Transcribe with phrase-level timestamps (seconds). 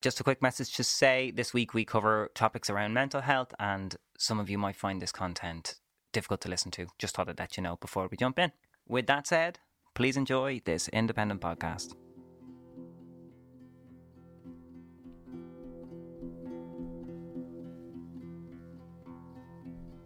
[0.00, 3.96] Just a quick message to say this week we cover topics around mental health, and
[4.16, 5.74] some of you might find this content
[6.12, 6.86] difficult to listen to.
[7.00, 8.52] Just thought I'd let you know before we jump in.
[8.86, 9.58] With that said,
[9.94, 11.96] please enjoy this independent podcast.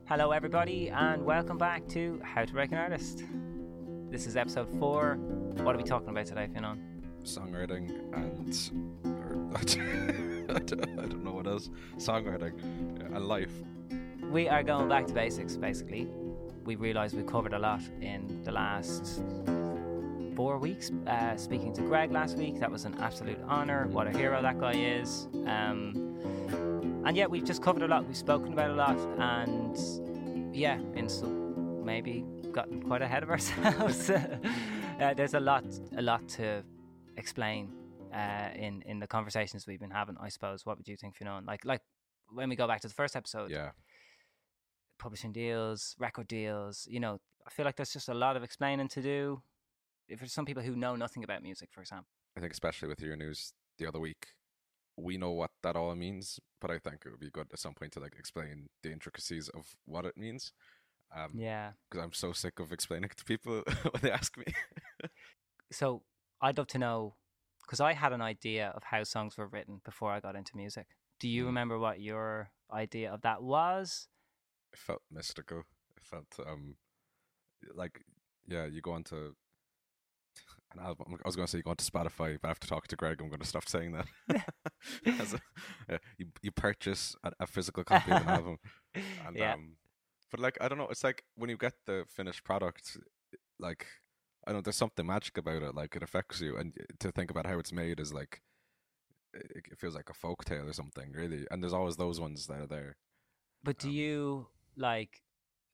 [0.07, 3.25] Hello, everybody, and welcome back to How to Break an Artist.
[4.09, 5.17] This is episode four.
[5.17, 6.81] What are we talking about today, Fionnán?
[7.25, 9.12] Songwriting and.
[9.55, 11.71] I, don't, I don't know what else.
[11.97, 12.59] Songwriting
[13.15, 13.53] and life.
[14.31, 16.09] We are going back to basics, basically.
[16.65, 19.23] We realised we covered a lot in the last
[20.37, 20.91] four weeks.
[21.07, 23.89] Uh, speaking to Greg last week, that was an absolute honour.
[23.89, 25.29] What a hero that guy is.
[25.47, 28.07] Um, and yeah, we've just covered a lot.
[28.07, 34.11] We've spoken about a lot, and yeah, in some maybe gotten quite ahead of ourselves.
[35.01, 35.65] uh, there's a lot,
[35.97, 36.63] a lot to
[37.17, 37.71] explain
[38.13, 40.17] uh, in in the conversations we've been having.
[40.21, 40.65] I suppose.
[40.67, 41.45] What would you think, Fiona?
[41.47, 41.81] Like, like
[42.29, 43.71] when we go back to the first episode, Yeah.
[44.99, 46.87] publishing deals, record deals.
[46.89, 49.43] You know, I feel like there's just a lot of explaining to do.
[50.09, 52.09] If there's some people who know nothing about music, for example.
[52.37, 54.29] I think, especially with your news the other week,
[54.97, 57.75] we know what that all means, but I think it would be good at some
[57.75, 60.53] point to like explain the intricacies of what it means.
[61.15, 61.73] Um, Yeah.
[61.91, 64.45] Because I'm so sick of explaining it to people when they ask me.
[65.71, 66.03] So
[66.43, 67.15] I'd love to know
[67.63, 70.87] because I had an idea of how songs were written before I got into music.
[71.21, 71.47] Do you Mm.
[71.47, 74.09] remember what your idea of that was?
[74.73, 75.65] it felt mystical.
[75.97, 76.77] It felt um
[77.75, 78.03] like
[78.49, 79.35] yeah, you go onto
[80.73, 81.07] an album.
[81.25, 83.29] I was going to say you go onto Spotify, but after talking to Greg, I'm
[83.29, 84.07] going to stop saying that.
[85.07, 85.41] A,
[85.89, 88.59] yeah, you you purchase a, a physical copy of an album,
[89.27, 89.53] and yeah.
[89.55, 89.77] um,
[90.31, 92.97] but like I don't know, it's like when you get the finished product,
[93.59, 93.87] like
[94.47, 95.75] I know, there's something magic about it.
[95.75, 98.43] Like it affects you, and to think about how it's made is like
[99.35, 101.47] it, feels like a folk tale or something, really.
[101.51, 102.97] And there's always those ones that are there.
[103.63, 105.23] But do Um, you like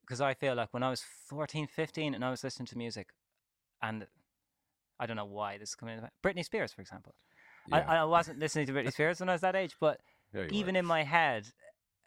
[0.01, 3.09] because I feel like when I was 14, 15 and I was listening to music
[3.81, 4.07] and
[4.99, 6.07] I don't know why this is coming in.
[6.23, 7.13] Britney Spears, for example.
[7.71, 8.01] I, Yeah.
[8.01, 10.01] I wasn't listening to Britney Spears when I was that age, but
[10.33, 10.79] Yeah, even were.
[10.79, 11.53] in my head,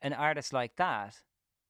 [0.00, 1.22] an artist like that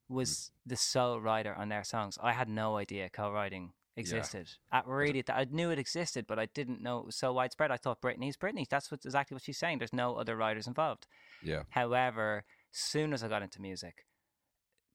[0.08, 2.18] was the sole writer on their songs.
[2.22, 4.48] I had no idea co-writing existed.
[4.72, 7.70] At really, I knew it existed, but I didn't know it was so widespread.
[7.70, 8.66] I thought Britney's Britney.
[8.68, 9.78] That's what exactly what she's saying.
[9.78, 11.06] There's no other writers involved.
[11.42, 14.06] yeah, However, soon as I got into music,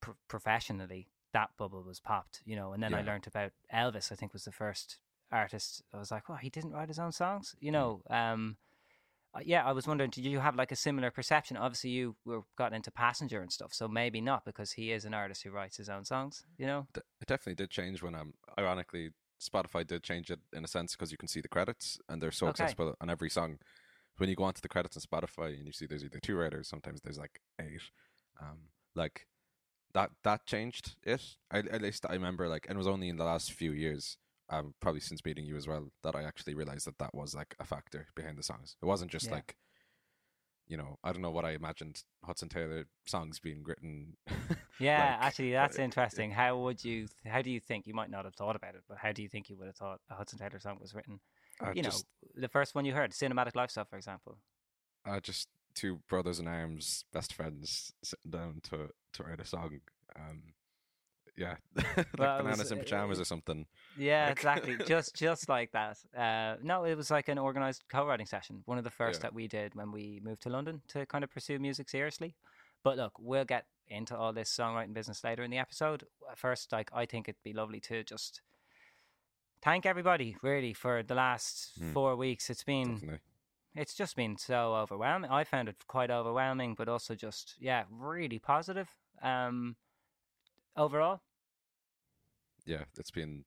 [0.01, 2.41] pr- professionally, that bubble was popped.
[2.45, 4.11] You know, and then I learned about Elvis.
[4.11, 4.97] I think was the first
[5.31, 5.83] artist.
[5.93, 7.55] I was like, well, he didn't write his own songs.
[7.59, 7.73] You Mm.
[7.73, 8.57] know, um,
[9.43, 11.57] yeah, I was wondering, do you have like a similar perception?
[11.57, 15.13] Obviously, you were gotten into Passenger and stuff, so maybe not because he is an
[15.13, 16.43] artist who writes his own songs.
[16.57, 20.67] You know, it definitely did change when um ironically Spotify did change it in a
[20.67, 22.63] sense because you can see the credits and they're so Okay.
[22.63, 23.59] accessible on every song.
[24.17, 26.67] When you go onto the credits on Spotify and you see there's either two writers,
[26.67, 27.81] sometimes there's like eight.
[28.41, 29.27] Um, like
[29.93, 31.37] that that changed it.
[31.51, 34.17] I, at least I remember like, and it was only in the last few years,
[34.49, 37.55] um, probably since meeting you as well, that I actually realized that that was like
[37.59, 38.75] a factor behind the songs.
[38.81, 39.33] It wasn't just Yeah.
[39.35, 39.55] like.
[40.69, 44.17] You know, I don't know what I imagined Hudson Taylor songs being written.
[44.81, 45.11] yeah.
[45.15, 46.29] like, actually, that's interesting.
[46.31, 47.07] How would you?
[47.25, 49.29] How do you think you might not have thought about it, but how do you
[49.29, 51.21] think you would have thought a Hudson Taylor song was written?
[51.61, 54.39] I you just, know, the first one you heard, "Cinematic Lifestyle," for example.
[55.05, 59.79] uh, just two brothers in arms, best friends, sitting down to to write a song.
[60.17, 60.41] Um,
[61.37, 63.65] yeah, like Well, it was, bananas in uh, pajamas or something.
[63.97, 64.77] Yeah, Like- exactly.
[64.87, 65.97] just just like that.
[66.17, 68.63] Uh, no, it was like an organized co-writing session.
[68.65, 69.23] One of the first Yeah.
[69.23, 72.35] that we did when we moved to London to kind of pursue music seriously.
[72.83, 76.03] But look, we'll get into all this songwriting business later in the episode.
[76.35, 78.41] First, like I think it'd be lovely to just
[79.61, 81.91] thank everybody really for the last Hmm.
[81.93, 82.49] four weeks.
[82.49, 83.19] It's been Definitely.
[83.75, 85.29] it's just been so overwhelming.
[85.31, 88.89] I found it quite overwhelming, but also just yeah, really positive.
[89.21, 89.75] Um,
[90.77, 91.21] overall,
[92.65, 93.45] Yeah, it's been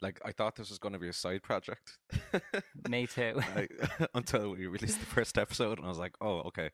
[0.00, 1.98] like I thought this was going to be a side project.
[2.88, 3.40] me too.
[3.56, 3.72] like,
[4.14, 6.70] until we released the first episode, and I was like, "Oh, okay."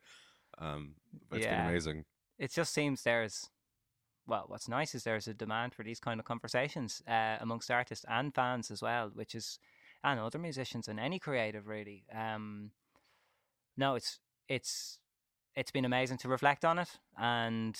[0.57, 0.95] Um,
[1.31, 2.05] it's been amazing.
[2.37, 3.49] it just seems there's
[4.27, 8.05] well what's nice is there's a demand for these kind of conversations uh, amongst artists
[8.09, 9.59] and fans as well which is
[10.03, 12.71] and other musicians and any creative really um
[13.77, 14.99] no it's it's
[15.55, 17.79] it's been amazing to reflect on it and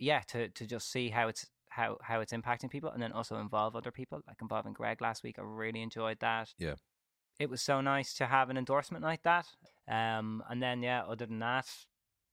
[0.00, 3.36] yeah to to just see how it's how how it's impacting people and then also
[3.36, 6.74] involve other people like involving greg last week i really enjoyed that Yeah.
[7.38, 9.46] it was so nice to have an endorsement like that
[9.88, 11.66] um and then yeah other than that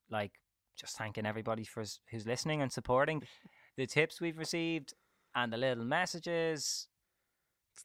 [0.09, 0.31] like
[0.75, 3.21] just thanking everybody for who's listening and supporting
[3.77, 4.93] the tips we've received
[5.35, 6.87] and the little messages.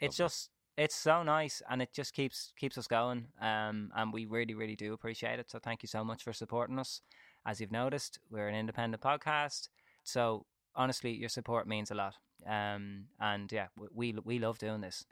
[0.00, 0.24] It's lovely.
[0.30, 4.54] just it's so nice and it just keeps keeps us going um and we really
[4.54, 7.02] really do appreciate it so thank you so much for supporting us
[7.46, 9.68] as you've noticed we're an independent podcast
[10.02, 12.14] so honestly your support means a lot
[12.48, 15.04] um and yeah we we love doing this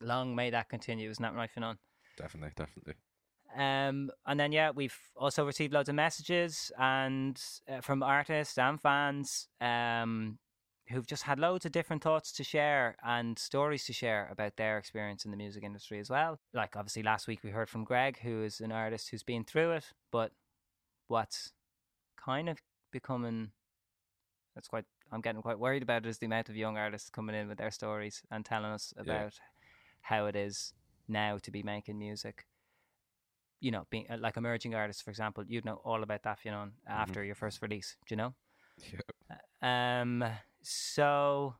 [0.00, 1.76] long may that continue isn't that right Fionnán?
[2.18, 2.94] Definitely, definitely.
[3.56, 8.80] Um, and then yeah, we've also received loads of messages and uh, from artists and
[8.80, 10.38] fans um,
[10.90, 14.78] who've just had loads of different thoughts to share and stories to share about their
[14.78, 16.38] experience in the music industry as well.
[16.52, 19.72] Like obviously last week we heard from Greg, who is an artist who's been through
[19.72, 20.32] it, but
[21.06, 21.52] what's
[22.22, 22.58] kind of
[22.90, 23.50] becoming
[24.54, 27.48] that's quite I'm getting quite worried about is the amount of young artists coming in
[27.48, 29.28] with their stories and telling us about yeah.
[30.00, 30.74] how it is
[31.06, 32.44] now to be making music.
[33.60, 36.50] You know, being uh, like emerging artists, for example, you'd know all about that, you
[36.50, 36.92] know, mm-hmm.
[36.92, 37.96] after your first release.
[38.06, 38.34] Do you know?
[39.62, 40.00] Yeah.
[40.00, 40.24] Um.
[40.62, 41.54] So,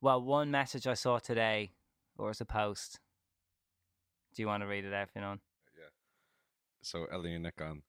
[0.00, 1.72] well, one message I saw today,
[2.16, 3.00] or as a post.
[4.34, 5.36] Do you want to read it out, you know?
[5.76, 5.88] Yeah.
[6.82, 7.82] So Ellie and Nick um,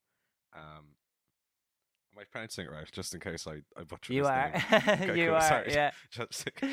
[2.17, 2.91] am I pronouncing it right?
[2.91, 4.51] Just in case I, I butcher You are.
[4.71, 5.35] Okay, you cool.
[5.35, 5.41] are.
[5.41, 5.73] Sorry.
[5.73, 5.91] Yeah.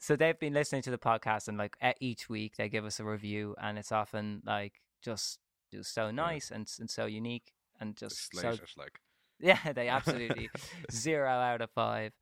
[0.00, 3.04] So they've been listening to the podcast, and like each week they give us a
[3.04, 5.38] review, and it's often like just
[5.72, 9.00] just so nice and and so unique and just so it, like.
[9.40, 10.48] yeah, they absolutely
[10.90, 12.12] zero out of five.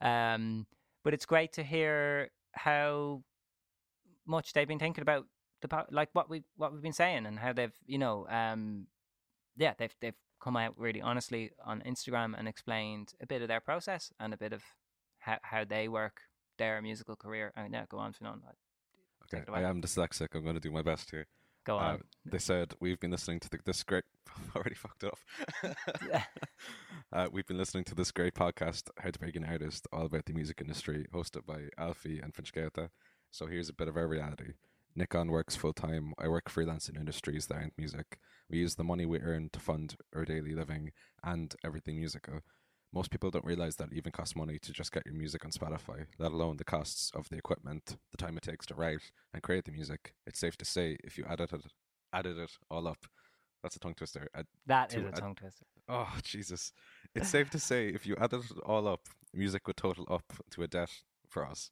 [0.00, 0.66] Um,
[1.04, 3.22] but it's great to hear how
[4.26, 5.26] much they've been thinking about
[5.62, 8.86] the like what we what we've been saying and how they've you know um
[9.56, 13.60] yeah they've they've come out really honestly on Instagram and explained a bit of their
[13.60, 14.62] process and a bit of
[15.18, 16.20] how, how they work
[16.58, 17.52] their musical career.
[17.56, 18.40] And yeah, go on, Fionnán.
[19.32, 20.34] Okay, I am dyslexic.
[20.34, 21.26] I'm going to do my best here.
[21.64, 21.94] Go on.
[21.94, 24.04] Uh, they said we've been listening to the, this great.
[24.28, 26.22] I've already fucked it up.
[27.12, 30.24] uh, we've been listening to this great podcast, How to Break an Artist, all about
[30.26, 32.88] the music industry, hosted by Alfie and Finchgauta.
[33.30, 34.54] So here's a bit of our reality.
[34.94, 36.12] Nikon works full time.
[36.18, 38.18] I work freelance in industries that aren't music.
[38.50, 40.92] We use the money we earn to fund our daily living
[41.24, 42.40] and everything musical.
[42.92, 45.50] Most people don't realize that it even costs money to just get your music on
[45.50, 49.42] Spotify, let alone the costs of the equipment, the time it takes to write and
[49.42, 50.12] create the music.
[50.26, 51.64] It's safe to say if you added it,
[52.12, 53.06] added it all up,
[53.62, 54.28] that's a tongue twister.
[54.34, 55.64] Ad, that is a tongue twister.
[55.88, 56.72] Oh Jesus!
[57.14, 60.62] It's safe to say if you added it all up, music would total up to
[60.62, 60.90] a debt
[61.28, 61.70] for us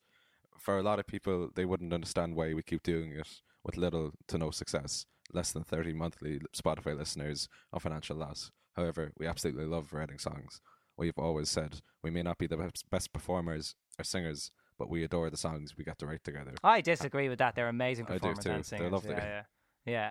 [0.60, 3.28] for a lot of people, they wouldn't understand why we keep doing it
[3.64, 5.06] with little to no success.
[5.32, 8.50] Less than 30 monthly Spotify listeners on financial loss.
[8.74, 10.60] However, we absolutely love writing songs.
[10.96, 15.30] We've always said we may not be the best performers or singers, but we adore
[15.30, 16.54] the songs we get to write together.
[16.62, 17.54] I disagree with that.
[17.54, 18.82] They're amazing performers and singers.
[18.82, 19.12] They're lovely.
[19.12, 19.42] Yeah,
[19.86, 19.92] yeah.
[19.92, 20.10] yeah.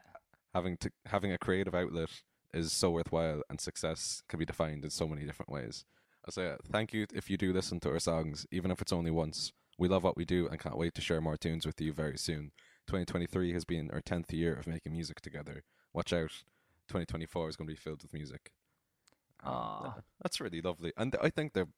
[0.54, 2.10] Having to having a creative outlet
[2.54, 5.86] is so worthwhile, and success can be defined in so many different ways.
[6.28, 9.12] I say thank you if you do listen to our songs, even if it's only
[9.12, 9.52] once.
[9.80, 12.18] We love what we do and can't wait to share more tunes with you very
[12.18, 12.52] soon.
[12.88, 15.64] 2023 has been our 10th year of making music together.
[15.94, 16.32] Watch out.
[16.90, 18.52] 2024 is going to be filled with music.
[19.46, 20.92] Oh, that's really lovely.
[20.98, 21.70] And I think they're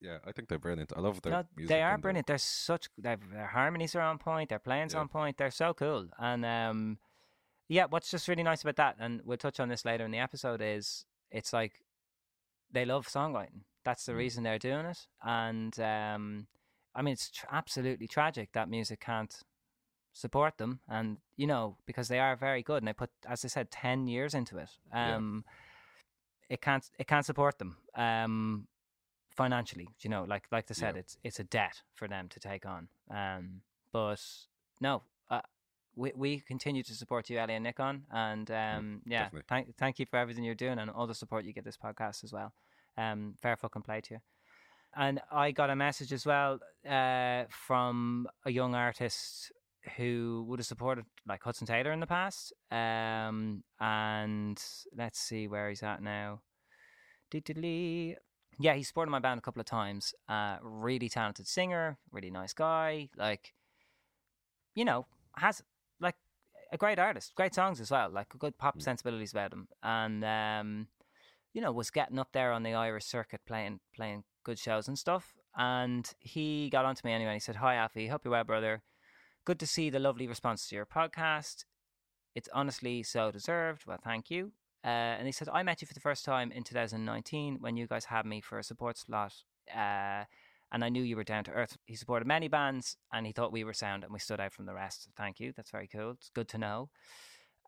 [0.00, 0.92] yeah, I think they're brilliant.
[0.96, 1.68] I love their no, music.
[1.68, 2.28] They are brilliant.
[2.28, 3.18] They're such their
[3.52, 4.48] harmonies are on point.
[4.48, 5.00] Their playing's yeah.
[5.00, 5.36] on point.
[5.36, 6.06] They're so cool.
[6.18, 6.98] And um,
[7.68, 10.18] yeah, what's just really nice about that, and we'll touch on this later in the
[10.18, 11.72] episode, is it's like
[12.70, 13.62] they love songwriting.
[13.84, 14.18] That's the mm.
[14.18, 15.06] reason they're doing it.
[15.22, 16.46] And um,
[16.94, 19.34] I mean, it's tr- absolutely tragic that music can't
[20.12, 23.48] support them, and you know because they are very good, and they put, as I
[23.48, 24.70] said, ten years into it.
[24.92, 25.44] Um,
[26.48, 26.54] yeah.
[26.54, 28.66] it can't it can't support them um,
[29.30, 29.88] financially.
[30.00, 31.00] You know, like like I said, yeah.
[31.00, 32.88] it's it's a debt for them to take on.
[33.10, 33.62] Um,
[33.92, 34.20] but
[34.80, 35.40] no, uh,
[35.96, 40.06] we we continue to support you, Ellie and Nikon, and um, yeah, thank thank you
[40.06, 42.52] for everything you're doing and all the support you get this podcast as well.
[42.96, 44.20] Um, fair fucking play to you.
[44.96, 49.52] And I got a message as well uh, from a young artist
[49.96, 52.52] who would have supported like Hudson Taylor in the past.
[52.70, 54.62] Um, and
[54.96, 56.40] let's see where he's at now.
[58.58, 60.12] Yeah, he supported my band a couple of times.
[60.28, 63.08] Uh, really talented singer, really nice guy.
[63.16, 63.54] Like,
[64.74, 65.06] you know,
[65.36, 65.62] has
[66.00, 66.16] like
[66.72, 68.82] a great artist, great songs as well, like good pop mm.
[68.82, 69.68] sensibilities about him.
[69.82, 70.88] And um,
[71.54, 74.98] you know, was getting up there on the Irish circuit playing playing good shows and
[74.98, 75.34] stuff.
[75.56, 77.34] And he got on to me anyway.
[77.34, 78.08] He said, Hi, Alfie.
[78.08, 78.82] Hope you're well, brother.
[79.44, 81.64] Good to see the lovely response to your podcast.
[82.34, 83.84] It's honestly so deserved.
[83.86, 84.52] Well, thank you.
[84.84, 87.86] Uh, and he said, I met you for the first time in 2019 when you
[87.86, 89.34] guys had me for a support slot.
[89.74, 90.24] Uh,
[90.72, 91.76] and I knew you were down to earth.
[91.86, 94.66] He supported many bands and he thought we were sound and we stood out from
[94.66, 95.08] the rest.
[95.16, 95.52] Thank you.
[95.56, 96.12] That's very cool.
[96.12, 96.90] It's good to know.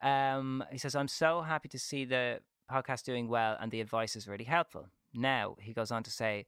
[0.02, 4.16] Um, he says, I'm so happy to see the podcast doing well and the advice
[4.16, 4.86] is really helpful.
[5.14, 6.46] Now, he goes on to say,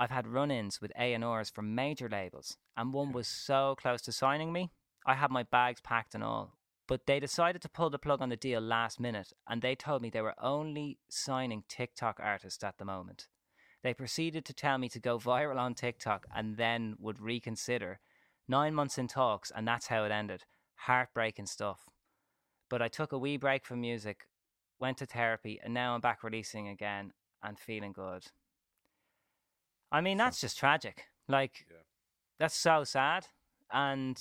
[0.00, 4.12] I've had run ins with A&Rs from major labels, and one was so close to
[4.12, 4.72] signing me.
[5.06, 6.56] I had my bags packed and all.
[6.88, 10.00] But they decided to pull the plug on the deal last minute, and they told
[10.00, 13.28] me they were only signing TikTok artists at the moment.
[13.82, 18.00] They proceeded to tell me to go viral on TikTok and then would reconsider.
[18.48, 20.44] Nine months in talks, and that's how it ended.
[20.76, 21.90] Heartbreaking stuff.
[22.70, 24.28] But I took a wee break from music,
[24.78, 28.24] went to therapy, and now I'm back releasing again and feeling good.
[29.92, 31.06] I mean, that's just tragic.
[31.28, 31.76] Like, Yeah.
[32.38, 33.26] that's so sad.
[33.72, 34.20] And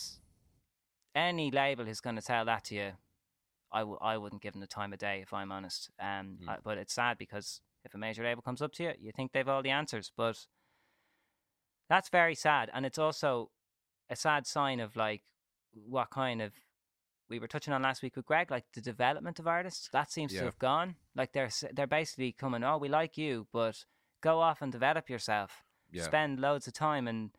[1.16, 2.92] any label who's going to tell that to you,
[3.72, 5.92] I w- I wouldn't give them the time of day if I'm honest.
[6.00, 6.50] Um, Mm.
[6.50, 9.32] I- but it's sad because if a major label comes up to you, you think
[9.32, 10.48] they've all the answers, but
[11.88, 13.52] that's very sad, and it's also
[14.10, 15.24] a sad sign of like
[15.72, 16.54] what kind of
[17.30, 19.88] we were touching on last week with Greg, like the development of artists.
[19.90, 20.40] That seems Yeah.
[20.42, 20.98] to have gone.
[21.16, 22.64] Like they're they're basically coming.
[22.64, 23.86] Oh, we like you, but
[24.22, 25.64] go off and develop yourself.
[25.92, 26.04] Yeah.
[26.04, 27.32] Spend loads of time and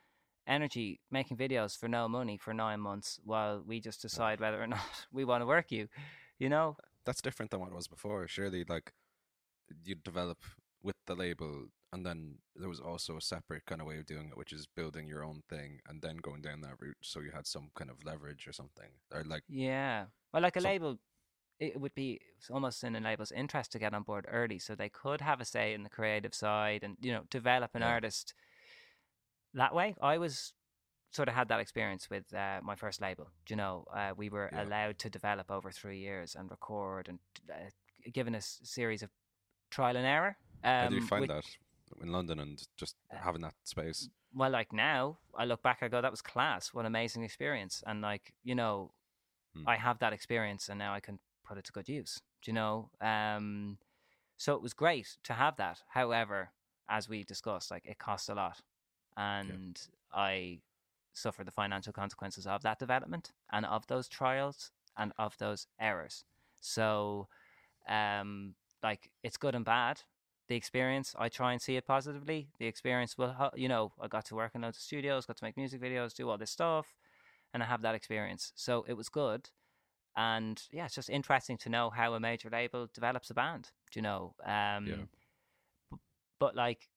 [0.46, 4.66] energy making videos for no money for nine months while we just decide whether or
[4.76, 5.88] not we want to work you.
[6.38, 6.76] You know?
[6.78, 8.26] Uh, that's different than what it was before.
[8.26, 8.92] Surely, like
[9.84, 10.38] you develop
[10.82, 14.28] with the label, and then there was also a separate kind of way of doing
[14.28, 17.30] it, which is building your own thing and then going down that route, so you
[17.32, 20.06] had some kind of leverage or something, or like Yeah.
[20.32, 20.98] Well, like a Some- label,
[21.60, 24.88] it would be almost in a label's interest to get on board early, so they
[24.88, 27.90] could have a say in the creative side and you know develop an Yeah.
[27.90, 28.34] artist
[29.54, 29.94] that way.
[30.00, 30.52] I was
[31.10, 33.30] sort of had that experience with uh, my first label.
[33.46, 34.62] Do You know, uh, we were Yeah.
[34.64, 37.18] allowed to develop over three years and record and
[37.52, 37.70] uh,
[38.12, 39.10] given a s- series of
[39.70, 40.36] trial and error.
[40.62, 44.08] Um, how do you find which- that in London and just Uh, having that space?
[44.32, 46.72] well, like now, I look back, I go, that was class.
[46.72, 47.82] What an amazing experience.
[47.86, 48.94] And like, you know,
[49.54, 49.68] Hmm.
[49.68, 51.18] I have that experience and now I can
[51.50, 52.22] put it to good use.
[52.42, 52.90] Do you know?
[53.00, 53.78] Um,
[54.38, 55.80] so it was great to have that.
[55.88, 56.50] However,
[56.88, 58.60] as we discussed, like it costs a lot.
[59.16, 59.78] And
[60.14, 60.60] I
[61.12, 66.24] suffer the financial consequences of that development and of those trials and of those errors.
[66.60, 67.28] So,
[67.88, 70.02] um, like it's good and bad.
[70.48, 72.48] The experience, I try and see it positively.
[72.58, 75.44] The experience will, you know, I got to work in loads of studios, got to
[75.44, 76.94] make music videos, do all this stuff,
[77.54, 78.52] and I have that experience.
[78.56, 79.50] So it was good.
[80.16, 83.70] And yeah, it's just interesting to know how a major label develops a band.
[83.90, 84.34] Do you know?
[84.44, 84.96] Um, Yeah.
[85.90, 85.98] b-
[86.38, 86.88] But like,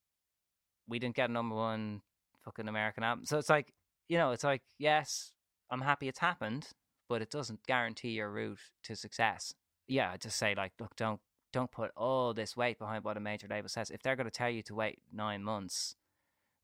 [0.87, 2.01] we didn't get a number one
[2.43, 3.25] fucking American album.
[3.25, 3.73] So it's like,
[4.09, 5.31] you know, it's like, yes,
[5.69, 6.69] I'm happy it's happened,
[7.07, 9.53] but it doesn't guarantee your route to success.
[9.87, 13.19] Yeah, I just say like, look, don't don't put all this weight behind what a
[13.19, 13.91] major label says.
[13.91, 15.95] If they're going to tell you to wait nine months,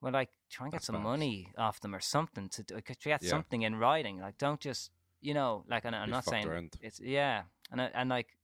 [0.02, 1.04] well, like try and get That's some bad.
[1.04, 3.18] money off them or something to do- get Yeah.
[3.30, 4.20] something in writing.
[4.20, 4.90] Like, don't just
[5.22, 6.74] you know, like, and I'm not saying around.
[6.82, 8.38] it's yeah, and I- and like,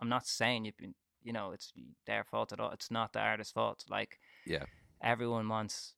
[0.00, 1.72] I'm not saying you've been, you know, it's
[2.06, 2.70] their fault at all.
[2.72, 3.84] It's not the artist's fault.
[3.88, 4.64] Like, Yeah,
[5.02, 5.94] everyone wants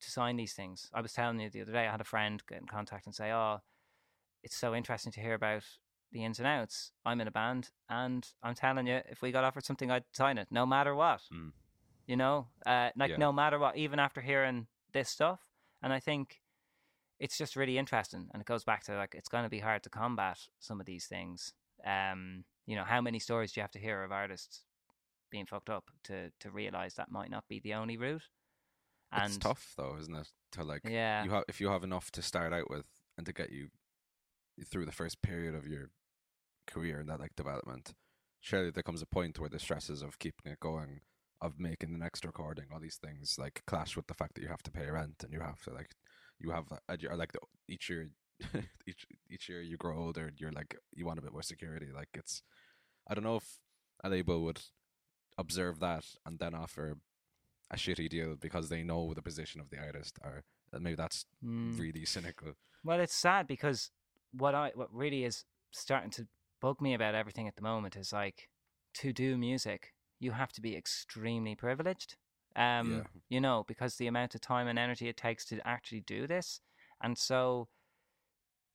[0.00, 0.90] to sign these things.
[0.92, 3.14] I was telling you the other day, I had a friend get in contact and
[3.14, 3.62] say, "Oh,
[4.42, 5.64] it's so interesting to hear about
[6.12, 6.92] the ins and outs.
[7.04, 10.38] I'm in a band, and I'm telling you, if we got offered something, I'd sign
[10.38, 11.22] it, no matter what.
[11.32, 11.52] Mm.
[12.06, 13.16] You know, uh, like Yeah.
[13.16, 15.40] no matter what, even after hearing this stuff.
[15.82, 16.42] And I think
[17.18, 19.82] it's just really interesting, and it goes back to like it's going to be hard
[19.84, 21.52] to combat some of these things.
[21.86, 24.64] Um, you know, how many stories do you have to hear of artists
[25.30, 28.28] being fucked up to to realize that might not be the only route?
[29.16, 30.28] it's tough though, isn't it?
[30.52, 31.24] To like, Yeah.
[31.24, 33.68] you have if you have enough to start out with and to get you
[34.66, 35.90] through the first period of your
[36.66, 37.94] career and that like development.
[38.40, 41.00] Surely there comes a point where the stresses of keeping it going,
[41.40, 44.48] of making the next recording, all these things like clash with the fact that you
[44.48, 45.90] have to pay rent and you have to like,
[46.44, 46.66] you have
[47.16, 48.10] like the, each year,
[48.86, 51.88] each each year you grow older, you're like you want a bit more security.
[51.94, 52.42] Like it's,
[53.08, 53.58] I don't know if
[54.02, 54.60] a label would
[55.38, 56.96] observe that and then offer
[57.70, 61.26] a shitty deal because they know the position of the artist, or uh, maybe that's
[61.44, 61.78] Mm.
[61.78, 62.52] really cynical.
[62.82, 63.90] Well, it's sad because
[64.32, 66.26] what I what really is starting to
[66.60, 68.48] bug me about everything at the moment is like
[69.00, 72.16] to do music, you have to be extremely privileged.
[72.56, 73.02] Um, Yeah.
[73.28, 76.60] you know, because the amount of time and energy it takes to actually do this,
[77.02, 77.68] and so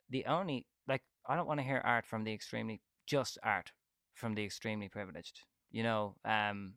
[0.10, 3.72] the only like I don't want to hear art from the extremely just art
[4.14, 5.42] from the extremely privileged.
[5.72, 6.76] You know, um,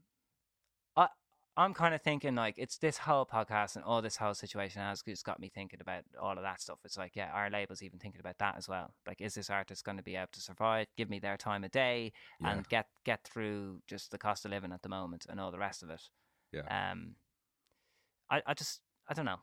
[0.97, 1.09] I
[1.57, 5.03] I'm kind of thinking like it's this whole podcast and all this whole situation has
[5.03, 6.79] just got me thinking about all of that stuff.
[6.85, 8.95] It's like, yeah, our label's even thinking about that as well.
[9.07, 10.87] Like, is this artist going to be able to survive?
[10.97, 12.53] Give me their time of day Yeah.
[12.53, 15.59] and get get through just the cost of living at the moment and all the
[15.59, 16.03] rest of it.
[16.53, 16.91] Yeah.
[16.93, 17.17] Um,
[18.31, 19.41] I I just I don't know.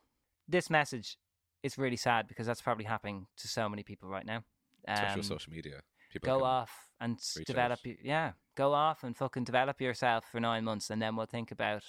[0.48, 1.16] This message
[1.62, 4.42] is really sad because that's probably happening to so many people right now.
[4.88, 5.80] Especially Um, with social media.
[6.12, 7.94] People go off and develop out.
[8.02, 11.84] yeah go off and fucking develop yourself for nine months and then we'll think about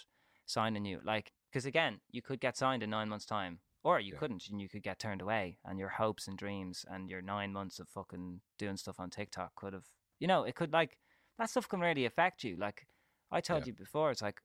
[0.45, 4.13] signing you like because again you could get signed in nine months time Or you
[4.13, 4.19] Yeah.
[4.19, 7.51] couldn't, and you could get turned away, and your hopes and dreams and your nine
[7.51, 9.87] months of fucking doing stuff on TikTok could have,
[10.19, 10.99] you know, it could like
[11.39, 12.55] that stuff can really affect you.
[12.57, 12.85] Like
[13.31, 13.69] I told Yeah.
[13.69, 14.39] you before, it's like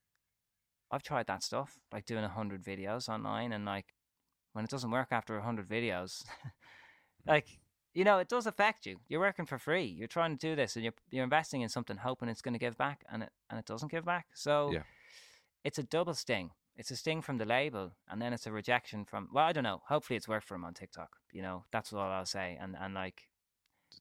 [0.91, 3.95] I've tried that stuff, like doing a hundred videos online, and like
[4.53, 7.31] when it doesn't work after a hundred videos, hmm.
[7.31, 7.59] like
[7.97, 8.99] you know, it does affect you.
[9.09, 9.87] You're working for free.
[9.87, 12.59] You're trying to do this, and you're you're investing in something, hoping it's going to
[12.61, 14.27] give back, and it and it doesn't give back.
[14.35, 14.83] So Yeah.
[15.65, 16.51] it's a double sting.
[16.77, 19.31] It's a sting from the label, and then it's a rejection from.
[19.33, 19.81] Well, I don't know.
[19.89, 21.17] Hopefully, it's worked for him on TikTok.
[21.33, 22.59] You know, that's all I'll say.
[22.61, 23.23] And and like,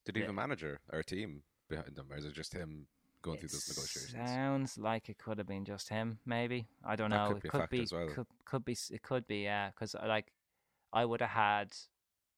[0.03, 2.87] Did he have a manager or a team behind them, or is it just him
[3.25, 4.29] going through it those negotiations?
[4.29, 6.19] sounds like it could have been just him.
[6.25, 7.33] Maybe I don't That know.
[7.33, 7.87] could it could be.
[7.91, 8.07] well.
[8.07, 8.77] Could could be.
[8.91, 9.43] It could be.
[9.43, 10.31] Yeah, because like,
[10.93, 11.69] I would have had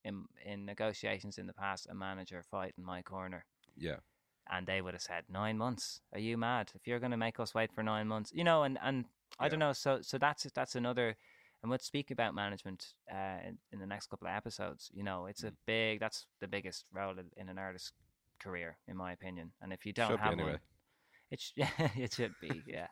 [0.04, 3.46] in in negotiations in the past a manager fight in my corner.
[3.76, 3.98] Yeah,
[4.50, 6.02] and they would have said nine months.
[6.14, 6.72] Are you mad?
[6.76, 9.06] If you're going to make us wait for nine months, you know, and and
[9.40, 9.50] I Yeah.
[9.50, 9.74] don't know.
[9.74, 11.16] So so that's that's another,
[11.62, 14.90] and we'll speak about management uh, in, in the next couple of episodes.
[14.94, 15.56] You know, it's a Mm.
[15.66, 16.00] big.
[16.00, 17.92] That's the biggest role in- in an artist's
[18.40, 19.52] career, in my opinion.
[19.62, 20.52] And if you don't Should have anyway.
[20.52, 20.60] one,
[21.32, 21.52] it sh-
[21.98, 22.88] it should be, yeah.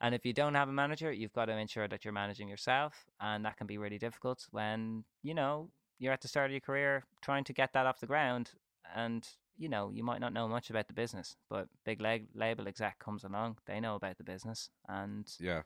[0.00, 3.06] and if you don't have a manager, you've got to ensure that you're managing yourself,
[3.20, 6.60] and that can be really difficult when you know you're at the start of your
[6.60, 8.52] career trying to get that off the ground,
[8.94, 12.68] and you know you might not know much about the business, but big leg- label
[12.68, 15.62] exec comes along, they know about the business, and yeah,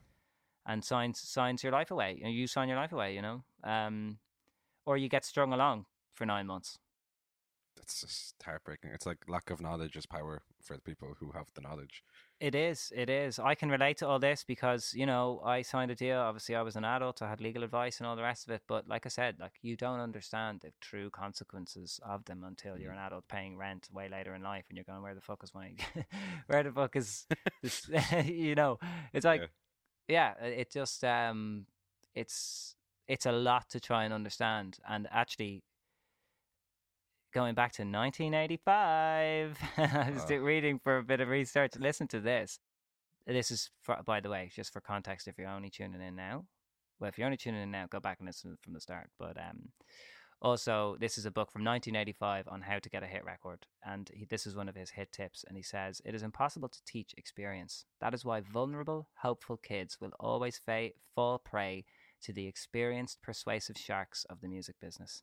[0.66, 4.19] and signs signs your life away, and you sign your life away, you know, um,
[4.87, 6.78] or you get strung along for nine months.
[7.76, 8.90] that's just heartbreaking.
[8.92, 12.02] It's like lack of knowledge is power for the people who have the knowledge.
[12.40, 12.90] It is.
[12.97, 13.38] It is.
[13.38, 16.19] I can relate to all this because you know I signed a deal.
[16.19, 17.21] Obviously, I was an adult.
[17.21, 18.62] I had legal advice and all the rest of it.
[18.67, 22.93] But like I said, like you don't understand the true consequences of them until you're
[22.93, 25.55] an adult paying rent way later in life, and you're going, "Where the fuck is
[25.55, 25.73] my?
[26.47, 27.26] where the fuck is
[27.62, 27.88] this?"
[28.25, 28.79] you know,
[29.12, 29.50] it's like,
[30.09, 31.67] yeah, it just um,
[32.14, 32.75] it's
[33.07, 35.62] it's a lot to try and understand, and actually.
[37.33, 41.75] Going back to 1985, I was reading for a bit of research.
[41.79, 42.59] Listen to this.
[43.25, 45.29] This is, for, by the way, just for context.
[45.29, 46.47] If you're only tuning in now,
[46.99, 49.11] well, if you're only tuning in now, go back and listen from the start.
[49.17, 49.69] But um,
[50.43, 54.11] also, this is a book from 1985 on how to get a hit record, and
[54.13, 55.45] he, this is one of his hit tips.
[55.47, 57.85] And he says it is impossible to teach experience.
[58.00, 61.85] That is why vulnerable, hopeful kids will always fa- fall prey
[62.23, 65.23] to the experienced, persuasive sharks of the music business.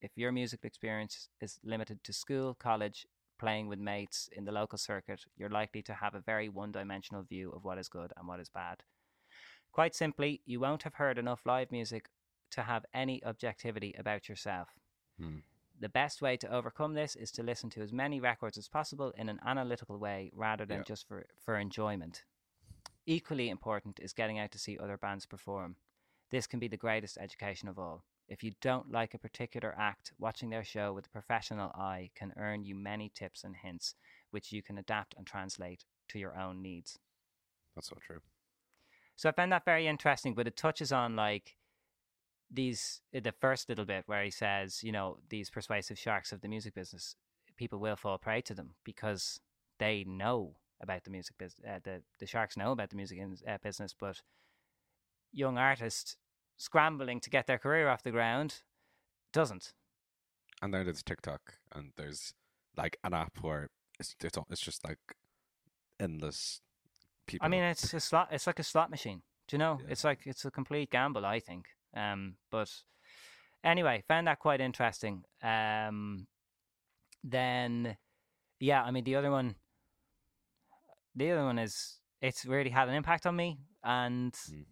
[0.00, 3.06] If your music experience is limited to school, college,
[3.38, 7.22] playing with mates in the local circuit, you're likely to have a very one dimensional
[7.22, 8.82] view of what is good and what is bad.
[9.72, 12.10] Quite simply, you won't have heard enough live music
[12.50, 14.68] to have any objectivity about yourself.
[15.20, 15.38] Hmm.
[15.80, 19.12] The best way to overcome this is to listen to as many records as possible
[19.16, 20.84] in an analytical way rather than Yeah.
[20.84, 22.24] just for, for enjoyment.
[23.06, 25.76] Equally important is getting out to see other bands perform.
[26.30, 28.04] This can be the greatest education of all.
[28.28, 32.32] If you don't like a particular act, watching their show with a professional eye can
[32.36, 33.94] earn you many tips and hints,
[34.30, 36.98] which you can adapt and translate to your own needs.
[37.74, 38.20] That's so true.
[39.16, 41.56] So I found that very interesting, but it touches on like
[42.50, 46.40] these uh, the first little bit where he says, you know, these persuasive sharks of
[46.40, 47.16] the music business,
[47.56, 49.40] people will fall prey to them because
[49.78, 51.66] they know about the music business.
[51.66, 54.22] Uh, the the sharks know about the music in, uh, business, but
[55.32, 56.16] young artists
[56.58, 58.62] scrambling to get their career off the ground
[59.32, 59.72] doesn't.
[60.60, 61.40] And then there's TikTok,
[61.74, 62.34] and there's
[62.76, 64.98] like an app where it's it's, it's just like
[65.98, 66.60] endless
[67.26, 67.46] people.
[67.46, 68.28] I mean, it's a slot.
[68.32, 69.22] It's like a slot machine.
[69.46, 69.78] Do you know?
[69.82, 69.92] Yeah.
[69.92, 71.24] It's like it's a complete gamble.
[71.24, 71.66] I think.
[71.94, 72.70] Um, but
[73.62, 75.22] anyway, found that quite interesting.
[75.42, 76.26] Um,
[77.24, 77.96] then,
[78.60, 79.54] yeah, I mean, the other one,
[81.14, 84.64] the other one is it's really had an impact on me, and Mm.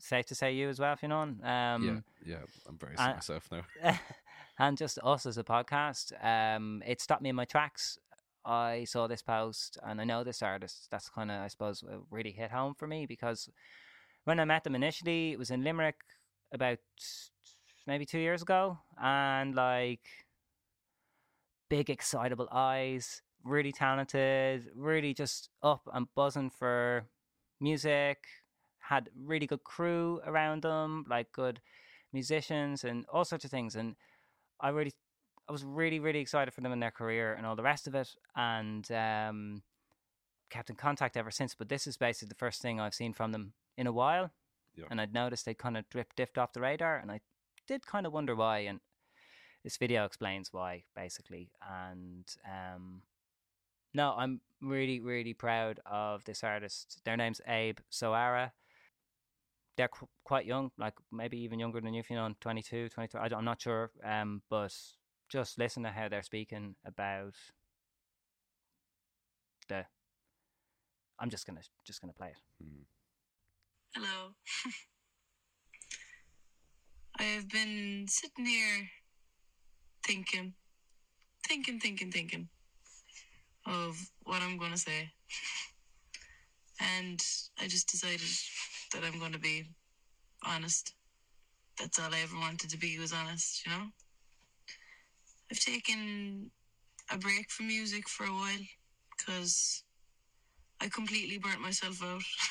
[0.00, 1.22] Safe to say you as well, if you know.
[1.22, 2.36] Um, yeah, yeah.
[2.68, 3.62] I'm very uh, myself now.
[4.58, 7.98] and just us as a podcast, um, it stopped me in my tracks.
[8.44, 10.88] I saw this post and I know this artist.
[10.90, 13.48] That's kind of, I suppose, really hit home for me because
[14.24, 16.00] when I met them initially, it was in Limerick
[16.52, 16.78] about
[17.86, 20.06] maybe two years ago, and like
[21.68, 27.06] big, excitable eyes, really talented, really just up and buzzing for
[27.60, 28.18] music.
[28.90, 31.60] Had really good crew around them, like good
[32.12, 33.76] musicians and all sorts of things.
[33.76, 33.94] And
[34.60, 34.92] I really,
[35.48, 37.94] I was really, really excited for them in their career and all the rest of
[37.94, 38.10] it.
[38.34, 39.62] And um,
[40.50, 41.54] kept in contact ever since.
[41.54, 44.32] But this is basically the first thing I've seen from them in a while.
[44.74, 44.84] Yeah.
[44.90, 47.20] And I'd noticed they kind of drip dipped off the radar, and I
[47.66, 48.58] did kind of wonder why.
[48.60, 48.80] And
[49.64, 51.50] this video explains why, basically.
[51.68, 53.02] And um,
[53.94, 57.00] no, I'm really, really proud of this artist.
[57.04, 58.52] Their name's Abe Soara.
[59.76, 63.20] They're qu- quite young, like maybe even younger than you, if you know, 22, 23.
[63.20, 63.90] I am not sure.
[64.04, 64.74] Um, but
[65.28, 67.34] just listen to how they're speaking about
[69.68, 69.84] the.
[71.18, 72.64] I'm just gonna just gonna play it.
[72.64, 72.84] Mm.
[73.94, 74.34] Hello.
[77.18, 78.88] I've been sitting here
[80.06, 80.54] thinking,
[81.46, 82.48] thinking, thinking, thinking
[83.66, 85.10] of what I'm going to say.
[86.80, 87.20] And
[87.60, 88.28] I just decided
[88.92, 89.70] that I'm going to be
[90.44, 90.94] honest.
[91.78, 93.86] That's all I ever wanted to be was honest, you know?
[95.50, 96.50] I've taken
[97.10, 98.66] a break from music for a while
[99.16, 99.82] because
[100.80, 102.22] I completely burnt myself out.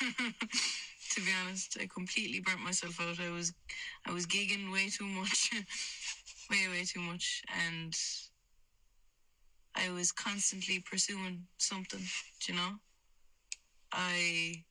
[1.10, 3.18] to be honest, I completely burnt myself out.
[3.18, 3.52] I was
[4.06, 5.50] I was gigging way too much.
[6.50, 7.42] way, way too much.
[7.66, 7.94] And
[9.74, 12.02] I was constantly pursuing something,
[12.46, 12.72] you know?
[13.92, 14.64] I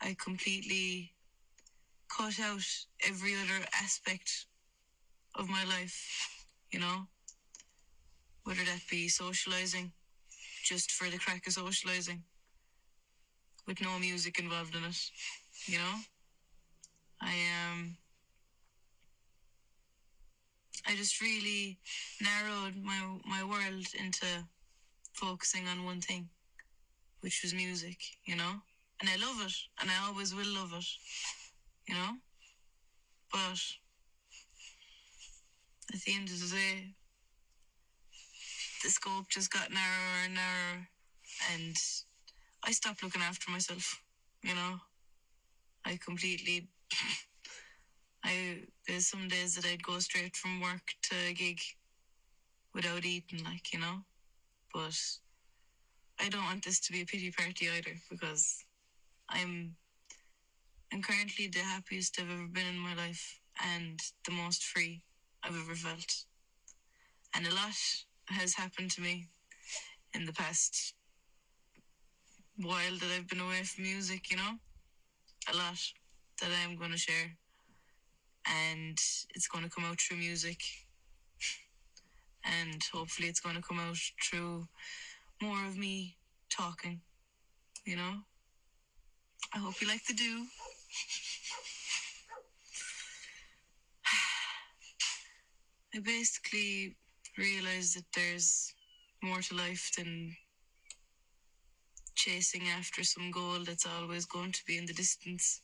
[0.00, 1.12] I completely
[2.08, 2.62] cut out
[3.08, 4.46] every other aspect
[5.34, 7.06] of my life, you know?
[8.44, 9.92] Whether that be socializing,
[10.64, 12.22] just for the crack of socializing,
[13.66, 15.10] with no music involved in it,
[15.66, 15.94] you know?
[17.20, 17.34] I
[17.70, 17.96] um
[20.86, 21.78] I just really
[22.20, 24.26] narrowed my my world into
[25.14, 26.28] focusing on one thing,
[27.24, 28.52] which was music, you know?
[29.00, 30.84] And I love it, and I always will love it,
[31.88, 32.10] you know?
[33.32, 33.58] But
[35.94, 36.94] at the end of the day,
[38.82, 40.88] the scope just got narrower and narrower,
[41.54, 41.76] and
[42.62, 44.02] I stopped looking after myself,
[44.42, 44.76] you know?
[45.86, 46.68] I completely
[48.24, 51.60] I there's some days that I'd go straight from work to a gig
[52.74, 54.04] without eating, like you know.
[54.74, 54.98] But
[56.20, 58.64] I don't want this to be a pity party either because
[59.28, 59.76] I'm
[60.92, 63.40] I'm currently the happiest I've ever been in my life
[63.74, 65.02] and the most free
[65.42, 66.24] I've ever felt.
[67.34, 67.74] And a lot
[68.28, 69.26] has happened to me
[70.14, 70.94] in the past
[72.56, 74.52] while that I've been away from music, you know?
[75.52, 75.78] A lot
[76.40, 77.36] that I'm going to share
[78.46, 78.98] and
[79.34, 80.60] it's going to come out through music
[82.44, 84.68] and hopefully it's going to come out through
[85.44, 86.16] more of me
[86.50, 87.00] talking
[87.84, 88.14] you know?
[89.54, 90.46] I hope you like the do.
[95.94, 96.96] I basically
[97.36, 98.74] realized that there's
[99.22, 100.34] more to life than
[102.14, 105.60] chasing after some goal that's always going to be in the distance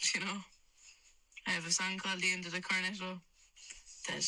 [0.14, 0.38] you know?
[1.46, 3.20] I have a song called The End of the Cornetto
[4.08, 4.24] that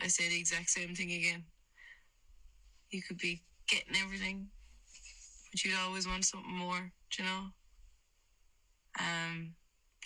[0.00, 1.44] I say the exact same thing again.
[2.90, 4.48] You could be getting everything,
[5.50, 7.44] but you'd always want something more, do you know?
[9.00, 9.54] Um,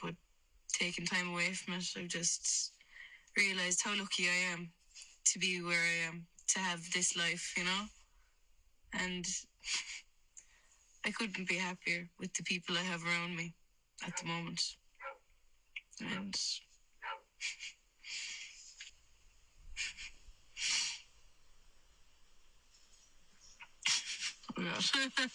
[0.01, 0.15] but
[0.73, 2.73] taking time away from it, I've just
[3.37, 4.71] realized how lucky I am
[5.33, 7.83] to be where I am, to have this life, you know?
[9.01, 9.27] And
[11.05, 13.53] I couldn't be happier with the people I have around me
[14.07, 14.63] at the moment
[16.01, 16.35] and
[24.65, 24.83] god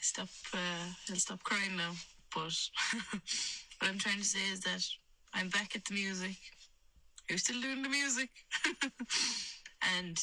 [0.00, 0.58] stop uh,
[1.10, 1.92] I'll stop crying now
[2.34, 2.42] but
[3.78, 4.84] what I'm trying to say is that
[5.32, 6.36] I'm back at the music.
[7.28, 8.30] You're still doing the music.
[9.98, 10.18] And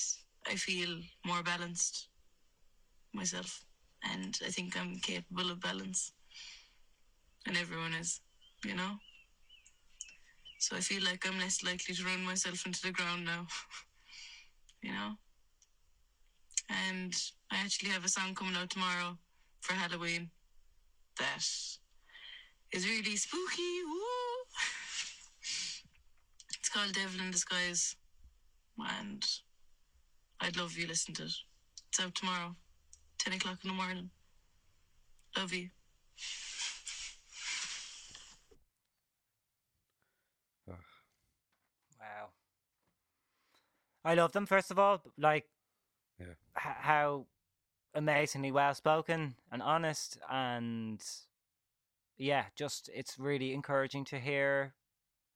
[0.48, 2.08] I feel more balanced
[3.14, 3.64] myself.
[4.04, 6.14] And I think I'm capable of balance
[7.46, 8.22] and everyone is,
[8.66, 8.94] you know?
[10.60, 13.46] So I feel like I'm less likely to run myself into the ground now,
[14.82, 15.14] you know?
[16.70, 17.14] And
[17.52, 19.18] I actually have a song coming out tomorrow
[19.62, 20.30] for Halloween
[21.20, 21.46] that
[22.72, 23.84] is really spooky.
[23.86, 24.02] Woo!
[26.60, 27.96] It's called Devil in Disguise,
[28.78, 29.26] and
[30.40, 31.34] I'd love you listen to it.
[31.90, 32.56] It's out tomorrow,
[33.20, 34.10] 10 o'clock in the morning.
[35.38, 35.70] Love you.
[44.04, 45.02] I love them first of all.
[45.18, 45.48] Like,
[46.20, 46.34] Yeah.
[46.58, 47.28] h- how
[47.94, 51.04] amazingly well spoken and honest, and
[52.18, 54.74] yeah, just it's really encouraging to hear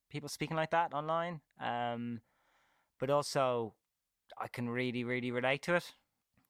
[0.09, 1.41] people speaking like that online.
[1.59, 2.21] Um,
[2.99, 3.75] but also,
[4.37, 5.93] I can really, really relate to it.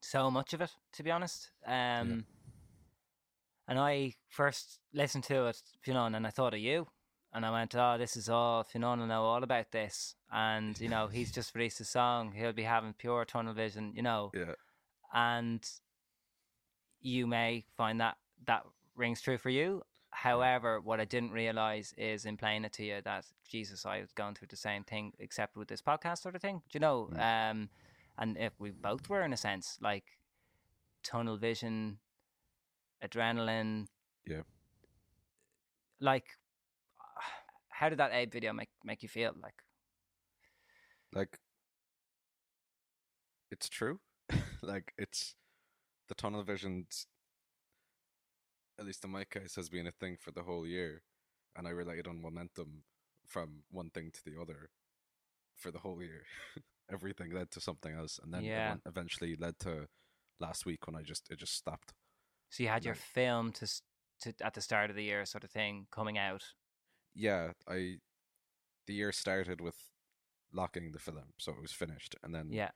[0.00, 1.50] So much of it, to be honest.
[1.66, 2.26] Um,
[3.66, 6.86] and I first listened to it, you know, and I thought of you.
[7.36, 10.14] And I went, oh, this is all, Fiona will know all about this.
[10.32, 12.32] And, you know, he's just released a song.
[12.34, 14.32] He'll be having pure tunnel vision, you know.
[14.32, 14.54] Yeah.
[15.12, 15.62] And
[17.02, 19.82] you may find that that rings true for you.
[20.08, 24.12] However, what I didn't realize is in playing it to you that Jesus, I was
[24.12, 26.62] going through the same thing, except with this podcast sort of thing.
[26.70, 27.10] Do you know?
[27.12, 27.50] Mm.
[27.50, 27.68] Um,
[28.16, 30.04] and if we both were in a sense like
[31.02, 31.98] tunnel vision,
[33.04, 33.88] adrenaline.
[34.26, 34.44] Yeah.
[36.00, 36.28] Like,
[37.78, 39.32] how did that Abe video make make you feel?
[39.42, 39.58] Like,
[41.12, 41.38] like
[43.50, 44.00] it's true
[44.62, 45.34] like it's
[46.08, 47.06] the tunnel visions
[48.78, 51.02] at least in my case has been a thing for the whole year
[51.56, 52.82] and i relied on momentum
[53.26, 54.70] from one thing to the other
[55.56, 56.22] for the whole year
[56.92, 58.74] everything led to something else and then Yeah.
[58.84, 59.86] eventually led to
[60.40, 61.94] last week when i just it just stopped
[62.50, 63.66] so you had your Like- film to
[64.22, 66.42] to at the start of the year, sort of thing, coming out.
[67.16, 67.96] Yeah i
[68.86, 69.76] the year started with
[70.52, 72.70] locking the film so it was finished and then Yeah,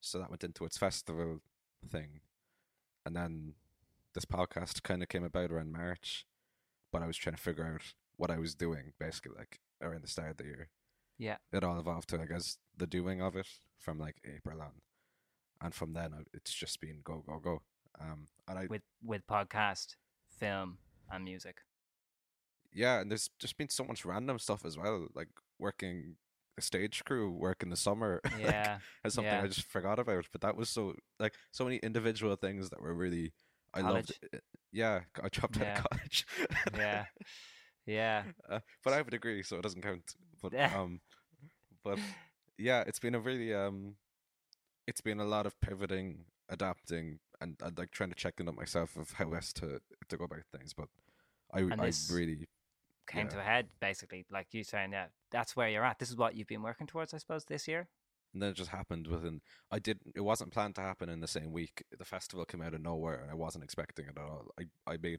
[0.00, 1.40] so that went into its festival
[1.88, 2.20] thing
[3.06, 3.54] and then
[4.14, 6.26] this podcast kind of came about around march
[6.92, 10.08] but i was trying to figure out what i was doing basically like around the
[10.08, 10.68] start of the year.
[11.18, 13.46] Yeah, it all evolved to i guess the doing of it
[13.78, 14.82] from like april on
[15.60, 17.62] and from then it's just been go go go
[18.00, 19.96] um and i with with podcast,
[20.38, 20.78] film,
[21.10, 21.58] and music.
[22.72, 25.28] Yeah and there's just been so much random stuff as well like
[25.58, 26.16] working
[26.58, 29.42] a stage crew work in the summer like, Yeah, as something Yeah.
[29.42, 30.26] I just forgot about.
[30.32, 33.32] But that was so like so many individual things that were really
[33.72, 34.18] I loved.
[34.32, 34.42] It.
[34.72, 36.26] Yeah, I dropped out of college.
[36.74, 37.04] yeah,
[37.86, 38.22] yeah.
[38.50, 40.14] uh, but I have a degree, so it doesn't count.
[40.42, 40.72] But Yeah.
[40.80, 41.00] um,
[41.84, 41.98] but
[42.58, 43.94] yeah, it's been a really um,
[44.88, 48.56] it's been a lot of pivoting, adapting, and, and like trying to check in on
[48.56, 50.74] myself of how best to to go about things.
[50.74, 50.88] But
[51.52, 52.48] I And I this- really
[53.08, 53.32] Came Yeah.
[53.32, 55.98] to a head basically, like you saying, yeah, that's where you're at.
[55.98, 57.88] This is what you've been working towards, I suppose, this year.
[58.34, 59.40] and then it just happened within
[59.70, 62.74] i didn't it wasn't planned to happen in the same week the festival came out
[62.74, 65.18] of nowhere and i wasn't expecting it at all i i made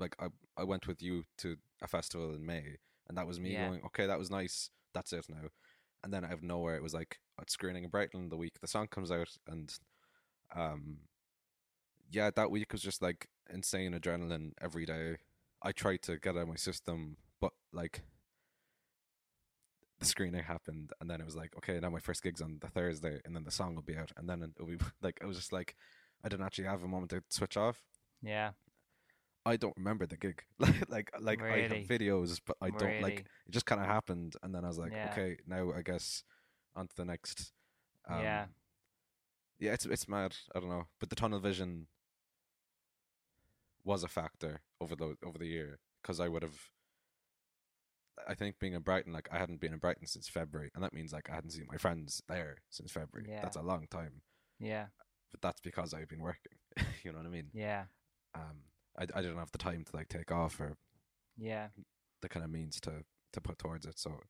[0.00, 2.64] like i i went with you to a festival in may
[3.08, 3.68] and that was me Yeah.
[3.68, 5.46] going okay that was nice that's it now
[6.02, 8.66] and then out of nowhere it was like at screening in brighton the week the
[8.66, 9.78] song comes out and
[10.56, 10.98] um
[12.10, 15.18] yeah that week was just like insane adrenaline every day
[15.62, 18.02] i tried to get out of my system but like
[19.98, 22.68] the screening happened and then it was like okay now my first gig's on the
[22.68, 25.36] thursday and then the song will be out and then it'll be like I was
[25.36, 25.76] just like
[26.24, 27.82] i didn't actually have a moment to switch off.
[28.22, 28.50] Yeah,
[29.46, 30.42] i don't remember the gig.
[30.58, 34.36] Like like like i have videos but i don't like it just kind of happened
[34.42, 35.08] and then i was like Yeah.
[35.12, 36.22] okay now i guess
[36.76, 37.52] on to the next
[38.08, 38.46] um, Yeah.
[39.58, 40.36] yeah it's it's mad.
[40.54, 40.86] I don't know.
[40.98, 41.86] But the tunnel vision
[43.84, 46.70] was a factor over the over the year because i would have
[48.28, 50.92] I think being in Brighton, like I hadn't been in Brighton since February, and that
[50.92, 53.28] means like I hadn't seen my friends there since February.
[53.30, 53.40] Yeah.
[53.42, 54.22] That's a long time,
[54.58, 54.86] yeah,
[55.30, 56.52] but that's because I've been working.
[57.02, 57.50] you know what I mean?
[57.52, 57.84] yeah,
[58.34, 58.64] Um,
[58.98, 60.76] I I didn't have the time to like take off or
[61.36, 61.68] yeah.
[62.20, 63.98] the kind of means to to put towards it.
[63.98, 64.20] So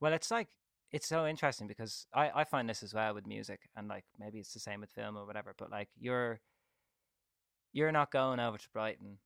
[0.00, 0.48] Well, it's like
[0.90, 4.38] it's so interesting because I I find this as well with music, and like maybe
[4.38, 5.54] it's the same with film or whatever.
[5.56, 6.40] But like you're
[7.72, 9.18] you're not going over to Brighton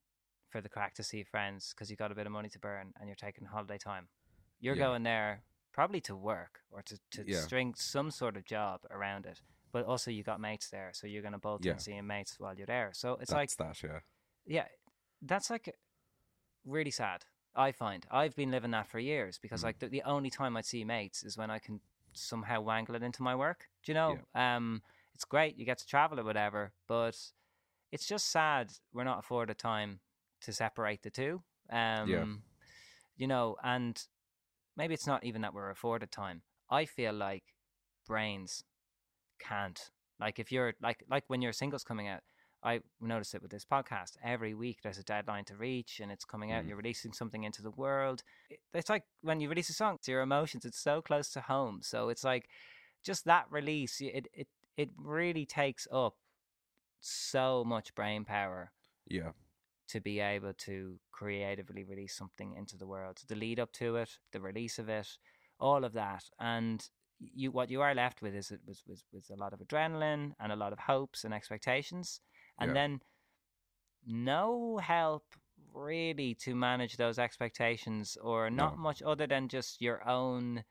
[0.48, 2.92] for the crack to see friends because you got a bit of money to burn
[2.98, 4.08] and you're taking holiday time.
[4.60, 4.84] You're Yeah.
[4.86, 7.40] going there probably to work or to to Yeah.
[7.40, 9.42] string some sort of job around it.
[9.70, 11.72] But also you got mates there, so you're gonna bolt Yeah.
[11.72, 12.92] in seeing mates while you're there.
[12.94, 13.88] So it's like that's that.
[13.88, 14.00] Yeah.
[14.46, 14.68] yeah,
[15.22, 15.76] that's like
[16.64, 17.24] really sad.
[17.54, 19.64] I find I've been living that for years because Mm.
[19.64, 21.80] like the, the only time I'd see mates is when I can
[22.12, 23.68] somehow wangle it into my work.
[23.82, 24.18] Do you know?
[24.34, 24.82] Um,
[25.14, 27.16] it's great you get to travel or whatever, but
[27.90, 30.00] it's just sad we're not afforded time
[30.42, 31.42] to separate the two.
[31.70, 32.08] Um,
[33.16, 34.00] you know, and
[34.76, 36.42] maybe it's not even that we're afforded time.
[36.70, 37.44] I feel like
[38.06, 38.64] brains
[39.38, 39.90] can't.
[40.20, 42.20] Like if you're like like when your singles coming out,
[42.62, 44.16] I notice it with this podcast.
[44.24, 46.64] Every week there's a deadline to reach, and it's coming out.
[46.64, 46.68] Mhm.
[46.68, 48.22] You're releasing something into the world.
[48.74, 50.64] It's like when you release a song, it's your emotions.
[50.64, 51.80] It's so close to home.
[51.82, 52.48] So it's like
[53.04, 54.00] just that release.
[54.00, 56.16] It it it really takes up
[57.00, 58.72] so much brain power
[59.06, 59.32] Yeah.
[59.88, 63.18] To be able to creatively release something into the world.
[63.28, 65.08] The lead up to it, the release of it,
[65.58, 66.88] all of that, and
[67.20, 70.34] you what you are left with is it was was with a lot of adrenaline
[70.38, 72.20] and a lot of hopes and expectations,
[72.60, 72.76] and Yeah.
[72.76, 73.00] then
[74.06, 75.24] no help
[75.72, 78.76] really to manage those expectations, or not No.
[78.76, 80.64] much other than just your own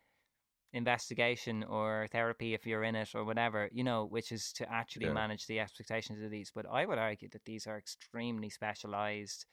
[0.74, 5.06] investigation or therapy if you're in it or whatever you know which is to actually
[5.06, 5.14] Yeah.
[5.14, 9.46] manage the expectations of these but i would argue that these are extremely specialized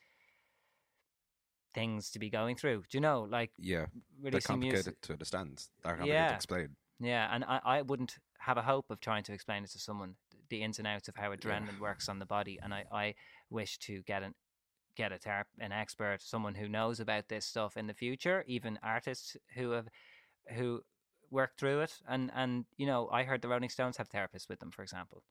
[1.72, 3.86] things to be going through do you know like Yeah.
[4.22, 5.64] They're complicated music to understand.
[5.82, 6.28] They're complicated Yeah.
[6.28, 6.76] to explain.
[7.00, 10.16] yeah and I, I wouldn't have a hope of trying to explain it to someone
[10.50, 13.14] the ins and outs of how adrenaline works on the body, and I, I
[13.48, 14.34] wish to get an
[14.94, 18.78] get a therap- an expert, someone who knows about this stuff in the future, even
[18.82, 19.88] artists who have
[20.54, 20.82] who
[21.34, 22.00] work through it.
[22.08, 25.22] And and you know, I heard the Rolling Stones have therapists with them, for example.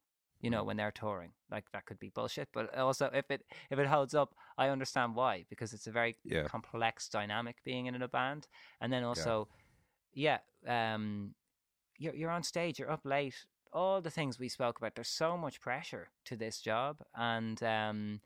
[0.42, 2.50] You know, when they're touring, like that could be bullshit.
[2.54, 6.18] But also, if it if it holds up, I understand why because it's a very
[6.24, 6.44] Yeah.
[6.44, 8.50] complex dynamic being in a band.
[8.82, 9.48] And then also,
[10.14, 11.34] yeah, um,
[11.98, 13.46] you're you're on stage, you're up late.
[13.72, 14.96] All the things we spoke about.
[14.96, 18.22] There's so much pressure to this job, and um,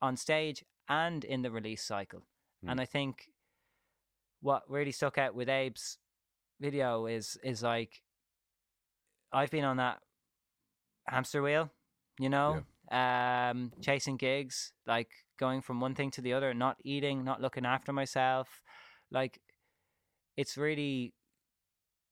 [0.00, 2.22] on stage and in the release cycle.
[2.64, 2.70] Mm.
[2.70, 3.30] And I think
[4.40, 5.98] what really stuck out with Abe's
[6.60, 8.02] video is is like
[9.32, 9.98] I've been on that
[11.06, 11.70] hamster wheel,
[12.18, 12.64] you know,
[13.50, 17.66] um, chasing gigs, like going from one thing to the other, not eating, not looking
[17.66, 18.62] after myself.
[19.10, 19.40] Like
[20.36, 21.12] it's really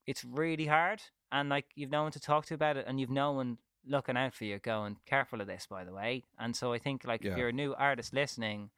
[0.07, 1.01] it's really hard
[1.33, 4.17] and like you've no one to talk to about it and you've no one looking
[4.17, 7.23] out for you going careful of this by the way and so i think like
[7.25, 7.33] Yeah.
[7.33, 8.71] if you're a new artist listening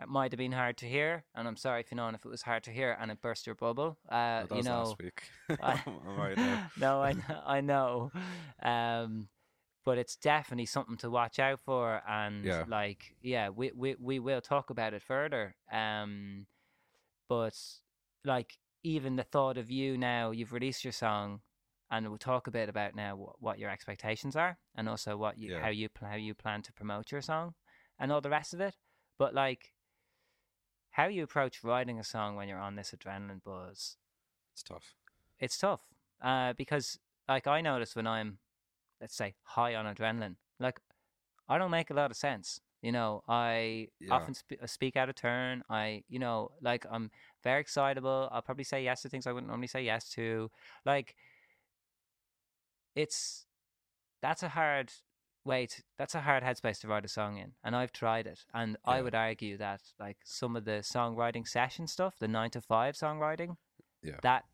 [0.00, 2.62] it might have been hard to hear and i'm sorry Fionnán if it was hard
[2.64, 5.22] to hear and it burst your bubble uh Oh, you know last week.
[5.62, 5.82] I-
[6.16, 6.38] right
[6.76, 7.14] no, I
[7.46, 8.10] I know,
[8.62, 9.28] um,
[9.84, 12.64] but it's definitely something to watch out for, and Yeah.
[12.68, 15.54] like, yeah, we, we we will talk about it further.
[15.72, 16.46] Um,
[17.28, 17.54] but
[18.24, 21.40] like, even the thought of you now, you've released your song,
[21.90, 25.38] and we'll talk a bit about now what, what your expectations are, and also what
[25.38, 25.62] you Yeah.
[25.62, 27.54] how you how you plan to promote your song,
[27.98, 28.74] and all the rest of it.
[29.18, 29.72] But like,
[30.96, 33.96] how you approach writing a song when you're on this adrenaline buzz
[34.54, 34.94] It's tough.
[35.38, 35.82] it's tough
[36.22, 38.38] uh, because like I notice when I'm
[39.00, 40.80] let's say high on adrenaline like
[41.48, 44.14] I don't make a lot of sense you know I Yeah.
[44.14, 47.10] often sp- speak out of turn I you know like I'm
[47.44, 50.50] very excitable I'll probably say yes to things I wouldn't normally say yes to
[50.86, 51.14] like
[52.94, 53.44] it's
[54.22, 54.92] that's a hard
[55.46, 58.40] way to that's a hard headspace to write a song in and I've tried it
[58.52, 62.60] and I would argue that like some of the songwriting session stuff the 9 to
[62.60, 63.56] 5 songwriting
[64.02, 64.18] Yeah.
[64.22, 64.44] that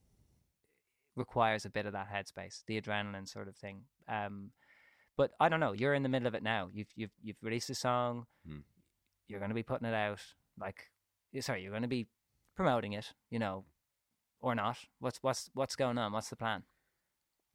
[1.16, 3.82] requires a bit of that headspace, the adrenaline sort of thing.
[4.08, 4.50] Um,
[5.16, 5.72] but I don't know.
[5.72, 6.70] You're in the middle of it now.
[6.72, 8.26] You've you've you've released a song.
[8.46, 8.60] Hmm.
[9.28, 10.20] You're going to be putting it out.
[10.58, 10.90] Like,
[11.40, 12.06] sorry, you're going to be
[12.56, 13.12] promoting it.
[13.30, 13.64] You know,
[14.40, 14.78] or not?
[15.00, 16.12] What's what's what's going on?
[16.12, 16.62] What's the plan?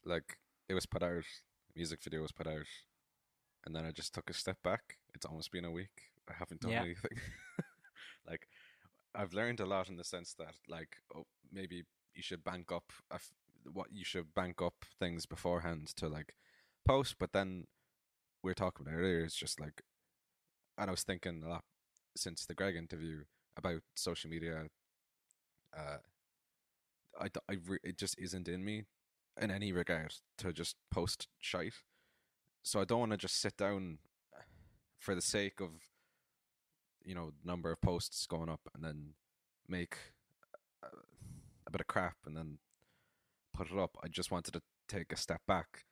[0.05, 0.37] Like
[0.69, 1.23] it was put out,
[1.75, 2.67] music video was put out,
[3.67, 4.97] and then I just took a step back.
[5.13, 6.11] It's almost been a week.
[6.29, 6.81] I haven't done Yeah.
[6.83, 7.17] anything.
[8.27, 8.47] like
[9.13, 11.83] I've learned a lot in the sense that like oh, maybe
[12.15, 13.31] you should bank up a f-
[13.71, 16.33] what you should bank up things beforehand to like
[16.85, 17.65] post, but then
[18.41, 19.19] we were talking about earlier.
[19.25, 19.81] It's just like,
[20.77, 21.65] and I was thinking a lot
[22.15, 23.23] since the Greg interview
[23.57, 24.67] about social media.
[25.77, 25.97] Uh,
[27.19, 27.29] I
[27.65, 28.83] re- it just isn't in me
[29.41, 31.73] in any regard to just post shite.
[32.63, 33.99] So I don't want to just sit down
[34.99, 35.69] for the sake of
[37.05, 39.13] you know number of posts going up and then
[39.67, 39.97] make
[40.83, 40.87] a,
[41.65, 42.57] a bit of crap and then
[43.53, 43.97] put it up.
[44.03, 45.85] I just wanted to take a step back.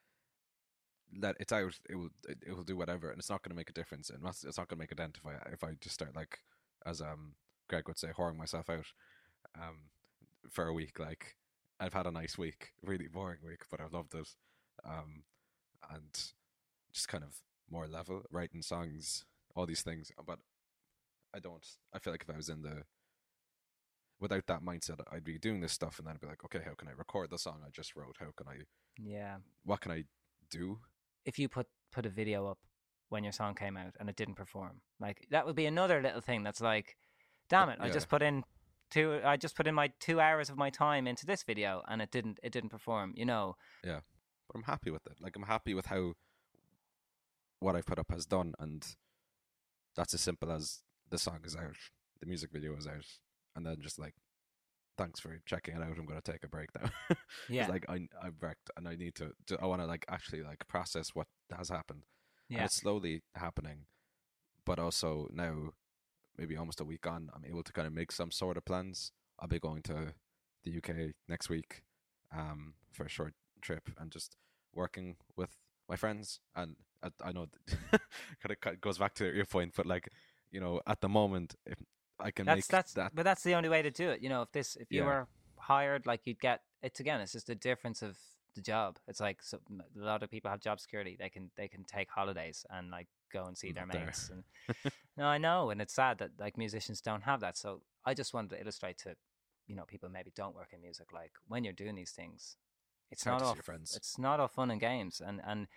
[1.17, 1.80] Let it's out.
[1.89, 2.10] It will.
[2.28, 4.10] It, it will do whatever, and it's not going to make a difference.
[4.10, 6.39] And it's not going to make a dent if I if I just start like
[6.86, 7.36] as um
[7.69, 8.88] Greg would say, whoring myself out
[9.56, 9.89] um
[10.49, 10.99] for a week.
[10.99, 11.36] Like
[11.80, 14.30] I've had a nice week, really boring week, but I've loved it.
[14.86, 15.23] Um,
[15.89, 16.32] and
[16.95, 17.36] just kind of
[17.69, 20.12] more level, writing songs, all these things.
[20.25, 20.39] But
[21.36, 21.63] I don't.
[21.93, 22.84] I feel like if I was in the
[24.19, 26.73] without that mindset, I'd be doing this stuff, and then I'd be like, okay, how
[26.73, 28.15] can I record the song I just wrote?
[28.19, 28.63] How can I?
[28.97, 29.38] Yeah.
[29.63, 30.05] What can I
[30.49, 30.79] do?
[31.25, 32.60] If you put put a video up
[33.10, 36.21] when your song came out and it didn't perform, like that would be another little
[36.21, 36.95] thing that's like,
[37.49, 37.93] damn it, I Yeah.
[37.93, 38.43] just put in
[38.89, 39.19] two.
[39.23, 42.12] I just put in my two hours of my time into this video and it
[42.12, 42.39] didn't.
[42.41, 43.13] It didn't perform.
[43.17, 43.55] You know.
[43.84, 43.99] Yeah,
[44.47, 45.17] but I'm happy with it.
[45.19, 46.13] Like I'm happy with how
[47.60, 48.86] what I've put up has done, and
[49.96, 51.76] that's as simple as the song is out,
[52.20, 53.06] the music video is out,
[53.56, 54.13] and then just like,
[54.98, 55.98] thanks for checking it out.
[55.98, 56.89] I'm gonna take a break now.
[57.50, 57.68] Yeah.
[57.68, 59.32] like I I've wrecked, and I need to.
[59.62, 62.04] I want to like actually like process what has happened.
[62.50, 62.65] And Yeah.
[62.65, 63.86] it's slowly happening,
[64.65, 65.72] but also now,
[66.38, 69.12] maybe almost a week on, I'm able to kind of make some sort of plans.
[69.39, 70.13] I'll be going to
[70.64, 71.84] the UK next week,
[72.32, 74.36] um, for a short trip and just
[74.74, 75.56] working with
[75.89, 76.39] my friends.
[76.55, 77.47] And I, I know
[78.41, 80.09] kind of goes back to your point, but like
[80.51, 81.79] you know, at the moment, if
[82.19, 84.29] I can that's make that's that, but that's the only way to do it you
[84.29, 85.05] know if this if you Yeah.
[85.05, 85.27] were
[85.57, 88.17] hired like you'd get it's again it's just the difference of
[88.55, 91.67] the job it's like so, a lot of people have job security they can they
[91.67, 94.43] can take holidays and like go and see mm, their Not mates and
[95.17, 98.33] no i know and it's sad that like musicians don't have that so i just
[98.33, 99.15] wanted to illustrate to
[99.67, 102.57] you know people maybe don't work in music like when you're doing these things
[103.12, 103.95] it's not all your friends.
[103.95, 105.68] it's not all fun and games and and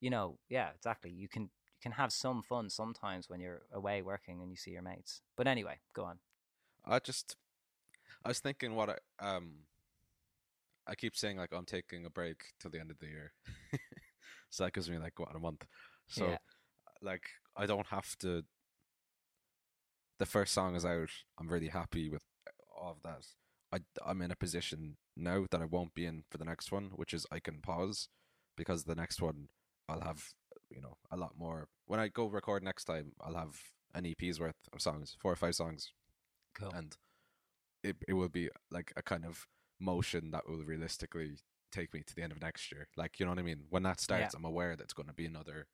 [0.00, 1.10] you know, yeah, exactly.
[1.10, 4.72] You can you can have some fun sometimes when you're away working and you see
[4.72, 5.22] your mates.
[5.36, 6.18] But anyway, go on.
[6.84, 7.36] I just,
[8.24, 9.64] I was thinking what I um.
[10.88, 13.32] I keep saying like I'm taking a break till the end of the year,
[14.50, 15.66] so that gives me like what a month.
[16.06, 16.36] So, Yeah.
[17.02, 17.24] like
[17.56, 18.44] I don't have to.
[20.18, 21.10] The first song is out.
[21.38, 22.22] I'm really happy with
[22.74, 23.26] all of that.
[23.72, 26.90] I I'm in a position now that I won't be in for the next one,
[26.94, 28.08] which is I can pause,
[28.56, 29.48] because the next one
[29.88, 30.30] I'll have
[30.70, 31.68] you know a lot more.
[31.86, 33.56] When I go record next time, I'll have
[33.94, 35.92] an EP's worth of songs, four or five songs
[36.58, 36.70] Cool.
[36.74, 36.96] and
[37.82, 39.46] it it will be like a kind of
[39.80, 41.36] motion that will realistically
[41.72, 42.88] take me to the end of next year.
[42.96, 43.64] Like you know what I mean?
[43.70, 45.66] When that starts, I'm aware that it's going to be another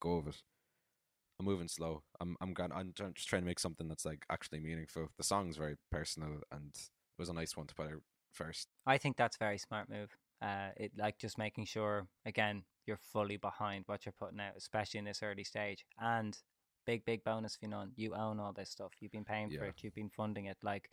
[0.00, 0.42] go of it.
[1.38, 2.02] I'm moving slow.
[2.20, 2.72] I'm I'm going.
[2.72, 5.08] I'm just trying to make something that's like actually meaningful.
[5.16, 6.74] The song's very personal, and
[7.20, 8.02] was a nice one to put out
[8.32, 8.68] first.
[8.86, 10.16] I think that's a very smart move.
[10.42, 14.98] Uh, it like just making sure again you're fully behind what you're putting out, especially
[14.98, 15.84] in this early stage.
[16.00, 16.36] And
[16.86, 18.92] big, big bonus, for you know, you own all this stuff.
[19.00, 19.70] You've been paying for Yeah.
[19.70, 19.82] it.
[19.82, 20.56] You've been funding it.
[20.62, 20.90] Like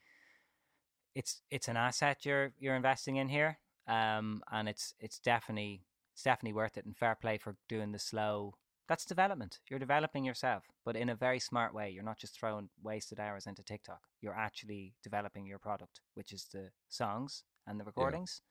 [1.16, 3.58] it's it's an asset you're you're investing in here.
[3.88, 6.86] Um, and it's it's definitely it's definitely worth it.
[6.86, 8.56] And fair play for doing the slow.
[8.88, 9.60] That's development.
[9.70, 11.90] You're developing yourself, but in a very smart way.
[11.90, 14.00] You're not just throwing wasted hours into TikTok.
[14.22, 18.42] You're actually developing your product, which is the songs and the recordings.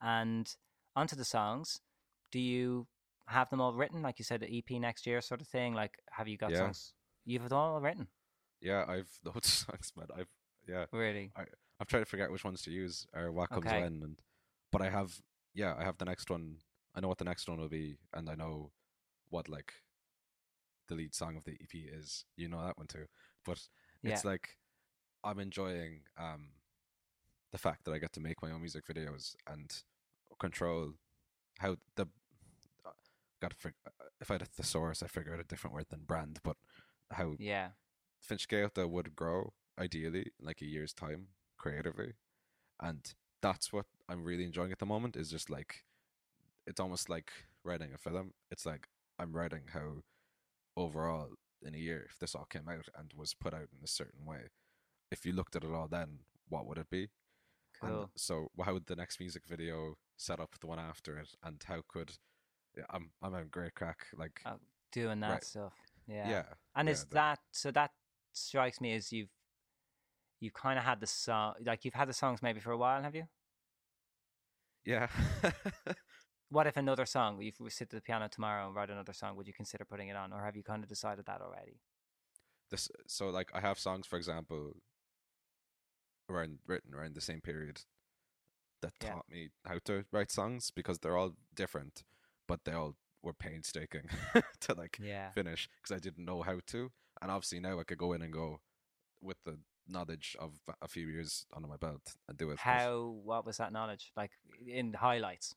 [0.00, 0.48] And
[0.94, 1.80] onto the songs,
[2.30, 2.86] do you
[3.26, 4.00] have them all written?
[4.02, 5.74] Like you said, the EP next year, sort of thing.
[5.74, 6.58] Like, have you got Yeah.
[6.58, 6.92] songs?
[7.24, 8.08] You've them all written,
[8.60, 10.06] Yeah, I've loads of songs, man.
[10.16, 10.28] I've
[10.68, 11.32] yeah, really.
[11.80, 13.80] I've tried to figure out which ones to use or what comes Okay.
[13.80, 14.18] when, and
[14.70, 15.20] but I have
[15.52, 16.58] yeah, I have the next one.
[16.94, 18.70] I know what the next one will be, and I know
[19.34, 19.74] what like
[20.88, 22.24] the lead song of the EP is.
[22.36, 23.06] You know that one too,
[23.44, 23.60] but
[24.04, 24.30] it's Yeah.
[24.30, 24.58] like
[25.24, 26.50] I'm enjoying um
[27.52, 29.72] the fact that I get to make my own music videos and
[30.38, 30.94] control
[31.58, 32.08] how the
[33.40, 33.74] got to fig-
[34.20, 36.56] if I had a thesaurus, I figure out a different word than brand, but
[37.10, 37.70] how Yeah,
[38.28, 41.28] Finchgata would grow ideally in like a year's time
[41.58, 42.14] creatively,
[42.80, 45.16] and that's what I'm really enjoying at the moment.
[45.16, 45.84] Is just like
[46.66, 47.32] it's almost like
[47.64, 48.32] writing a film.
[48.50, 48.88] It's like
[49.18, 50.02] I'm writing how
[50.76, 51.28] overall
[51.62, 54.24] in a year if this all came out and was put out in a certain
[54.26, 54.48] way,
[55.10, 57.08] if you looked at it all then, what would it be?
[57.82, 58.10] And cool.
[58.16, 61.82] so how would the next music video set up the one after it, and how
[61.88, 62.12] could
[62.76, 64.58] yeah, I'm I'm having great crack like Oh,
[64.92, 65.44] Doing that right.
[65.44, 65.72] stuff.
[66.06, 66.30] Yeah.
[66.30, 66.44] yeah
[66.76, 67.70] And yeah, is the- that so?
[67.72, 67.90] That
[68.32, 69.30] strikes me as you've
[70.40, 73.02] you've kind of had the song, like you've had the songs maybe for a while,
[73.02, 73.24] have you?
[74.84, 75.08] yeah
[76.50, 77.42] What if another song?
[77.42, 80.08] If we sit at the piano tomorrow and write another song, would you consider putting
[80.08, 81.80] it on, or have you kind of decided that already?
[82.70, 84.72] this so like I have songs for example
[86.30, 87.82] around written around the same period
[88.80, 89.12] that Yeah.
[89.12, 92.04] taught me how to write songs because they're all different
[92.48, 94.08] but they all were painstaking
[94.60, 95.30] to like Yeah.
[95.34, 96.90] finish because I didn't know how to
[97.20, 98.60] and obviously now I could go in and go
[99.20, 103.08] with the knowledge of a few years under my belt and do it How?
[103.24, 104.30] What was that knowledge like
[104.66, 105.54] in highlights?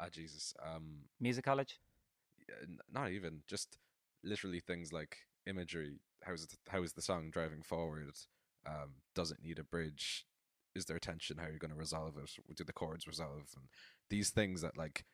[0.00, 1.78] Ah Jesus um Music college.
[2.62, 3.76] n- not even just
[4.22, 6.00] literally things like imagery.
[6.22, 8.10] How's it, how is the song driving forward?
[8.66, 10.26] Um does it need a bridge?
[10.74, 11.38] Is there tension?
[11.38, 12.30] How are you going to resolve it?
[12.54, 13.48] Do the chords resolve?
[13.56, 13.64] And
[14.10, 15.04] these things that like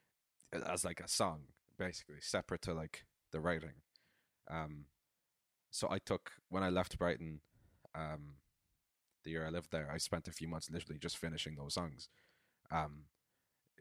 [0.52, 1.42] as like a song
[1.78, 3.82] basically separate to like the writing.
[4.50, 4.86] Um
[5.70, 7.40] so i took when i left brighton
[7.94, 8.34] um
[9.24, 12.08] the year i lived there i spent a few months literally just finishing those songs.
[12.70, 13.04] Um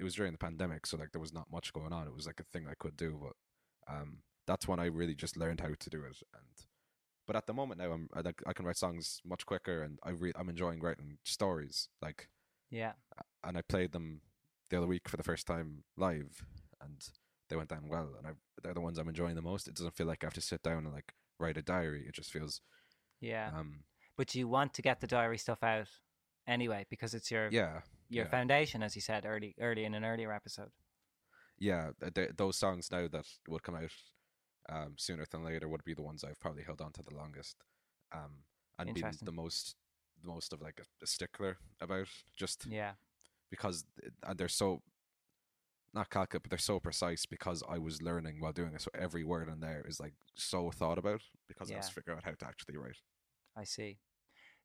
[0.01, 2.25] it was during the pandemic so like there was not much going on it was
[2.25, 5.69] like a thing i could do but um that's when i really just learned how
[5.79, 6.65] to do it and
[7.27, 9.99] but at the moment now i'm i, like, I can write songs much quicker and
[10.03, 12.27] i re- i'm enjoying writing stories like
[12.71, 12.93] Yeah.
[13.43, 14.21] and i played them
[14.71, 16.43] the other week for the first time live
[16.81, 16.99] and
[17.49, 18.31] they went down well and I,
[18.63, 20.63] they're the ones i'm enjoying the most it doesn't feel like i have to sit
[20.63, 22.61] down and like write a diary it just feels
[23.19, 23.51] Yeah.
[23.55, 23.83] um
[24.17, 25.89] but you want to get the diary stuff out
[26.47, 27.81] anyway because it's your yeah
[28.11, 28.31] your yeah.
[28.31, 30.71] foundation, as you said early early in an earlier episode.
[31.59, 33.91] yeah, th- th- those songs now that would come out
[34.69, 37.57] um, sooner than later would be the ones I've probably held on to the longest,
[38.13, 38.43] um,
[38.79, 39.75] and been the most,
[40.21, 42.07] the most of like a, a stickler about
[42.37, 42.93] just Yeah.
[43.49, 44.81] because th- and they're so
[45.93, 48.81] not calculate, but they're so precise because I was learning while doing it.
[48.81, 51.91] So every word in there is like so thought about because I was Yeah.
[51.93, 53.01] figuring out how to actually write.
[53.57, 53.99] I see.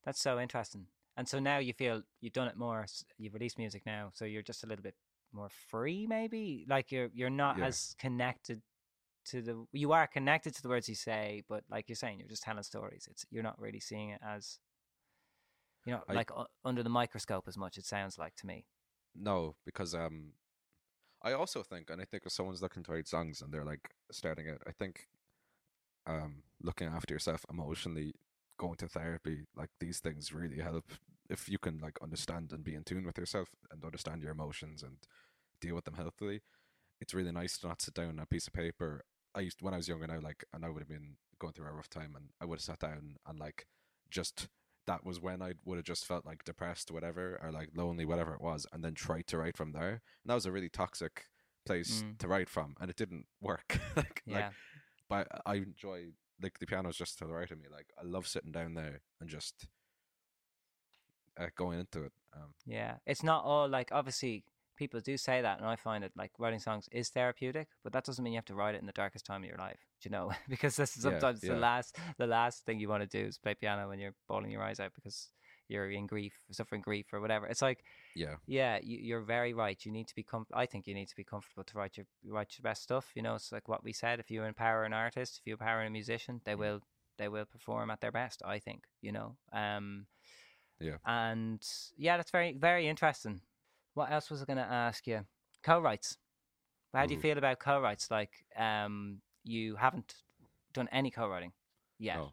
[0.05, 0.87] That's so interesting.
[1.17, 2.85] And so now you feel you've done it more.
[3.19, 4.95] You've released music now, so you're just a little bit
[5.33, 6.67] more free, maybe.
[6.69, 7.67] Like you're you're not Yeah.
[7.67, 8.63] as connected
[9.27, 9.67] to the.
[9.73, 12.63] You are connected to the words you say, but like you're saying, you're just telling
[12.63, 13.09] stories.
[13.11, 14.59] It's you're not really seeing it as,
[15.87, 17.79] you know, I- like u- under the microscope as much.
[17.79, 18.67] It sounds like to me.
[19.15, 20.35] No, because um,
[21.23, 23.95] I also think, and I think if someone's looking to write songs and they're like
[24.13, 25.09] starting out, I think
[26.07, 28.15] um, looking after yourself emotionally,
[28.59, 30.93] going to therapy, like these things really help.
[31.29, 34.83] If you can like understand and be in tune with yourself and understand your emotions
[34.83, 34.99] and
[35.61, 36.43] deal with them healthily,
[37.01, 39.03] it's really nice to not sit down on a piece of paper.
[39.35, 41.67] I used when I was younger now, like, and I would have been going through
[41.69, 43.67] a rough time, and I would have sat down and like
[44.11, 44.49] just
[44.87, 48.33] that was when I would have just felt like depressed, whatever, or like lonely, whatever
[48.35, 49.91] it was, and then tried to write from there.
[49.91, 51.27] And that was a really toxic
[51.67, 52.19] place Mm.
[52.19, 53.81] to write from, and it didn't work.
[53.97, 54.37] like, Yeah.
[54.37, 54.53] like,
[55.09, 56.13] but I enjoy
[56.43, 57.67] like the piano's just to the right of me.
[57.71, 59.67] Like I love sitting down there and just
[61.39, 62.13] uh, going into it.
[62.35, 64.45] Um, Yeah, it's not all like obviously
[64.77, 68.05] people do say that, and I find it like writing songs is therapeutic, but that
[68.05, 69.79] doesn't mean you have to write it in the darkest time of your life.
[70.03, 71.55] do You know, because this is Yeah, sometimes yeah.
[71.55, 74.51] the last the last thing you want to do is play piano when you're bawling
[74.51, 75.31] your eyes out because
[75.69, 77.47] you're in grief, suffering grief or whatever.
[77.47, 79.79] It's like yeah, yeah, you, you're very right.
[79.85, 82.07] You need to be com- I think you need to be comfortable to write your
[82.27, 83.11] write your best stuff.
[83.15, 84.21] You know, it's like what we said.
[84.21, 86.81] If you empower an artist, if you empower a musician, they will
[87.19, 88.43] they will perform at their best.
[88.45, 88.85] I think.
[89.01, 89.37] You know.
[89.53, 90.07] Um,
[90.81, 90.99] Yeah.
[91.07, 91.63] And
[91.97, 93.41] yeah, that's very very interesting.
[93.95, 95.25] What else was I going to ask you?
[95.63, 96.19] Co-writes.
[96.93, 97.23] How do you Ooh.
[97.23, 98.11] feel about co-writes?
[98.11, 100.15] Like, um, you haven't
[100.75, 101.53] done any co-writing
[101.99, 102.17] yet.
[102.17, 102.33] no,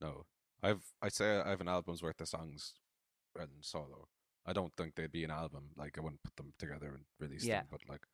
[0.00, 0.24] no.
[0.64, 2.72] I've I'd say I have an album's worth of songs
[3.34, 4.08] written solo.
[4.46, 5.70] I don't think they'd be an album.
[5.76, 7.58] Like I wouldn't put them together and release Yeah.
[7.60, 7.68] them.
[7.70, 8.06] But like,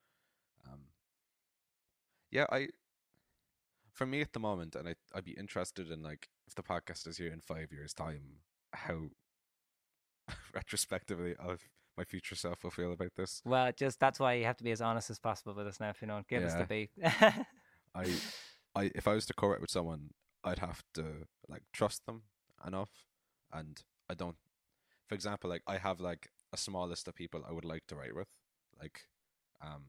[0.66, 0.80] um,
[2.30, 2.68] yeah, I.
[3.92, 7.06] For me at the moment, and I I'd be interested in like if the podcast
[7.06, 8.40] is here in five years' time,
[8.72, 9.10] how
[10.54, 11.60] retrospectively of
[11.96, 13.42] my future self will feel about this.
[13.44, 15.90] Well, just that's why you have to be as honest as possible with us now.
[15.90, 16.64] If you don't give us the Yeah.
[16.66, 16.90] beat.
[17.94, 18.06] I,
[18.74, 20.10] I if I was to co-write with someone,
[20.44, 22.22] I'd have to like trust them
[22.66, 22.90] enough,
[23.52, 24.36] and I don't.
[25.08, 27.96] For example, like I have like a small list of people I would like to
[27.96, 28.28] write with,
[28.80, 29.06] like,
[29.60, 29.84] um,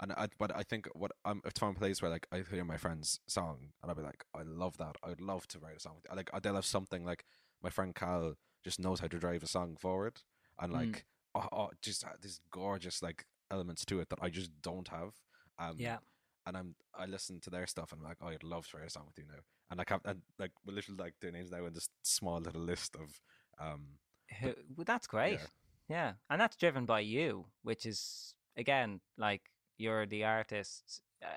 [0.00, 2.76] and I but I think what I'm if a place where like I hear my
[2.76, 4.96] friend's song and I'll be like, I love that.
[5.02, 6.14] I would love to write a song with.
[6.16, 7.24] Like they'll have something like
[7.62, 8.34] my friend Cal
[8.64, 10.20] just knows how to drive a song forward,
[10.58, 10.76] and Mm.
[10.76, 14.88] like oh, oh just uh, this gorgeous like elements to it that I just don't
[14.88, 15.14] have.
[15.58, 15.98] Um, yeah.
[16.46, 18.86] And I'm I listen to their stuff and I'm like, oh, I'd love to write
[18.86, 19.40] a song with you now.
[19.70, 22.60] And like, have, and like, we're literally like their names now in this small little
[22.60, 23.20] list of,
[23.60, 23.98] um,
[24.40, 25.40] Who, well, that's great.
[25.40, 25.46] yeah.
[25.88, 26.12] Yeah.
[26.30, 29.42] And that's driven by you, which is, again, like
[29.78, 31.02] you're the artist.
[31.22, 31.28] Uh,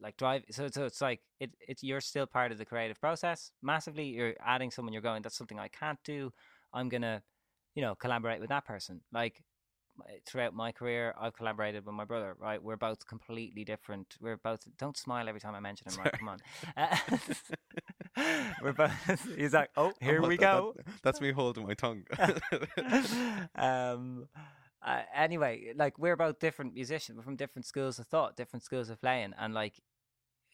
[0.00, 3.50] like drive so so it's like it it's you're still part of the creative process
[3.62, 6.30] massively you're adding someone you're going that's something i can't do
[6.74, 7.22] i'm gonna
[7.74, 9.42] you know collaborate with that person like
[10.26, 12.62] throughout my career i've collaborated with my brother right?
[12.62, 14.16] We're both completely different.
[14.20, 16.12] We're both don't smile every time i mention him right?
[16.18, 16.38] Come on.
[16.76, 16.96] Uh,
[18.62, 18.92] we're both
[19.36, 20.74] he's like oh here Oh, we that- go.
[20.76, 22.04] that- that's me holding my tongue.
[23.54, 24.28] um
[24.84, 27.16] uh, anyway like we're both different musicians.
[27.16, 29.34] We're from different schools of thought different schools of playing.
[29.38, 29.80] And like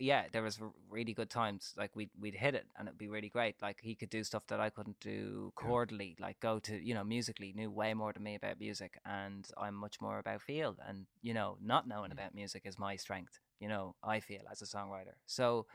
[0.02, 0.58] yeah there was
[0.90, 3.94] really good times like we'd we'd hit it and it'd be really great like he
[3.94, 5.68] could do stuff that i couldn't do Yeah.
[5.68, 9.48] chordally like go to you know musically knew way more than me about music and
[9.56, 13.38] i'm much more about feel and you know not knowing about music is my strength
[13.60, 15.66] you know i feel as a songwriter so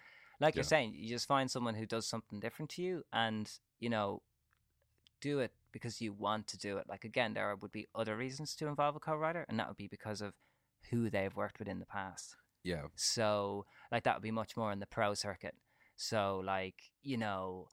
[0.41, 3.89] like you're saying you just find someone who does something different to you and you
[3.89, 4.21] know
[5.21, 6.85] do it because you want to do it.
[6.87, 9.87] Like again, there would be other reasons to involve a co-writer, and that would be
[9.87, 10.33] because of
[10.91, 12.35] who they've worked with in the past.
[12.63, 15.55] Yeah, So like that would be much more in the pro circuit.
[15.95, 17.67] So like you know,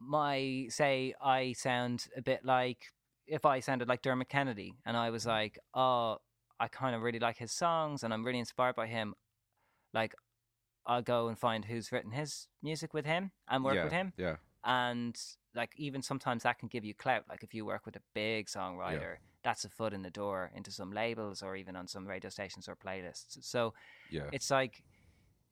[0.00, 2.86] my say I sound a bit like
[3.26, 5.30] if I sounded like Dermot Kennedy, and I was mm-hmm.
[5.30, 6.18] like, oh,
[6.60, 9.14] I kind of really like his songs, and I'm really inspired by him.
[9.92, 10.14] Like,
[10.86, 14.12] I'll go and find who's written his music with him and work yeah, with him
[14.16, 15.16] Yeah, and
[15.54, 18.46] like even sometimes that can give you clout like if you work with a big
[18.46, 19.16] songwriter
[19.46, 22.68] that's a foot in the door into some labels or even on some radio stations
[22.68, 23.38] or playlists.
[23.42, 23.74] So
[24.10, 24.82] yeah, it's like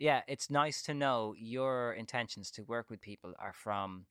[0.00, 4.06] yeah it's nice to know your intentions to work with people are from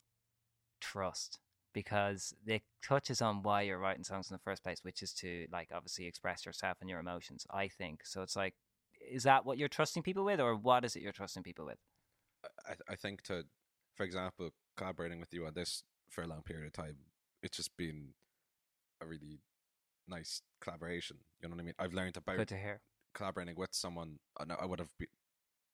[0.79, 1.39] trust
[1.73, 5.45] because it touches on why you're writing songs in the first place which is to
[5.51, 8.05] like obviously express yourself and your emotions i think.
[8.05, 8.53] So it's like
[9.11, 11.77] is that what you're trusting people with or what is it you're trusting people with?
[12.65, 13.43] I, I think to,
[13.95, 16.95] for example, collaborating with you on this for a long period of time,
[17.41, 18.13] it's just been
[19.01, 19.41] a really
[20.07, 21.17] nice collaboration.
[21.41, 21.75] You know what I mean?
[21.79, 22.81] I've learned about good to hear
[23.13, 24.19] collaborating with someone.
[24.39, 25.07] I know I would have be,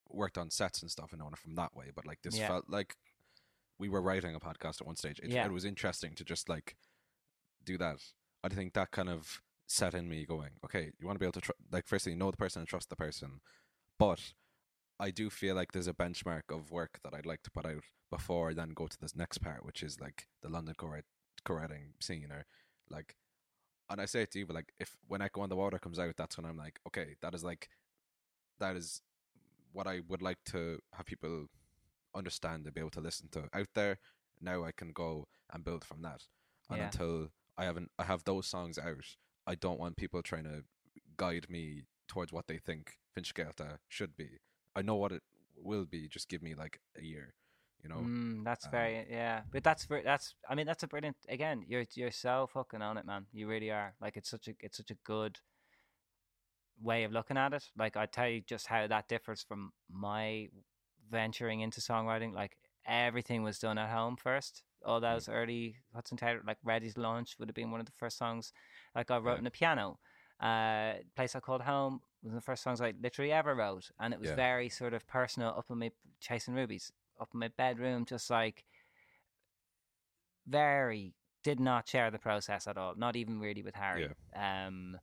[0.08, 2.48] worked on sets and stuff and known it from that way, but like this Yeah.
[2.48, 2.96] felt like
[3.78, 5.20] we were writing a podcast at one stage.
[5.22, 5.46] It, Yeah.
[5.46, 6.76] it was interesting to just like
[7.64, 7.98] do that.
[8.42, 11.32] I think that kind of set in me going, okay, you want to be able
[11.34, 13.40] to tr- like firstly know the person and trust the person,
[13.98, 14.32] but
[14.98, 17.84] I do feel like there's a benchmark of work that I'd like to put out
[18.10, 20.74] before I then go to this next part, which is like the London
[21.44, 22.44] co-writing scene or
[22.90, 23.16] like
[23.90, 25.98] and I say it to you, but like if when Echo on the Water comes
[25.98, 27.68] out, that's when I'm like, okay, that is like,
[28.58, 29.02] that is
[29.72, 31.46] what I would like to have people
[32.14, 33.98] understand and be able to listen to out there.
[34.40, 36.22] Now I can go and build from that.
[36.68, 36.84] And Yeah.
[36.86, 37.28] until
[37.58, 39.16] I haven't, I have those songs out.
[39.46, 40.64] I don't want people trying to
[41.16, 44.38] guide me towards what they think Finch Gaelta should be.
[44.74, 45.22] I know what it
[45.56, 46.08] will be.
[46.08, 47.34] Just give me like a year,
[47.82, 47.96] you know.
[47.96, 51.64] Mm, that's um, very yeah, but that's that's I mean that's a brilliant again.
[51.66, 53.26] You're you're so fucking on it, man.
[53.32, 53.94] You really are.
[54.00, 55.38] Like it's such a it's such a good
[56.82, 57.64] way of looking at it.
[57.76, 60.48] Like I tell you just how that differs from my
[61.10, 62.32] venturing into songwriting.
[62.34, 62.56] Like
[62.86, 64.62] everything was done at home first.
[64.84, 67.92] All those early Hudson Taylor, like Ready to Launch, would have been one of the
[67.98, 68.52] first songs
[68.94, 69.38] like I wrote Yeah.
[69.38, 69.98] on the piano.
[70.40, 74.20] Uh, Place I Called Home was the first songs I literally ever wrote, and it
[74.20, 74.36] was Yeah.
[74.36, 75.50] very sort of personal.
[75.50, 76.90] Up on me chasing rubies,
[77.20, 78.64] up in my bedroom, just like
[80.46, 82.94] very did not share the process at all.
[82.96, 84.08] Not even really with Harry.
[84.34, 84.98] Um,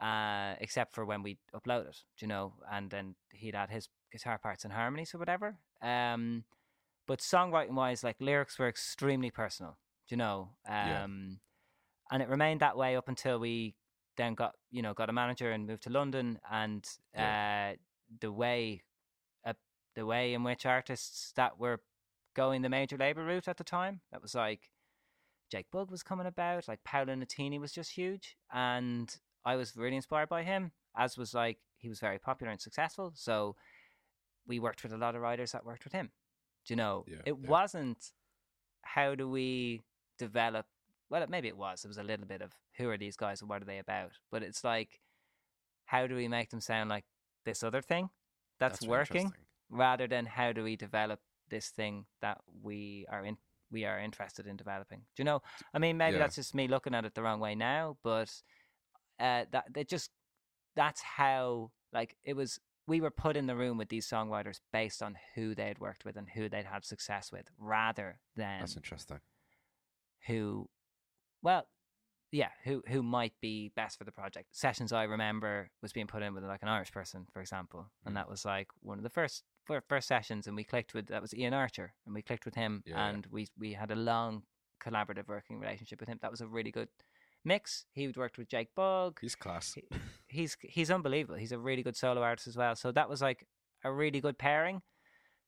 [0.00, 4.64] uh, except for when we uploaded, you know, and then he'd add his guitar parts
[4.64, 5.56] and harmonies or whatever.
[5.82, 6.44] Um,
[7.06, 9.78] but songwriting wise, like lyrics were extremely personal,
[10.08, 10.50] you know.
[10.66, 11.04] Yeah.
[11.04, 11.40] Um,
[12.10, 13.74] and it remained that way up until we
[14.16, 16.86] then got you know got a manager and moved to London, and
[17.16, 17.72] uh,
[18.20, 18.82] the way
[19.98, 21.80] the way in which artists that were
[22.36, 24.70] going the major label route at the time, that was like
[25.50, 29.96] Jake Bugg was coming about, like Paolo Nutini was just huge, and I was really
[29.96, 30.70] inspired by him.
[30.96, 33.56] As was like he was very popular and successful, so
[34.46, 36.10] we worked with a lot of writers that worked with him.
[36.64, 37.04] Do you know?
[37.08, 37.50] Yeah, it yeah.
[37.50, 38.12] wasn't
[38.82, 39.82] how do we
[40.16, 40.66] develop
[41.10, 43.50] well maybe it was it was a little bit of who are these guys and
[43.50, 45.00] what are they about but it's like
[45.84, 47.04] how do we make them sound like
[47.44, 48.08] this other thing
[48.58, 49.32] that's, very working.
[49.70, 53.36] Rather than how do we develop this thing that we are in
[53.70, 55.42] we are interested in developing do you know
[55.74, 56.20] i mean maybe Yeah.
[56.20, 58.30] that's just me looking at it the wrong way now but
[59.20, 60.10] uh that it just
[60.74, 65.02] that's how like it was we were put in the room with these songwriters based
[65.02, 69.20] on who they'd worked with and who they'd had success with rather than That's interesting.
[70.26, 70.68] who
[71.42, 71.66] well
[72.32, 76.22] yeah who who might be best for the project sessions i remember was being put
[76.22, 78.18] in with like an irish person for example and Mm.
[78.18, 79.57] that was like one of the first fir-
[79.88, 82.82] first sessions and we clicked with that was Iain Archer and we clicked with him
[82.86, 84.42] Yeah, and we we had a long
[84.84, 86.88] collaborative working relationship with him that was a really good
[87.44, 89.74] mix he would worked with Jake Bugg He's class.
[89.74, 89.84] he-
[90.28, 93.46] he's he's unbelievable he's a really good solo artist as well so that was like
[93.84, 94.82] a really good pairing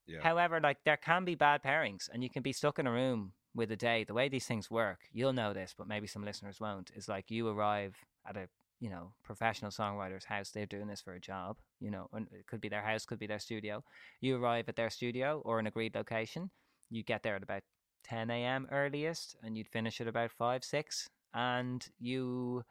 [0.07, 0.21] Yeah.
[0.23, 3.33] However, like there can be bad pairings, and you can be stuck in a room
[3.53, 4.03] with a day.
[4.03, 6.91] The way these things work, you'll know this, but maybe some listeners won't.
[6.95, 7.95] Is like you arrive
[8.25, 8.49] at a
[8.81, 10.49] you know professional songwriter's house.
[10.49, 11.57] They're doing this for a job.
[11.79, 13.83] You know, and it could be their house, could be their studio.
[14.19, 16.49] You arrive at their studio or an agreed location.
[16.89, 17.61] You get there at about
[18.03, 18.67] 10 a.m.
[18.71, 22.63] earliest, and you'd finish at about five, six, and you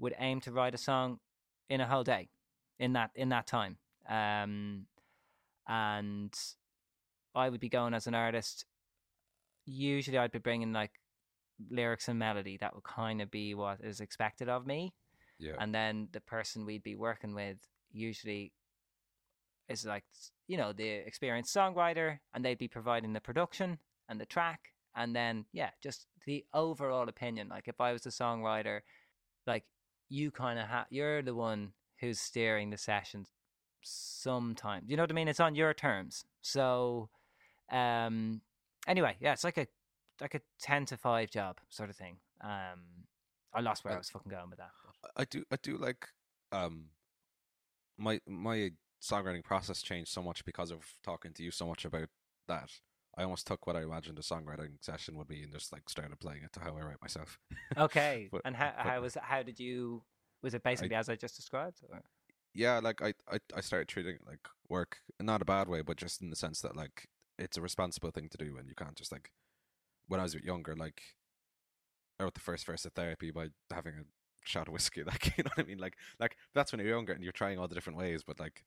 [0.00, 1.18] would aim to write a song
[1.68, 2.30] in a whole day,
[2.78, 3.76] in that in that time.
[4.08, 4.86] Um,
[5.68, 6.34] and
[7.34, 8.64] I would be going as an artist.
[9.66, 10.92] Usually, I'd be bringing like
[11.70, 12.56] lyrics and melody.
[12.56, 14.94] That would kind of be what is expected of me.
[15.38, 15.52] Yeah.
[15.58, 17.58] And then the person we'd be working with
[17.90, 18.52] usually
[19.68, 20.04] is like
[20.46, 23.78] you know the experienced songwriter, and they'd be providing the production
[24.08, 27.48] and the track, and then yeah, just the overall opinion.
[27.48, 28.80] Like if I was the songwriter,
[29.46, 29.64] like
[30.08, 33.28] you kind of have you're the one who's steering the sessions
[33.82, 34.90] sometimes.
[34.90, 35.28] You know what I mean?
[35.28, 36.24] It's on your terms.
[36.42, 37.10] So
[37.70, 38.40] um
[38.86, 39.66] anyway, yeah, it's like a
[40.20, 42.18] like a ten to five job sort of thing.
[42.42, 43.06] Um
[43.54, 44.70] I lost where I was fucking going with that.
[45.16, 46.08] I do I do like
[46.52, 46.86] um
[47.96, 48.70] my my
[49.02, 52.08] songwriting process changed so much because of talking to you so much about
[52.48, 52.70] that.
[53.16, 56.18] I almost took what I imagined a songwriting session would be and just like started
[56.20, 57.38] playing it to how I write myself.
[57.76, 58.28] Okay.
[58.30, 60.02] But- and how but- how was how did you
[60.42, 61.78] was it basically as I just described?
[61.90, 62.00] Or?
[62.54, 65.96] yeah, like I, I I started treating it like work, not a bad way, but
[65.96, 68.96] just in the sense that like it's a responsible thing to do, and you can't
[68.96, 69.30] just like.
[70.06, 71.02] When I was younger, like
[72.18, 74.04] I wrote the first verse of therapy by having a
[74.44, 75.02] shot of whiskey.
[75.06, 75.78] Like you know what I mean?
[75.78, 78.22] Like like that's when you're younger and you're trying all the different ways.
[78.26, 78.64] But like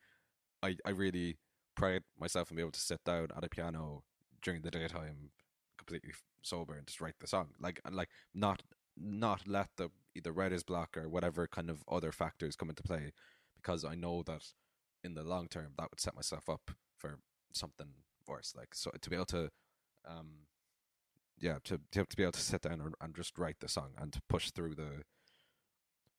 [0.63, 1.37] I I really
[1.75, 4.03] pride myself in being able to sit down at a piano
[4.41, 5.31] during the daytime,
[5.77, 6.11] completely
[6.43, 7.49] sober, and just write the song.
[7.59, 8.63] Like like not
[8.97, 13.11] not let the either writer's block or whatever kind of other factors come into play
[13.55, 14.43] because I know that
[15.03, 17.19] in the long term that would set myself up for
[17.53, 17.87] something
[18.27, 18.53] worse.
[18.55, 19.49] Like so to be able to,
[20.07, 20.47] um,
[21.39, 23.91] yeah, to to, to be able to sit down and, and just write the song
[23.97, 25.03] and to push through the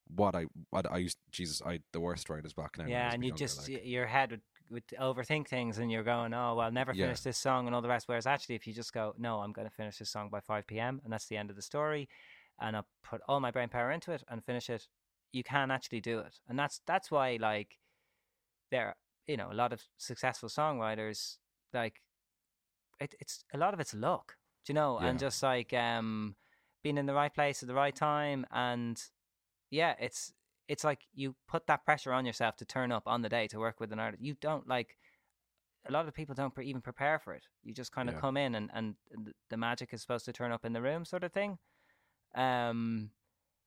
[0.09, 1.19] what I what I used.
[1.31, 2.87] Jesus, I the worst writer's block now.
[2.87, 4.41] yeah, and you younger, just like, your head would,
[4.71, 7.07] would overthink things, and you're going, "Oh, well, I'll never Yeah.
[7.07, 8.09] finish this song," and all the rest.
[8.09, 10.67] Whereas actually, if you just go, "No, I'm going to finish this song by 5
[10.67, 12.09] p.m.," and that's the end of the story,
[12.61, 14.89] and I put all my brain power into it and finish it,
[15.33, 16.41] you can actually do it.
[16.49, 17.79] And that's that's why like
[18.71, 18.97] there
[19.29, 21.37] you know, a lot of successful songwriters
[21.73, 22.03] like
[23.01, 24.37] it, it's a lot of it's luck.
[24.65, 24.99] Do you know?
[24.99, 25.09] Yeah.
[25.11, 26.37] And just like um
[26.83, 29.01] being in the right place at the right time and
[29.73, 30.33] yeah, it's
[30.69, 33.59] it's like you put that pressure on yourself to turn up on the day to
[33.59, 34.23] work with an artist.
[34.23, 34.97] You don't like
[35.89, 37.45] a lot of people don't pre- even prepare for it.
[37.65, 38.21] You just kind of Yeah.
[38.21, 38.95] come in and and
[39.51, 41.59] the magic is supposed to turn up in the room, sort of thing.
[42.35, 43.11] Um,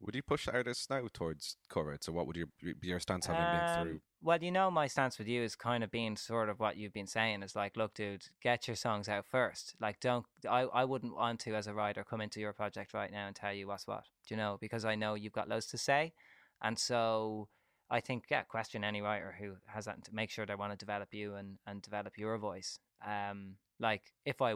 [0.02, 3.50] Would you push artists now towards cover So what would your be your stance having
[3.50, 4.00] been um, through?
[4.22, 6.94] well, you know, my stance with you is kind of being sort of what you've
[6.94, 9.76] been saying is like, look, dude, get your songs out first.
[9.80, 10.62] Like, don't I?
[10.62, 13.54] I wouldn't want to, as a writer, come into your project right now and tell
[13.54, 14.04] you what's what.
[14.28, 14.58] Do you know?
[14.60, 16.14] Because I know you've got loads to say,
[16.62, 17.50] and so
[17.90, 20.78] I think yeah, question any writer who has that to make sure they want to
[20.78, 22.80] develop you and and develop your voice.
[23.06, 24.56] Um, like if I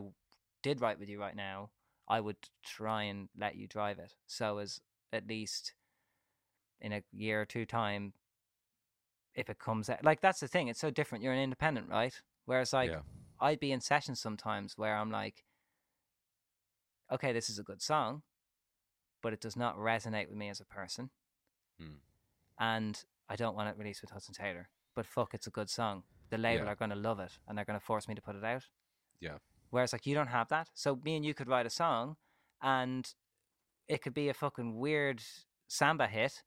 [0.64, 1.70] did write with you right now,
[2.08, 4.82] I would try and let you drive it, so as
[5.14, 5.74] at least
[6.82, 8.14] in a year or two time
[9.36, 12.22] if it comes out like that's the thing it's so different you're an independent right
[12.46, 13.00] whereas like yeah.
[13.42, 15.44] i'd be in sessions sometimes where i'm like
[17.12, 18.22] okay this is a good song
[19.22, 21.10] but it does not resonate with me as a person
[21.80, 22.00] Hmm.
[22.60, 26.04] and i don't want it released with hudson taylor but fuck it's a good song
[26.30, 26.72] the label Yeah.
[26.72, 28.66] are going to love it and they're going to force me to put it out
[29.22, 29.38] Yeah.
[29.70, 32.18] whereas like you don't have that so me and you could write a song
[32.62, 33.14] and
[33.90, 35.22] it could be a fucking weird
[35.68, 36.44] samba hit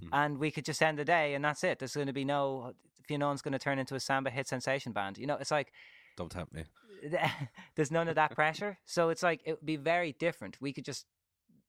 [0.00, 0.08] Hmm.
[0.12, 1.80] and we could just end the day and that's it.
[1.80, 2.72] There's going to be no,
[3.08, 5.18] you know, it's going to turn into a samba hit sensation band.
[5.18, 5.72] You know, it's like
[6.16, 6.64] Don't tempt me.
[7.74, 8.78] there's none of that pressure.
[8.84, 10.60] So it's like it would be very different.
[10.60, 11.06] We could just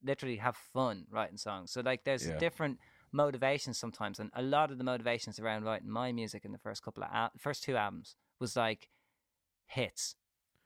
[0.04, 1.72] literally have fun writing songs.
[1.72, 2.38] So like there's Yeah.
[2.38, 2.78] different
[3.12, 6.84] motivations sometimes, and a lot of the motivations around writing my music in the first
[6.84, 8.90] couple of al- first two albums was like
[9.66, 10.16] hits,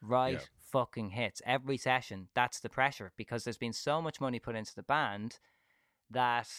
[0.01, 0.33] right?
[0.33, 0.39] Yeah.
[0.71, 2.27] Fucking hits every session.
[2.35, 5.39] That's the pressure because there's been so much money put into the band
[6.09, 6.49] that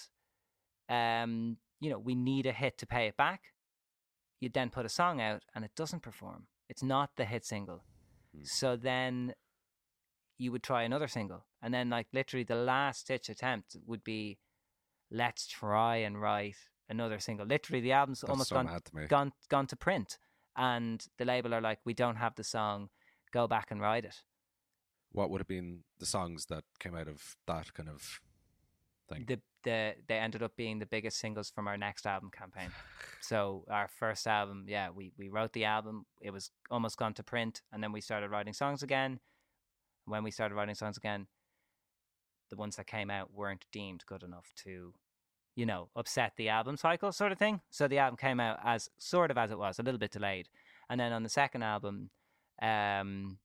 [0.88, 3.52] um you know we need a hit to pay it back.
[4.40, 6.46] You then put a song out and it doesn't perform.
[6.68, 7.82] It's not the hit single.
[8.34, 8.44] Hmm.
[8.44, 9.34] So then
[10.38, 11.44] you would try another single.
[11.60, 14.38] And then like literally the last ditch attempt would be
[15.10, 16.56] let's try and write
[16.88, 17.46] another single.
[17.46, 20.18] Literally the album's That's almost so gone to gone gone to print.
[20.56, 22.88] And the label are like, We don't have the song,
[23.32, 24.22] go back and write it.
[25.12, 28.20] What would have been the songs that came out of that kind of
[29.08, 29.24] thing?
[29.26, 32.70] The the they ended up being the biggest singles from our next album campaign.
[33.20, 36.06] So our first album, yeah, we, we wrote the album.
[36.20, 39.18] It was almost gone to print, and then we started writing songs again.
[40.06, 41.26] When we started writing songs again,
[42.48, 44.94] the ones that came out weren't deemed good enough to,
[45.56, 47.60] you know, upset the album cycle, sort of thing.
[47.70, 50.48] So the album came out as sort of as it was, a little bit delayed.
[50.88, 52.10] And then on the second album,
[52.62, 53.38] um,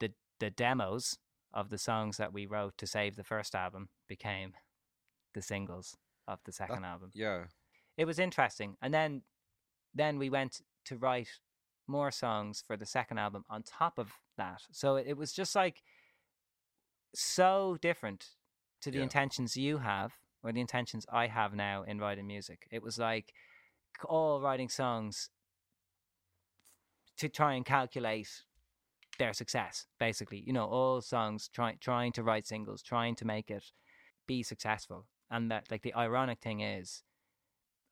[0.00, 1.18] the the demos
[1.52, 4.52] of the songs that we wrote to save the first album became
[5.34, 5.96] the singles
[6.26, 7.44] of the second album yeah.
[7.96, 9.22] it was interesting and then
[9.94, 11.28] then we went to write
[11.86, 15.82] more songs for the second album on top of that so it was just like
[17.14, 18.30] so different
[18.80, 19.04] to the Yeah.
[19.04, 23.32] intentions you have or the intentions i have now in writing music it was like
[24.06, 25.30] all writing songs
[27.18, 28.28] to try and calculate
[29.18, 33.50] their success basically you know all songs trying trying to write singles trying to make
[33.50, 33.64] it
[34.26, 35.06] be successful.
[35.30, 37.02] And that like the ironic thing is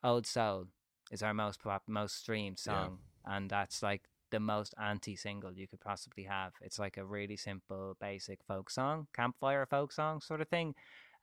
[0.04, 0.66] old soul
[1.10, 2.88] is our most pop, most streamed Yeah.
[2.88, 6.52] song and that's like the most anti single you could possibly have.
[6.60, 10.74] It's like a really simple basic folk song campfire folk song sort of thing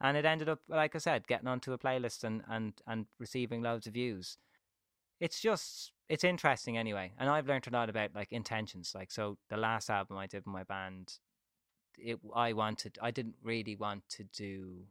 [0.02, 3.62] and it ended up like i said getting onto a playlist and and and receiving
[3.62, 4.38] loads of views
[5.20, 9.38] it's just it's interesting anyway and i've learned a lot about like intentions like so
[9.50, 11.14] the last album i did with my band
[11.98, 14.86] it i wanted i didn't really want to do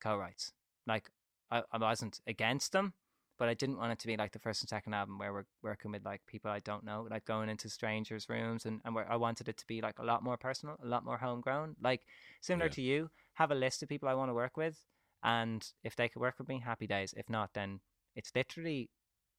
[0.00, 0.52] co-writes.
[0.86, 1.10] Like
[1.50, 2.94] I, I wasn't against them
[3.36, 5.46] but i didn't want it to be like the first and second album where we're
[5.62, 9.10] working with like people i don't know like going into strangers rooms and, and where
[9.10, 11.74] i wanted it to be like a lot more personal a lot more homegrown.
[11.82, 12.02] Like
[12.40, 12.72] similar Yeah.
[12.74, 14.84] to you have a list of people i want to work with
[15.22, 17.14] and if they could work with me happy days.
[17.16, 17.80] If not then
[18.14, 18.90] it's literally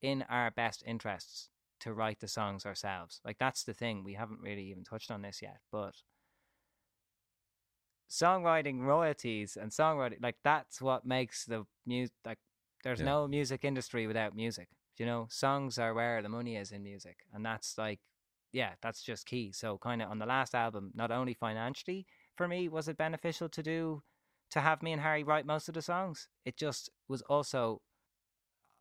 [0.02, 1.50] in our best interests
[1.82, 3.22] to write the songs ourselves.
[3.26, 4.04] Like that's the thing.
[4.04, 5.96] We haven't really even touched on this yet, but
[8.10, 12.38] songwriting royalties and songwriting like that's what makes the music like
[12.84, 13.06] there's Yeah.
[13.06, 14.70] no music industry without music.
[14.98, 17.18] You know, songs are where the money is in music.
[17.34, 18.00] And that's like
[18.54, 19.52] yeah, that's just key.
[19.52, 22.06] So kind of on the last album, not only financially
[22.36, 24.04] for me was it beneficial to do
[24.52, 26.30] to have me and Harry write most of the songs.
[26.46, 27.82] It just was also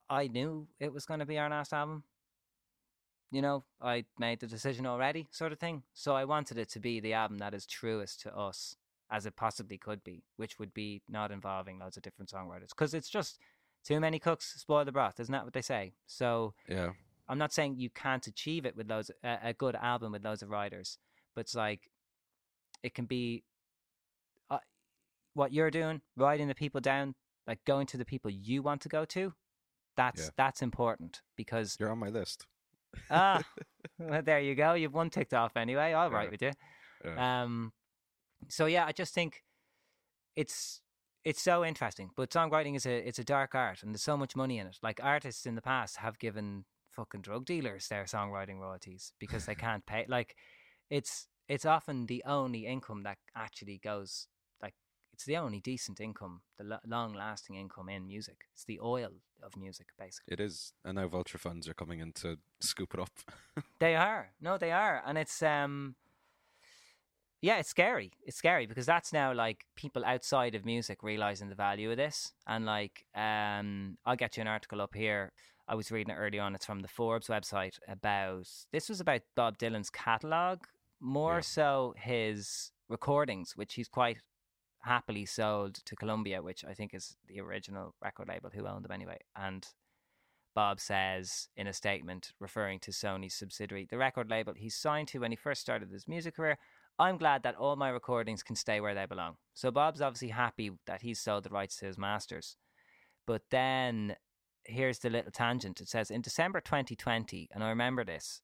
[0.08, 2.04] I knew it was going to be our last album.
[3.30, 5.82] You know, I made the decision already, sort of thing.
[5.92, 8.76] So I wanted it to be the album that is truest to us
[9.10, 12.68] as it possibly could be, which would be not involving loads of different songwriters.
[12.68, 13.38] Because it's just
[13.84, 15.94] too many cooks spoil the broth, isn't that what they say?
[16.06, 16.90] So Yeah.
[17.28, 20.42] I'm not saying you can't achieve it with loads a, a good album with loads
[20.42, 20.98] of writers,
[21.34, 21.90] but it's like
[22.82, 23.44] it can be
[24.50, 24.58] uh,
[25.32, 27.14] what you're doing, writing the people down,
[27.46, 29.32] like going to the people you want to go to.
[29.96, 30.28] That's Yeah.
[30.36, 32.46] that's important because You're on my list.
[33.10, 33.42] ah,
[33.98, 34.74] well, there you go.
[34.74, 35.92] You've one ticked off anyway.
[35.92, 36.30] I'll write Yeah.
[36.30, 36.52] with you.
[37.04, 37.42] Yeah.
[37.42, 37.72] Um,
[38.48, 39.42] so yeah, I just think
[40.36, 40.80] it's
[41.24, 42.10] it's so interesting.
[42.16, 44.78] But songwriting is a it's a dark art, and there's so much money in it.
[44.82, 49.54] Like artists in the past have given fucking drug dealers their songwriting royalties because they
[49.66, 50.06] can't pay.
[50.08, 50.36] Like
[50.90, 54.28] it's it's often the only income that actually goes.
[55.14, 58.46] It's the only decent income, the lo- long lasting income in music.
[58.52, 59.10] It's the oil
[59.42, 60.32] of music, basically.
[60.34, 63.10] It is, and now vulture funds are coming in to scoop it up.
[63.78, 64.30] They are.
[64.40, 65.02] No, they are.
[65.06, 65.94] And it's um
[67.40, 68.10] yeah, it's scary.
[68.26, 72.32] It's scary because that's now like people outside of music realizing the value of this.
[72.46, 75.32] And like um I'll get you an article up here.
[75.68, 76.54] I was reading it early on.
[76.54, 80.60] It's from the Forbes website about this was about Bob Dylan's catalog,
[81.00, 81.40] more Yeah.
[81.40, 84.18] so his recordings, which he's quite
[84.84, 88.92] happily sold to Columbia, which I think is the original record label who owned them
[88.92, 89.18] anyway.
[89.34, 89.66] And
[90.54, 95.18] Bob says in a statement referring to Sony's subsidiary, the record label he signed to
[95.18, 96.58] when he first started his music career.
[96.98, 99.36] I'm glad that all my recordings can stay where they belong.
[99.54, 102.56] So Bob's obviously happy that he's sold the rights to his masters.
[103.26, 104.14] But then
[104.64, 105.80] here's the little tangent.
[105.80, 108.42] It says in December 2020, and I remember this,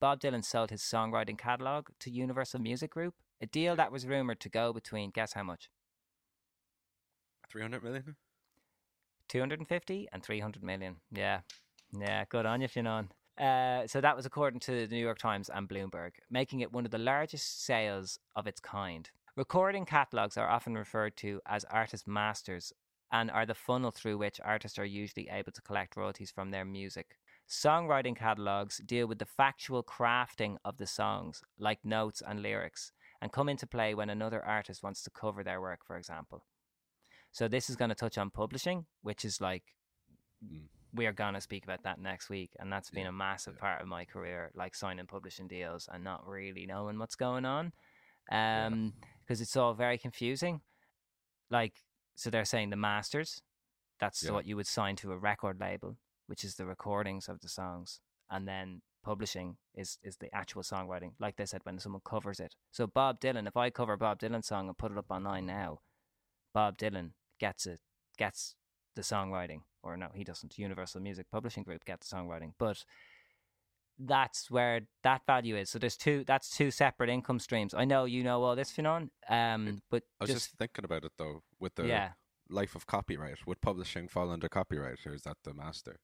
[0.00, 3.14] Bob Dylan sold his songwriting catalogue to Universal Music Group,
[3.44, 5.70] a deal that was rumored to go between, guess how much?
[7.50, 8.16] 300 million?
[9.28, 10.96] 250 and 300 million.
[11.12, 11.40] Yeah.
[11.92, 13.08] Yeah, good on you, Fionnán.
[13.38, 16.84] Uh, so that was according to the New York Times and Bloomberg, making it one
[16.84, 19.10] of the largest sales of its kind.
[19.36, 22.72] Recording catalogs are often referred to as artist masters
[23.12, 26.64] and are the funnel through which artists are usually able to collect royalties from their
[26.64, 27.16] music.
[27.48, 33.32] Songwriting catalogs deal with the factual crafting of the songs, like notes and lyrics, and
[33.32, 36.44] come into play when another artist wants to cover their work, for example.
[37.32, 39.74] So this is going to touch on publishing, which is like
[40.44, 40.68] Mm.
[40.92, 43.54] we are going to speak about that next week, and that's been Yeah, a massive
[43.54, 43.60] yeah.
[43.60, 47.72] part of my career, like signing publishing deals and not really knowing what's going on,
[48.30, 48.66] Yeah.
[48.66, 50.60] um, because it's all very confusing.
[51.50, 51.82] Like,
[52.14, 53.42] so they're saying the masters,
[53.98, 54.32] that's Yeah.
[54.32, 58.00] what you would sign to a record label, which is the recordings of the songs,
[58.28, 61.12] and then publishing is is the actual songwriting.
[61.20, 62.54] Like they said, when someone covers it.
[62.72, 65.80] So Bob Dylan, if I cover Bob Dylan's song and put it up online now,
[66.52, 67.80] Bob Dylan gets it,
[68.18, 68.56] gets
[68.96, 70.58] the songwriting, or no, he doesn't.
[70.58, 72.84] Universal Music Publishing Group gets the songwriting, but
[73.98, 75.70] that's where that value is.
[75.70, 76.24] So there's two.
[76.26, 77.74] That's two separate income streams.
[77.74, 79.10] I know you know all this, Fionnán.
[79.28, 82.10] Um, but I was just, just, thinking about it though, with the yeah.
[82.48, 83.46] life of copyright.
[83.46, 85.98] Would publishing fall under copyright, or is that the master?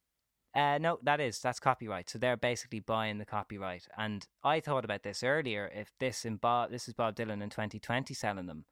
[0.55, 2.11] Uh, no, that is that's copyright.
[2.11, 3.87] So they're basically buying the copyright.
[3.97, 5.71] And I thought about this earlier.
[5.73, 8.65] If this in Bob, this is Bob Dylan in 2020 selling them.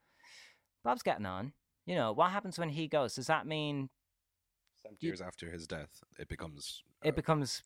[0.82, 1.52] Bob's getting on.
[1.86, 3.14] You know what happens when he goes?
[3.14, 3.90] Does that mean
[4.82, 7.64] Seventy years after his death, it becomes it uh, becomes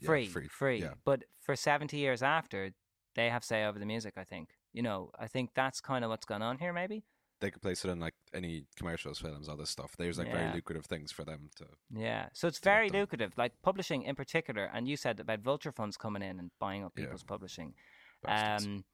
[0.00, 0.80] yeah, free, free, free.
[0.80, 0.94] yeah.
[1.04, 2.72] But for 70 years after,
[3.14, 4.14] they have say over the music.
[4.16, 4.50] I think.
[4.72, 6.72] You know, I think that's kind of what's going on here.
[6.72, 7.04] Maybe.
[7.42, 9.94] They could place it in like any commercials, films, all this stuff.
[9.98, 11.66] There's like very lucrative things for them to.
[11.94, 14.70] Yeah, so it's very lucrative, like publishing in particular.
[14.72, 17.04] And you said about vulture funds coming in and buying up Yeah.
[17.04, 17.74] people's publishing.
[18.22, 18.64] bastards.
[18.66, 18.84] Um,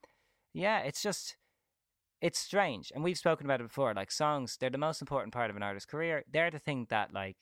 [0.54, 1.36] yeah, it's just
[2.20, 3.92] it's strange, and we've spoken about it before.
[3.94, 6.24] Like songs, they're the most important part of an artist's career.
[6.32, 7.36] They're the thing that like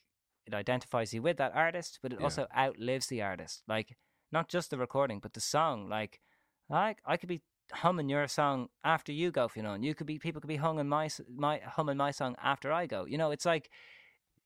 [0.47, 2.25] it identifies you with that artist, but it Yeah.
[2.25, 3.63] also outlives the artist.
[3.69, 3.97] Like
[4.33, 5.89] not just the recording, but the song.
[5.89, 6.21] Like
[6.69, 7.43] I I could be
[7.73, 10.57] humming your song after you go, you know, and you could be people could be
[10.57, 13.05] humming my my humming my song after I go.
[13.07, 13.71] You know, it's like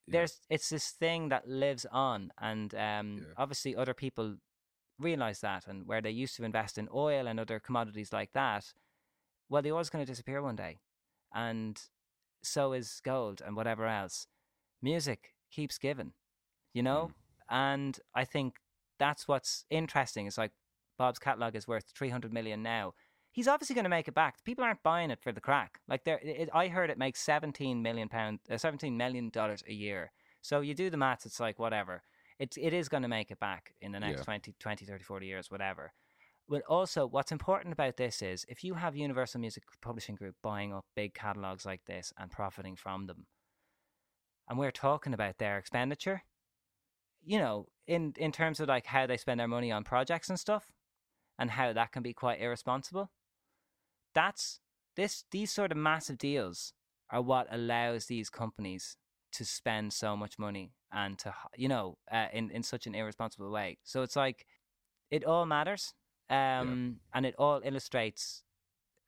[0.06, 0.12] Yeah.
[0.18, 3.34] there's it's this thing that lives on and um Yeah.
[3.36, 4.36] obviously other people
[4.98, 8.72] realize that and where they used to invest in oil and other commodities like that
[9.48, 10.78] well the oil's going to disappear one day
[11.34, 11.82] and
[12.42, 14.26] so is gold and whatever else
[14.82, 16.12] music keeps giving
[16.74, 17.10] you know
[17.50, 18.56] and i think
[18.98, 20.52] that's what's interesting it's like
[20.98, 22.92] bob's catalog is worth 300 million now
[23.32, 24.42] he's obviously going to make it back.
[24.44, 25.80] People aren't buying it for the crack.
[25.88, 26.20] Like there
[26.52, 30.12] i heard it makes 17 million pound uh, 17 million dollars a year.
[30.42, 32.02] So you do the maths it's like whatever.
[32.38, 34.24] It, it is going to make it back in the next Yeah.
[34.24, 35.92] 20 20 30 40 years whatever.
[36.48, 40.72] But also what's important about this is if you have universal music publishing group buying
[40.74, 43.26] up big catalogs like this and profiting from them
[44.48, 46.24] and we're talking about their expenditure
[47.24, 50.38] you know in in terms of like how they spend their money on projects and
[50.40, 50.72] stuff
[51.38, 53.10] and how that can be quite irresponsible
[54.14, 54.60] that's
[54.96, 56.72] this these sort of massive deals
[57.10, 58.96] are what allows these companies
[59.32, 63.50] to spend so much money and to you know uh, in in such an irresponsible
[63.50, 63.78] way.
[63.84, 64.46] So it's like
[65.10, 65.94] it all matters,
[66.28, 68.42] um, and it all illustrates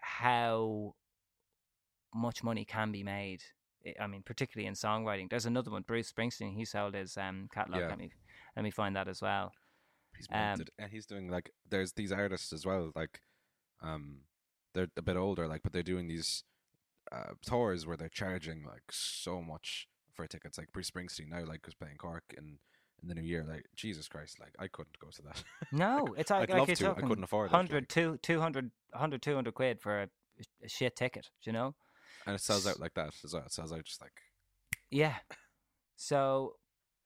[0.01, 0.95] how
[2.15, 3.43] much money can be made.
[3.87, 5.29] I- I mean, particularly in songwriting.
[5.31, 6.57] There's another one, Bruce Springsteen.
[6.57, 7.81] He sold his um, catalog.
[7.81, 7.89] Yeah.
[7.89, 8.11] Let me
[8.57, 9.53] let me find that as well.
[10.17, 12.93] He's Um, and he's doing like there's these artists as well.
[12.95, 13.21] Like,
[13.81, 14.21] um,
[14.75, 16.45] they're a bit older, like, but they're doing these
[17.11, 20.59] uh, tours where they're charging like so much for tickets.
[20.59, 22.59] Like Bruce Springsteen now, like, was playing Cork in
[23.03, 23.45] in the new year.
[23.49, 25.43] Like, Jesus Christ, like I couldn't go to that.
[25.73, 26.91] No, it's like, I'd like love to.
[26.91, 27.89] I couldn't afford it, 100, like.
[27.89, 30.09] two- 200, 100, 200 quid for a,
[30.65, 31.75] a shit ticket, do you know?
[32.27, 33.43] and it sells out like that as well.
[33.45, 34.13] It sells out just like
[34.91, 35.15] Yeah.
[35.97, 36.55] So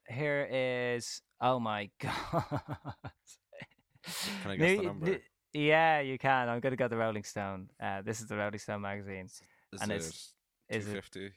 [0.09, 2.61] here is, oh my God.
[4.43, 5.07] Can I guess New- the number?
[5.07, 5.21] n-
[5.57, 6.51] Yeah, you can.
[6.51, 7.71] I'm going to go to Rolling Stone.
[7.81, 9.25] Uh, this is the Rolling Stone magazine.
[9.25, 9.43] is
[9.81, 10.35] and it's-
[10.71, 10.93] two Is it?
[10.93, 11.31] fifty?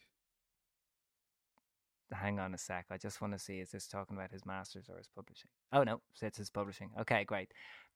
[2.12, 2.88] Hang on a sec.
[2.90, 5.50] I just want to see is this talking about his masters or his publishing?
[5.72, 6.90] Oh no, it's his publishing.
[7.00, 7.54] Okay, great.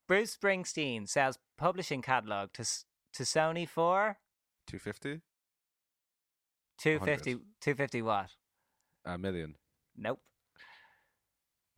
[0.07, 4.17] Bruce Springsteen sells publishing catalog to to Sony for
[4.67, 5.21] Two fifty?
[6.77, 8.29] 250 250 what?
[9.05, 9.55] A million.
[9.97, 10.21] Nope.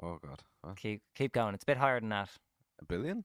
[0.03, 0.43] Oh god.
[0.61, 0.75] What?
[0.75, 1.55] Keep keep going.
[1.55, 2.29] It's a bit higher than that.
[2.81, 3.23] A billion?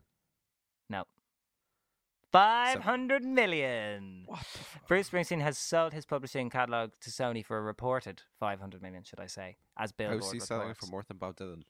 [2.32, 2.40] No.
[2.40, 4.24] 500 million.
[4.26, 4.46] What?
[4.86, 9.20] Bruce Springsteen has sold his publishing catalog to Sony for a reported 500 million, should
[9.20, 11.62] I say, as Billboard How's he selling it for more than Bob Dylan?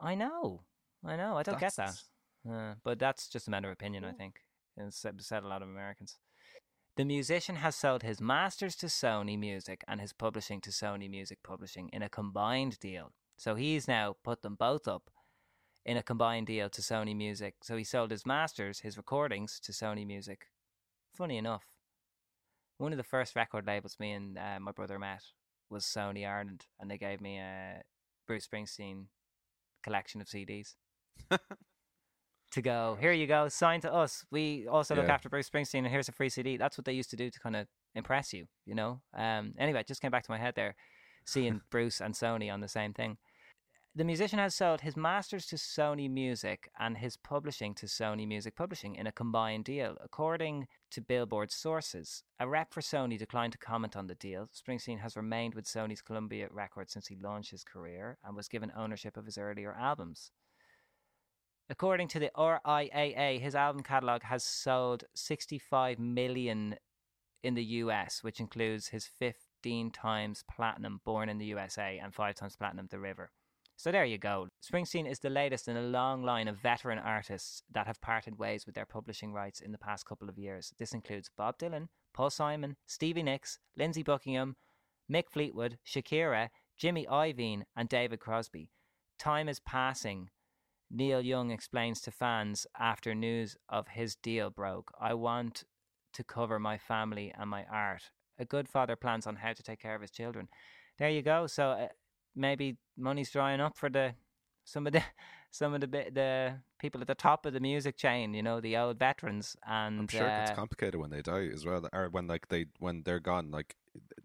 [0.00, 0.62] I know.
[1.04, 1.36] I know.
[1.36, 2.02] I don't get that.
[2.50, 4.40] Uh, but that's just a matter of opinion, I think.
[4.76, 6.16] It's said a lot of Americans.
[6.96, 11.38] The musician has sold his masters to Sony Music and his publishing to Sony Music
[11.42, 13.12] Publishing in a combined deal.
[13.36, 15.10] So he's now put them both up
[15.86, 17.54] in a combined deal to Sony Music.
[17.62, 20.48] So he sold his masters, his recordings to Sony Music.
[21.16, 21.64] Funny enough,
[22.78, 25.22] one of the first record labels me and uh, my brother met
[25.70, 27.82] was Sony Ireland, and they gave me a
[28.26, 29.04] Bruce Springsteen
[29.82, 30.74] collection of CDs
[32.50, 32.98] to go.
[33.00, 34.24] Here you go, sign to us.
[34.30, 35.14] We also look Yeah.
[35.14, 36.56] after Bruce Springsteen, and here's a free CD.
[36.56, 39.00] That's what they used to do to kind of impress you, you know.
[39.14, 40.74] Um, anyway, it just came back to my head there,
[41.24, 43.18] seeing Bruce and Sony on the same thing.
[43.96, 48.54] The musician has sold his masters to Sony Music and his publishing to Sony Music
[48.54, 49.96] Publishing in a combined deal.
[50.04, 54.50] According to Billboard sources, a rep for Sony declined to comment on the deal.
[54.54, 58.70] Springsteen has remained with Sony's Columbia Records since he launched his career and was given
[58.76, 60.30] ownership of his earlier albums.
[61.70, 66.76] According to the RIAA, his album catalog has sold 65 million
[67.42, 72.34] in the US, which includes his 15 times platinum Born in the USA and 5
[72.34, 73.30] times platinum The River.
[73.78, 74.48] So there you go.
[74.64, 78.64] Springsteen is the latest in a long line of veteran artists that have parted ways
[78.64, 80.72] with their publishing rights in the past couple of years.
[80.78, 84.56] This includes Bob Dylan, Paul Simon, Stevie Nicks, Lindsey Buckingham,
[85.12, 86.48] Mick Fleetwood, Shakira,
[86.78, 88.70] Jimmy Iovine, and David Crosby.
[89.18, 90.30] Time is passing.
[90.90, 94.90] Neil Young explains to fans after news of his deal broke.
[94.98, 95.64] I want
[96.14, 98.04] to cover my family and my art.
[98.38, 100.48] A good father plans on how to take care of his children.
[100.98, 101.46] There you go.
[101.46, 101.88] So uh,
[102.36, 104.14] maybe money's drying up for the
[104.64, 105.02] some of the
[105.50, 108.34] some of the the people at the top of the music chain.
[108.34, 111.48] You know, the old veterans, and I'm sure it uh, gets complicated when they die
[111.52, 113.50] as well, or when like they when they're gone.
[113.50, 113.74] Like,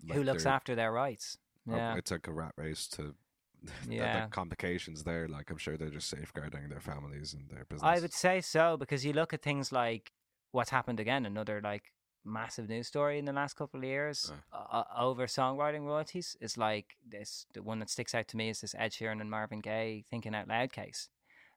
[0.07, 1.37] like who looks after their rights.
[1.69, 3.15] oh, Yeah, it's like a rat race to.
[3.63, 4.25] the- Yeah.
[4.25, 5.27] the complications there.
[5.27, 7.83] Like I'm sure they're just safeguarding their families and their business.
[7.83, 10.11] I would say so because you look at things like
[10.51, 11.93] what's happened again, another like
[12.23, 16.37] massive news story in the last couple of years uh, over songwriting royalties.
[16.41, 17.45] Is like this.
[17.53, 20.35] The one that sticks out to me is this Ed Sheeran and Marvin Gaye thinking
[20.35, 21.09] out loud case.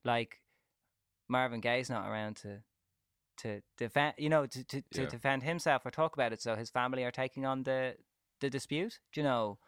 [0.04, 0.40] Like
[1.28, 2.62] Marvin Gaye's not around to
[3.36, 5.06] to defend, you know, to to, to Yeah.
[5.06, 6.40] defend himself or talk about it.
[6.40, 7.96] So his family are taking on the
[8.40, 9.58] the dispute, you know,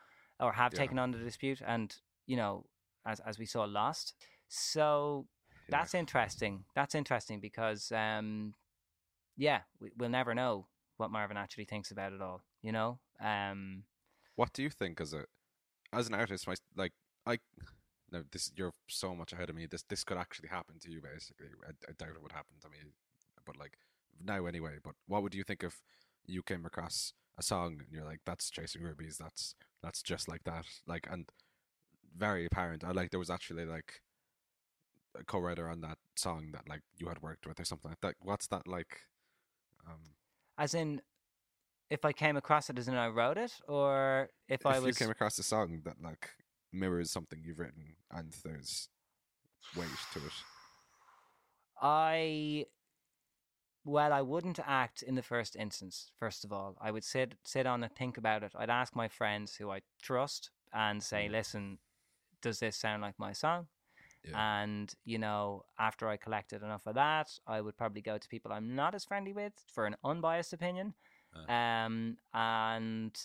[0.41, 0.79] or have Yeah.
[0.79, 1.95] taken on the dispute, and
[2.27, 2.67] you know,
[3.05, 4.15] as as we saw, lost.
[4.49, 5.27] So
[5.69, 5.79] Yeah.
[5.79, 6.65] that's interesting.
[6.75, 8.55] That's interesting because, um,
[9.37, 10.67] yeah, we, we'll never know
[10.97, 12.43] what Marvin actually thinks about it all.
[12.63, 13.85] You know, um,
[14.35, 15.25] What do you think as a
[15.93, 16.47] as an artist?
[16.47, 16.93] My like
[17.27, 17.39] I.
[18.13, 19.67] No, this you're so much ahead of me.
[19.67, 21.01] This this could actually happen to you.
[21.01, 22.79] Basically, I, I doubt it would happen to me,
[23.45, 23.79] but like
[24.23, 24.77] now anyway.
[24.83, 25.83] But what would you think if
[26.25, 29.19] you came across a song and you're like, "That's Chasing Rubies.
[29.19, 31.31] That's that's just like that." Like and
[32.17, 32.85] very apparent.
[32.85, 34.03] I like there was actually like
[35.19, 38.15] a co-writer on that song that like you had worked with or something like that.
[38.21, 39.01] What's that like?
[39.87, 40.15] Um,
[40.59, 41.03] as in,
[41.91, 44.87] if I came across it as in I wrote it, or if, if I you
[44.87, 46.31] was came across a song that like
[46.73, 48.89] mirrors something you've written and there's
[49.77, 50.33] weight to it.
[51.81, 52.67] I
[53.85, 56.11] Well, I wouldn't act in the first instance.
[56.19, 58.53] First of all, I would sit sit on and think about it.
[58.57, 61.33] I'd ask my friends who I trust and say, Mm.
[61.33, 61.79] "Listen,
[62.43, 63.69] does this sound like my song?"
[64.27, 64.63] Yeah.
[64.63, 68.53] And you know, after I collected enough of that, I would probably go to people
[68.53, 70.95] I'm not as friendly with for an unbiased opinion.
[71.35, 71.53] Uh.
[71.53, 73.17] Um, and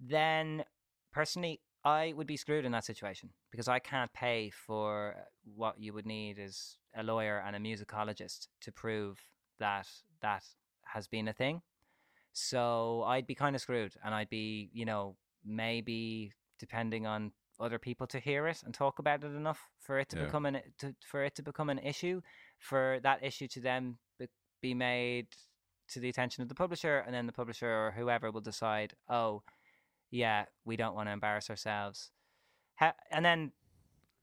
[0.00, 0.64] then
[1.12, 5.14] personally, I would be screwed in that situation because I can't pay for
[5.54, 9.20] what you would need is a lawyer and a musicologist to prove
[9.60, 9.86] that
[10.20, 10.44] that
[10.84, 11.62] has been a thing.
[12.32, 17.78] So I'd be kind of screwed, and I'd be, you know, maybe depending on other
[17.78, 20.24] people to hear it and talk about it enough for it to Yeah.
[20.24, 22.20] become an to, for it to become an issue,
[22.58, 24.28] for that issue to then be,
[24.60, 25.28] be made
[25.88, 29.42] to the attention of the publisher, and then the publisher or whoever will decide, oh,
[30.10, 32.10] yeah, we don't want to embarrass ourselves.
[32.76, 33.52] Ha- and then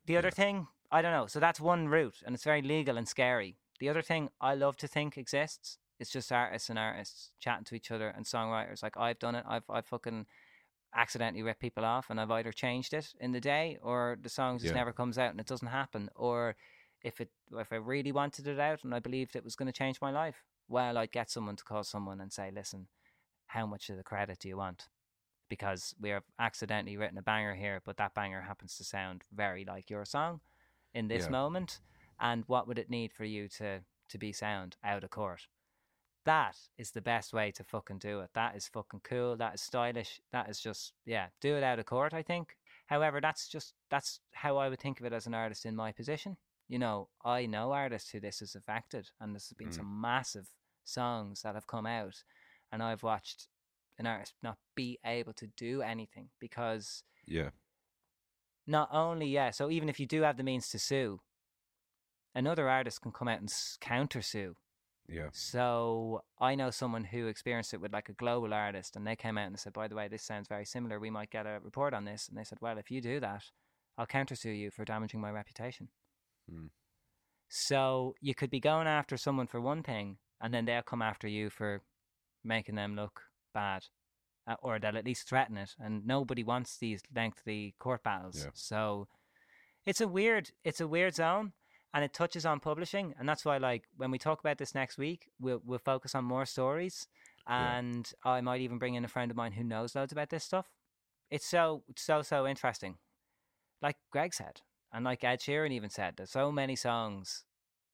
[0.06, 0.34] the other Yeah.
[0.34, 1.28] thing, I don't know.
[1.28, 3.58] So that's one route, and it's very legal and scary.
[3.80, 7.76] The other thing I love to think exists is just artists and artists chatting to
[7.76, 8.84] each other and songwriters.
[8.84, 9.46] Like I've done it.
[9.48, 10.26] I've I've fucking
[10.96, 14.60] accidentally rip people off, and I've either changed it in the day, or the song
[14.60, 14.76] just Yeah.
[14.76, 16.10] never comes out and it doesn't happen.
[16.16, 16.56] Or
[17.02, 19.74] if it if I really wanted it out and I believed it was going to
[19.74, 22.88] change my life, well, I'd get someone to call someone and say, "Listen,
[23.48, 24.90] how much of the credit do you want?"
[25.50, 29.66] Because we have accidentally written a banger here, but that banger happens to sound very
[29.66, 30.42] like your song
[30.94, 31.30] in this Yeah.
[31.30, 31.82] moment.
[32.20, 35.48] And what would it need for you to to be sound out of court?
[36.26, 38.30] That is the best way to fucking do it.
[38.34, 39.36] That is fucking cool.
[39.36, 40.22] That is stylish.
[40.32, 42.14] That is just yeah, do it out of court.
[42.14, 42.56] I think.
[42.88, 45.92] However, that's just that's how I would think of it as an artist in my
[45.92, 46.38] position.
[46.70, 49.76] You know, I know artists who this has affected, and there's been Mm.
[49.76, 50.48] some massive
[50.86, 52.24] songs that have come out,
[52.72, 53.48] and I've watched
[54.00, 57.52] an artist not be able to do anything because Yeah.
[58.66, 61.22] not only yeah so even if you do have the means to sue
[62.34, 64.56] another artist can come out and s- counter sue
[65.10, 65.28] Yeah.
[65.34, 69.38] so i know someone who experienced it with like a global artist and they came
[69.38, 71.94] out and said by the way this sounds very similar we might get a report
[71.94, 73.44] on this and they said well if you do that
[73.98, 75.90] i'll counter sue you for damaging my reputation
[76.50, 76.68] Hmm.
[77.50, 81.28] so you could be going after someone for one thing and then they'll come after
[81.28, 81.82] you for
[82.44, 83.22] making them look
[83.54, 83.84] bad
[84.48, 88.52] uh, or they'll at least threaten it and nobody wants these lengthy court battles Yeah.
[88.54, 89.08] so
[89.86, 91.54] it's a weird it's a weird zone
[91.94, 94.98] and it touches on publishing and that's why like when we talk about this next
[94.98, 97.08] week we'll we'll focus on more stories
[97.48, 97.78] Yeah.
[97.78, 100.44] and I might even bring in a friend of mine who knows loads about this
[100.44, 100.68] stuff
[101.30, 102.98] it's so so so interesting
[103.82, 107.44] like Greg said and like Ed Sheeran even said there's so many songs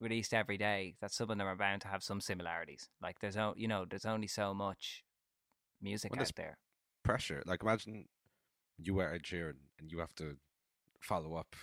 [0.00, 3.36] released every day that some of them are bound to have some similarities like there's
[3.36, 5.04] no you know there's only so much
[5.82, 6.58] music Well, out there
[7.02, 7.42] Pressure.
[7.46, 8.06] Like imagine
[8.78, 10.36] you were Ed Sheeran and you have to
[11.00, 11.56] follow up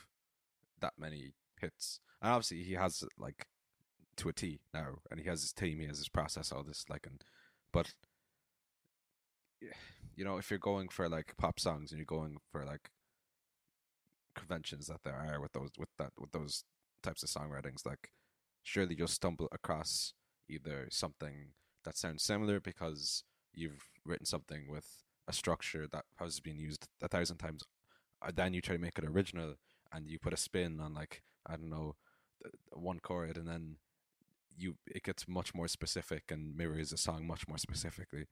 [0.81, 1.31] that many
[1.61, 1.99] hits.
[2.21, 3.47] And obviously he has like
[4.17, 6.85] to a T now, and he has his team, he has his process, all this
[6.89, 7.23] like, and
[7.71, 7.93] but
[10.15, 12.91] you know if you're going for like pop songs and you're going for like
[14.35, 16.63] conventions that there are with those with that with those
[17.01, 18.11] types of songwritings, like
[18.63, 20.13] surely you'll stumble across
[20.49, 21.53] either something
[21.83, 27.07] that sounds similar because you've written something with a structure that has been used a
[27.07, 27.63] thousand times,
[28.21, 29.55] uh, then you try to make it original
[29.91, 31.95] and you put a spin on like I don't know
[32.71, 33.77] one chord, and then
[34.57, 38.25] you it gets much more specific and mirrors a song much more specifically.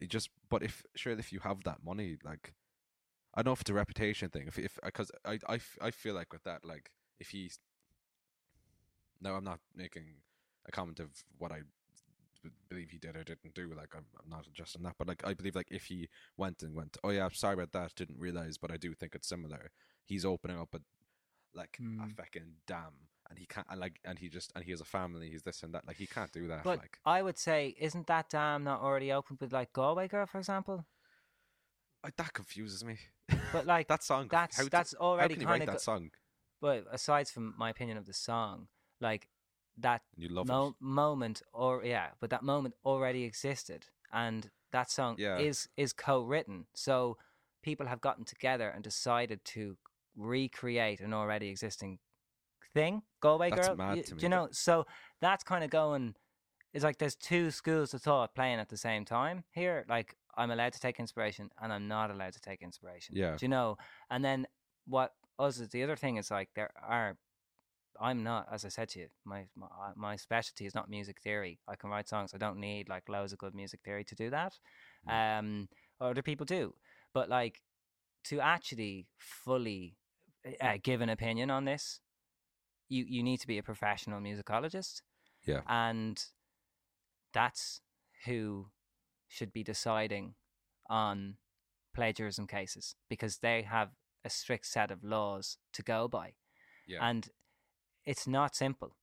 [0.00, 2.54] You just but if sure if you have that money, like
[3.34, 4.46] I don't know if it's a reputation thing.
[4.48, 7.50] If if because I, I I feel like with that like if he
[9.20, 10.04] no I'm not making
[10.66, 11.62] a comment of what I
[12.68, 13.72] believe he did or didn't do.
[13.76, 16.74] Like I'm, I'm not adjusting that, but like I believe like if he went and
[16.74, 19.70] went, oh yeah, sorry about that, didn't realize, but I do think it's similar.
[20.04, 20.80] He's opening up a
[21.54, 22.08] like a Hmm.
[22.16, 22.92] fucking dam,
[23.28, 25.30] and he can't and like and he just and he has a family.
[25.30, 25.86] He's this and that.
[25.86, 26.64] Like he can't do that.
[26.64, 30.26] but like I would say isn't that dam not already opened with like Galway Girl
[30.26, 30.84] for example
[32.04, 32.98] I, that confuses me.
[33.52, 34.28] but like that song.
[34.30, 36.10] that's how, that's how already can you write that song?
[36.60, 38.68] but aside from my opinion of the song
[39.00, 39.28] like
[39.78, 45.38] that mo- moment or yeah but that moment already existed and that song Yeah.
[45.38, 47.16] is is co-written so
[47.62, 49.76] people have gotten together and decided to
[50.16, 51.98] recreate an already existing
[52.74, 54.86] thing galway That's girl mad y- to do me, you know so
[55.20, 56.14] that's kind of going
[56.72, 60.50] it's like there's two schools of thought playing at the same time here like i'm
[60.50, 63.36] allowed to take inspiration and i'm not allowed to take inspiration Yeah.
[63.36, 63.76] do you know
[64.10, 64.46] and then
[64.86, 67.16] what us is the other thing is like there are
[68.00, 71.20] I'm not, as I said to you, my, my uh, my specialty is not music
[71.20, 71.60] theory.
[71.68, 72.32] I can write songs.
[72.34, 74.58] I don't need like loads of good music theory to do that.
[75.38, 75.68] Um,
[76.00, 76.74] other people do,
[77.12, 77.60] but like
[78.24, 79.98] to actually fully
[80.60, 82.00] uh, give an opinion on this,
[82.88, 85.02] you you need to be a professional musicologist.
[85.44, 85.62] Yeah.
[85.66, 86.24] and
[87.34, 87.80] that's
[88.26, 88.68] who
[89.28, 90.34] should be deciding
[90.88, 91.36] on
[91.94, 93.90] plagiarism cases because they have
[94.24, 96.34] a strict set of laws to go by.
[96.86, 96.98] Yeah.
[97.00, 97.28] And
[98.04, 98.96] it's not simple.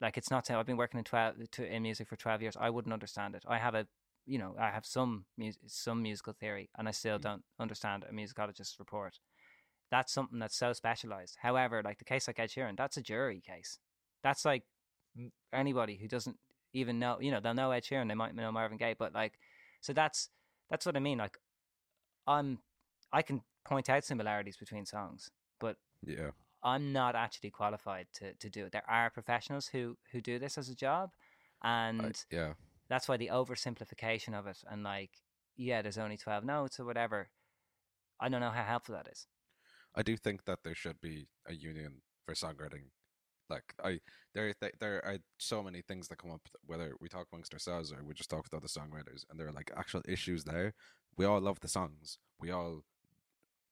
[0.00, 0.46] Like it's not.
[0.46, 0.60] simple.
[0.60, 2.56] I've been working in twelve to, in music for twelve years.
[2.60, 3.44] I wouldn't understand it.
[3.48, 3.86] I have a,
[4.26, 5.24] you know, I have some
[5.66, 7.22] some musical theory, and I still Mm.
[7.22, 9.18] don't understand a musicologist's report.
[9.90, 11.36] That's something that's so specialized.
[11.40, 13.78] However, like the case like Ed Sheeran, that's a jury case.
[14.22, 14.64] That's like
[15.52, 16.36] anybody who doesn't
[16.74, 19.38] even know, you know, they'll know Ed Sheeran, they might know Marvin Gaye, but like,
[19.80, 20.28] so that's
[20.70, 21.18] that's what I mean.
[21.18, 21.38] Like,
[22.26, 22.58] I'm,
[23.12, 26.30] I can point out similarities between songs, but yeah.
[26.62, 28.72] I'm not actually qualified to, to do it.
[28.72, 31.10] There are professionals who, who do this as a job,
[31.62, 32.52] and I- yeah.
[32.90, 35.10] that's why the oversimplification of it and like,
[35.56, 37.30] yeah, there's only twelve notes or whatever.
[38.20, 39.26] I don't know how helpful that is.
[39.94, 42.90] I do think that there should be a union for songwriting.
[43.50, 44.00] Like I,
[44.34, 46.48] there, th- there are so many things that come up.
[46.66, 49.52] Whether we talk amongst ourselves or we just talk with other songwriters, and there are
[49.52, 50.74] like actual issues there.
[51.16, 52.18] We all love the songs.
[52.38, 52.84] We all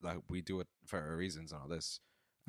[0.03, 2.01] like we do it for our reasons and all this.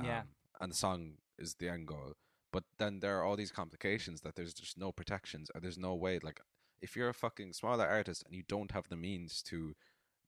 [0.02, 0.20] Yeah.
[0.20, 0.28] Um,
[0.62, 2.14] and the song is the end goal.
[2.52, 5.94] But then there are all these complications that there's just no protections or there's no
[5.96, 6.20] way.
[6.24, 6.40] Like
[6.82, 9.76] if you're a fucking smaller artist and you don't have the means to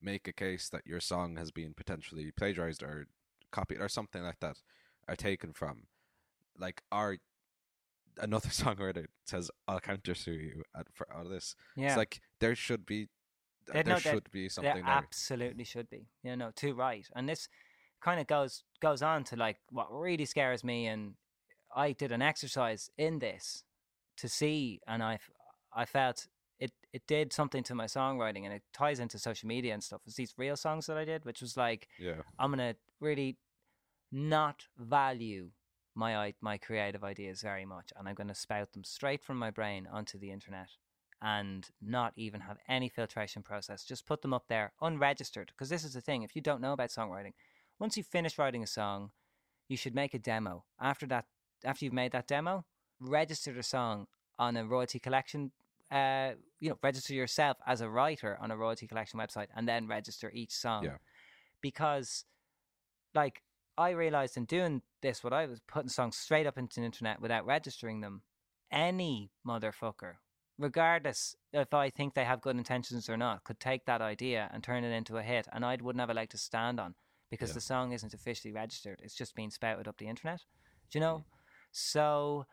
[0.01, 3.07] make a case that your song has been potentially plagiarized or
[3.51, 4.57] copied or something like that
[5.07, 5.83] are taken from
[6.57, 7.17] like our
[8.19, 11.55] another songwriter says I'll counter sue you at, for all of this.
[11.75, 13.07] Yeah, It's like there should be
[13.69, 14.91] uh, there no, should be something there there.
[14.91, 16.07] absolutely should be.
[16.23, 17.07] You know, too right.
[17.15, 17.47] And this
[18.01, 20.87] kind of goes goes on to like what really scares me.
[20.87, 21.15] And
[21.75, 23.63] I did an exercise in this
[24.17, 25.19] to see, and I
[25.73, 26.27] I felt
[26.59, 30.01] it it did something to my songwriting, and it ties into social media and stuff.
[30.05, 32.21] It's these real songs that I did, which was like Yeah.
[32.37, 33.37] I'm gonna really
[34.11, 35.51] not value
[35.95, 39.87] my my creative ideas very much, and I'm gonna spout them straight from my brain
[39.91, 40.69] onto the internet,
[41.21, 43.83] and not even have any filtration process.
[43.83, 46.23] Just put them up there unregistered, because this is the thing.
[46.23, 47.33] If you don't know about songwriting,
[47.79, 49.11] once you finish writing a song,
[49.67, 50.63] you should make a demo.
[50.79, 51.25] After that,
[51.65, 52.65] after you've made that demo,
[52.99, 54.07] register the song
[54.37, 55.51] on a royalty collection.
[55.91, 59.87] Uh, you know, register yourself as a writer on a royalty collection website, and then
[59.87, 60.83] register each song.
[60.83, 60.97] Yeah.
[61.61, 62.25] Because,
[63.13, 63.41] like,
[63.77, 67.21] I realized in doing this, what I was putting songs straight up into the internet
[67.21, 68.23] without registering them.
[68.71, 70.15] Any motherfucker,
[70.57, 74.63] regardless if I think they have good intentions or not, could take that idea and
[74.63, 76.95] turn it into a hit, and I would would never like to stand on
[77.31, 77.55] because Yeah.
[77.55, 79.01] the song isn't officially registered.
[79.03, 80.45] It's just being spouted up the internet.
[80.91, 81.17] Do you mm-hmm.
[81.17, 81.25] know?
[81.71, 82.45] So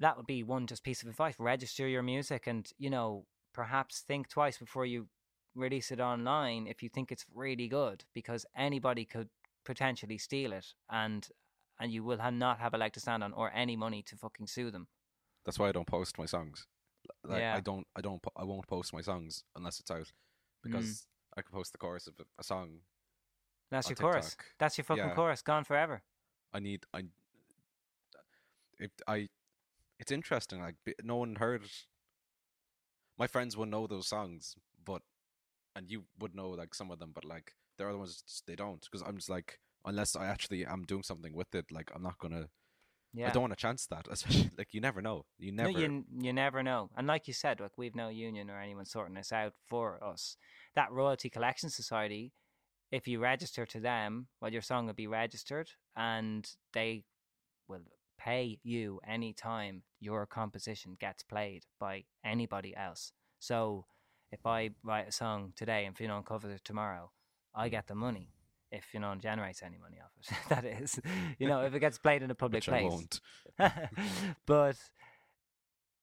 [0.00, 4.00] that would be one just piece of advice: register your music, and you know, perhaps
[4.00, 5.08] think twice before you
[5.54, 9.30] release it online if you think it's really good, because anybody could
[9.64, 11.28] potentially steal it, and
[11.80, 14.16] and you will ha- not have a leg to stand on or any money to
[14.16, 14.88] fucking sue them.
[15.44, 16.66] That's why I don't post my songs.
[17.24, 17.56] Like Yeah.
[17.56, 20.12] I don't I don't I won't post my songs unless it's out
[20.62, 21.06] because mm.
[21.36, 22.82] I can post the chorus of a- a song.
[23.70, 24.36] That's your chorus.
[24.58, 25.14] That's your fucking Yeah.
[25.14, 25.42] chorus.
[25.42, 26.02] Gone forever.
[26.52, 27.04] I need I
[28.78, 29.28] if I
[29.98, 31.62] it's interesting like no one heard
[33.18, 35.02] my friends would know those songs but
[35.74, 38.80] and you would know like some of them but like the other ones they don't
[38.82, 42.18] because I'm just like unless I actually am doing something with it like I'm not
[42.18, 42.48] gonna
[43.14, 43.28] Yeah.
[43.28, 46.04] I don't want to chance that especially like you never know you never No, you
[46.20, 46.90] you never know.
[46.96, 50.36] And like you said, like we've no union or anyone sorting this out for us.
[50.74, 52.32] That royalty collection society,
[52.90, 57.04] if you register to them, well, your song will be registered, and they
[57.68, 57.80] will
[58.18, 63.12] pay you any time your composition gets played by anybody else.
[63.38, 63.86] So,
[64.30, 67.10] if I write a song today and Fionnán covers it tomorrow,
[67.54, 68.28] I get the money.
[68.70, 70.98] If Fionnán generates any money off it, that is,
[71.38, 72.90] you know, if it gets played in a public which I place.
[72.90, 73.20] won't.
[74.46, 74.76] But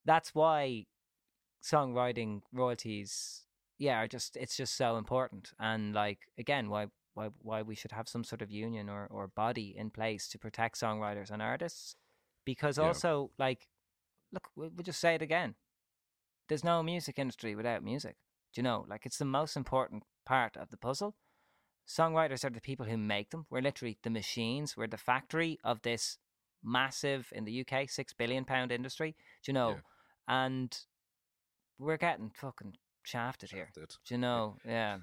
[0.05, 0.85] that's why
[1.61, 3.43] songwriting royalties
[3.77, 5.51] yeah are just it's just so important.
[5.59, 9.27] And like again why why why we should have some sort of union or or
[9.27, 11.95] body in place to protect songwriters and artists.
[12.45, 12.85] Because Yeah.
[12.85, 13.67] also like
[14.31, 15.55] look we'll, we'll just say it again.
[16.47, 18.15] There's no music industry without music.
[18.53, 18.85] Do you know?
[18.87, 21.15] Like it's the most important part of the puzzle
[21.89, 25.81] songwriters are the people who make them we're literally the machines we're the factory of
[25.81, 26.17] this
[26.63, 29.15] massive in the UK six billion pound industry.
[29.43, 29.69] Do you know?
[29.69, 29.75] Yeah.
[30.27, 30.77] And
[31.77, 33.69] we're getting fucking shafted here.
[33.73, 33.95] Shafted.
[34.05, 34.57] Do you know?
[34.65, 34.99] Yeah.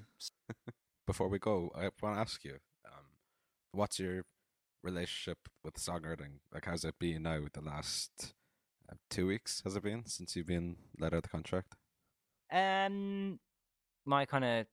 [1.05, 3.05] before we go, I want to ask you, um,
[3.71, 4.23] what's your
[4.83, 6.39] relationship with songwriting?
[6.53, 7.41] Like, how's it been now?
[7.51, 8.33] The last
[8.89, 11.75] uh, two weeks has it been since you've been let out of the contract?
[12.51, 13.39] Um,
[14.05, 14.65] my kind of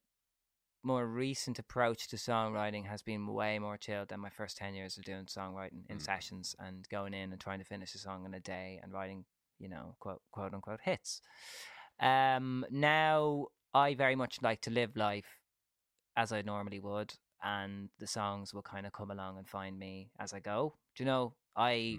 [0.85, 4.97] more recent approach to songwriting has been way more chilled than my first ten years
[4.97, 6.03] of doing songwriting in Mm.
[6.03, 9.25] sessions and going in and trying to finish a song in a day and writing,
[9.59, 11.21] you know, quote quote unquote hits.
[12.01, 15.41] Um, now I very much like to live life
[16.17, 20.11] as I normally would, and the songs will kind of come along and find me
[20.19, 20.75] as I go.
[20.95, 21.35] Do you know?
[21.57, 21.99] I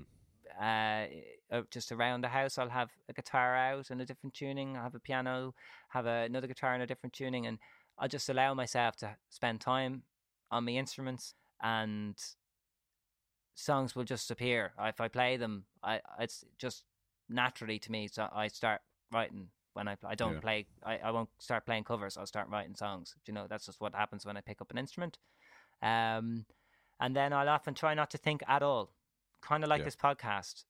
[0.62, 1.08] uh,
[1.52, 4.78] uh, just around the house, I'll have a guitar out in a different tuning.
[4.78, 5.54] I have a piano,
[5.90, 7.58] have a, another guitar in a different tuning, and
[7.98, 10.04] I just allow myself to spend time
[10.52, 12.16] on my instruments, and
[13.56, 14.74] songs will just appear.
[14.80, 16.84] If I play them, I it's just
[17.30, 18.08] naturally to me.
[18.08, 18.82] So I start
[19.12, 20.40] writing when I I don't Yeah.
[20.42, 20.66] play.
[20.84, 22.18] I, I won't start playing covers.
[22.18, 23.16] I'll start writing songs.
[23.26, 23.48] You know?
[23.48, 25.18] That's just what happens when I pick up an instrument.
[25.82, 26.46] Um,
[27.00, 28.92] and then I'll often try not to think at all.
[29.42, 29.86] Kind of like Yeah.
[29.86, 30.66] this podcast.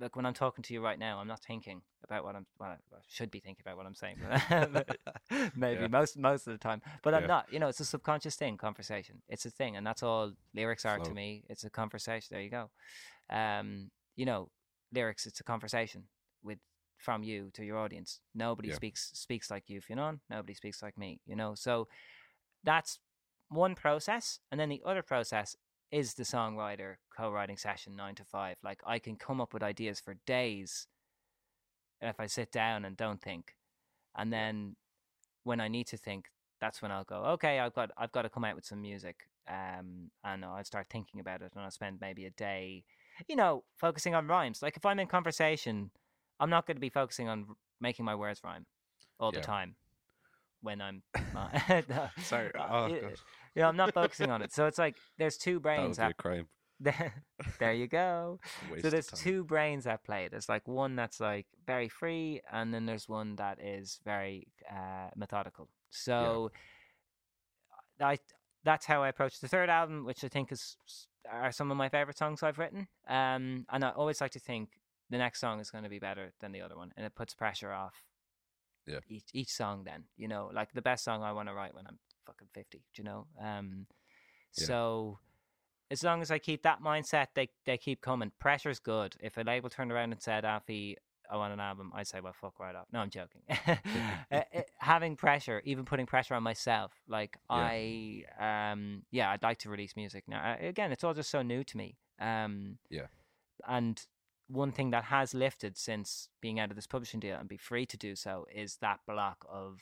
[0.00, 2.46] Like when I'm talking to you right now, I'm not thinking about what I'm.
[2.58, 2.76] Well, I
[3.08, 4.16] should be thinking about what I'm saying.
[5.56, 5.88] Maybe Yeah.
[5.88, 7.26] most most of the time, but I'm Yeah.
[7.28, 7.52] not.
[7.52, 8.56] You know, it's a subconscious thing.
[8.56, 9.22] Conversation.
[9.28, 11.44] It's a thing, and that's all lyrics are to me.
[11.48, 12.28] It's a conversation.
[12.30, 12.70] There you go.
[13.28, 14.50] Um, you know,
[14.92, 15.26] lyrics.
[15.26, 16.04] It's a conversation
[16.42, 16.58] with
[16.98, 18.20] from you to your audience.
[18.34, 18.76] Nobody Yeah.
[18.76, 20.20] speaks speaks like you, Fionn.
[20.30, 21.20] Nobody speaks like me.
[21.26, 21.88] You know, so
[22.64, 22.98] that's
[23.48, 25.56] one process, and then the other process
[25.90, 28.56] is the songwriter co-writing session nine to five.
[28.62, 30.86] Like I can come up with ideas for days
[32.00, 33.56] if I sit down and don't think,
[34.16, 34.76] and then
[35.44, 36.26] when I need to think,
[36.60, 37.16] that's when I'll go.
[37.32, 39.16] Okay, I've got I've got to come out with some music,
[39.48, 42.84] um, and I'll start thinking about it, and I'll spend maybe a day,
[43.28, 44.62] you know, focusing on rhymes.
[44.62, 45.90] Like if I'm in conversation,
[46.38, 47.46] I'm not going to be focusing on
[47.80, 48.66] making my words rhyme
[49.18, 49.74] all the time
[50.62, 51.02] when I'm.
[51.88, 52.50] No, Sorry.
[52.54, 53.12] uh, Oh, y- God.
[53.54, 54.52] you know, I'm not focusing on it.
[54.52, 55.98] So it's like there's two That would brains.
[55.98, 56.46] be crime.
[57.58, 58.40] there you go.
[58.80, 60.28] So there's two brains at play.
[60.30, 65.08] There's like one that's like very free, and then there's one that is very uh,
[65.16, 65.68] methodical.
[65.90, 66.50] So
[68.00, 68.18] I
[68.64, 70.76] that's how I approach the third album, which I think is
[71.30, 72.88] are some of my favorite songs I've written.
[73.08, 74.70] Um, and I always like to think
[75.10, 77.34] the next song is going to be better than the other one, and it puts
[77.34, 77.94] pressure off.
[78.90, 79.00] Yeah.
[79.08, 81.86] Each each song, then you know, like the best song I want to write when
[81.86, 82.78] I'm fucking fifty.
[82.94, 83.26] Do you know?
[83.40, 83.86] Um,
[84.58, 84.66] Yeah.
[84.66, 85.18] so
[85.90, 88.32] as long as I keep that mindset, they they keep coming.
[88.38, 89.16] Pressure's good.
[89.20, 90.96] If a label turned around and said, "Alfie,
[91.30, 93.42] I want an album," I'd say, "Well, fuck right off." No, I'm joking.
[93.48, 93.76] Uh,
[94.32, 94.42] uh,
[94.78, 99.94] Having pressure, even putting pressure on myself, like I, um, yeah, I'd like to release
[99.96, 100.40] music now.
[100.52, 101.96] Uh, Again, it's all just so new to me.
[102.20, 103.06] Um, Yeah.
[103.68, 104.04] and
[104.50, 107.86] one thing that has lifted since being out of this publishing deal and be free
[107.86, 109.78] to do so is that block of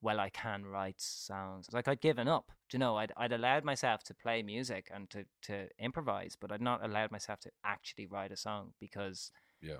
[0.00, 1.66] well I can write songs.
[1.72, 2.52] Like I'd given up.
[2.68, 6.52] Do you know, I'd I'd allowed myself to play music and to, to improvise, but
[6.52, 9.30] I'd not allowed myself to actually write a song because
[9.60, 9.78] Yeah.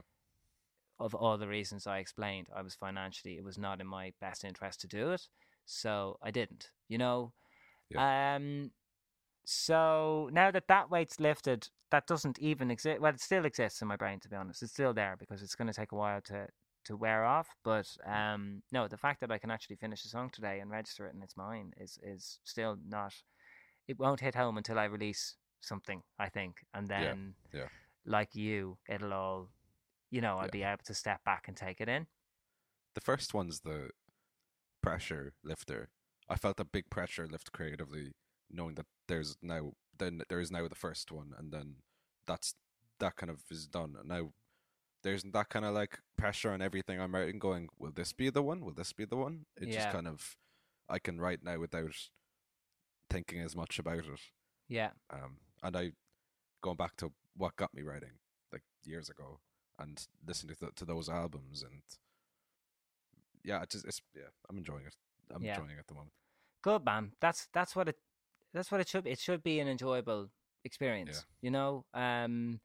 [0.98, 2.48] of all the reasons I explained.
[2.54, 5.28] I was financially it was not in my best interest to do it.
[5.66, 7.32] So I didn't, you know.
[7.96, 8.70] Um
[9.44, 13.00] so now that that weight's lifted, that doesn't even exist.
[13.00, 14.62] Well, it still exists in my brain, to be honest.
[14.62, 16.48] It's still there because it's going to take a while to
[16.84, 17.48] to wear off.
[17.64, 21.06] But um, no, the fact that I can actually finish a song today and register
[21.06, 23.14] it and it's mine is is still not.
[23.86, 27.68] It won't hit home until I release something, I think, and Yeah, then, yeah.
[28.06, 29.50] like you, it'll all,
[30.10, 30.50] you know, I'll Yeah.
[30.52, 32.06] be able to step back and take it in.
[32.94, 33.90] The first one's the
[34.82, 35.88] pressure lifter.
[36.28, 38.12] I felt a big pressure lift creatively,
[38.50, 41.76] knowing that there's now then there is now the first one, and then
[42.26, 42.54] that's
[43.00, 43.94] that kind of is done.
[43.98, 44.32] And now
[45.02, 47.38] there's that kind of like pressure on everything I'm writing.
[47.38, 48.64] Going, will this be the one?
[48.64, 49.46] Will this be the one?
[49.60, 49.74] It Yeah.
[49.76, 50.36] just kind of
[50.88, 51.94] I can write now without
[53.10, 54.20] thinking as much about it.
[54.68, 55.92] Yeah, Um, and I
[56.62, 58.18] going back to what got me writing
[58.52, 59.40] like years ago
[59.78, 61.82] and listening to th- to those albums and
[63.44, 64.94] yeah, it's just it's yeah, I'm enjoying it.
[65.30, 65.54] I'm Yeah.
[65.54, 66.12] enjoying it at the moment.
[66.62, 67.12] good man.
[67.20, 67.98] That's that's what it
[68.54, 69.10] that's what it should be.
[69.10, 70.30] It should be an enjoyable
[70.64, 71.84] experience, you know.
[71.92, 72.60] Um,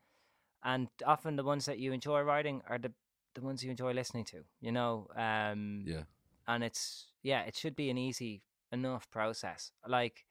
[0.63, 2.93] and often the ones that you enjoy writing are the
[3.35, 5.07] the ones you enjoy listening to, you know.
[5.15, 6.03] Um, Yeah,
[6.47, 9.71] and it's yeah, it should be an easy enough process.
[9.87, 10.25] Like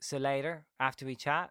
[0.00, 1.50] so later after we chat,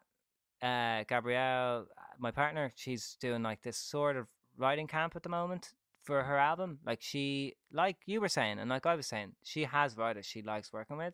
[0.62, 1.88] uh, Gabrielle,
[2.20, 6.38] my partner, she's doing like this sort of writing camp at the moment for her
[6.38, 6.80] album.
[6.86, 10.42] Like she, like you were saying, and like I was saying, she has writers she
[10.42, 11.14] likes working with,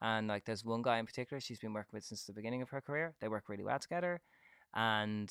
[0.00, 2.70] and like there's one guy in particular she's been working with since the beginning of
[2.70, 3.14] her career.
[3.20, 4.20] They work really well together,
[4.74, 5.30] and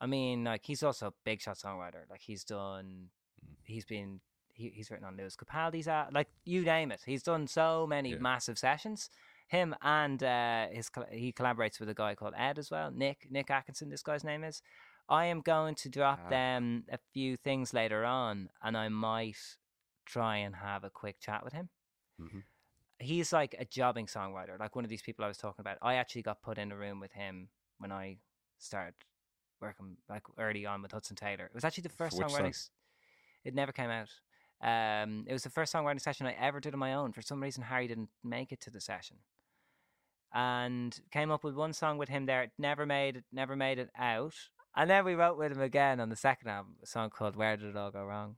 [0.00, 2.08] I mean, like he's also a big shot songwriter.
[2.10, 3.10] Like he's done,
[3.44, 3.56] Mm.
[3.64, 4.20] he's been.
[4.56, 7.00] He, he's written on Lewis Capaldi's uh, like you name it.
[7.04, 8.18] He's done so many Yeah.
[8.18, 9.10] massive sessions.
[9.48, 12.92] Him and uh, his he collaborates with a guy called Ed as well.
[12.92, 13.90] Nick Nick Atkinson.
[13.90, 14.62] This guy's name is.
[15.08, 16.28] I am going to drop Ah.
[16.28, 19.36] them a few things later on, and I might
[20.06, 21.68] try and have a quick chat with him.
[22.18, 22.38] hmm
[22.98, 25.78] He's like a jobbing songwriter, like one of these people I was talking about.
[25.82, 27.48] I actually got put in a room with him
[27.78, 28.18] when I
[28.58, 28.94] started
[29.60, 31.46] working like early on with Hudson Taylor.
[31.46, 32.54] It was actually the first which songwriting.
[32.54, 32.70] song?
[33.44, 34.08] It never came out.
[34.62, 37.12] Um, it was the first songwriting session I ever did on my own.
[37.12, 39.16] For some reason, Harry didn't make it to the session,
[40.32, 42.42] and came up with one song with him there.
[42.42, 44.34] It never made it, never made it out.
[44.76, 47.56] And then we wrote with him again on the second album, a song called "Where
[47.56, 48.36] Did It All Go Wrong."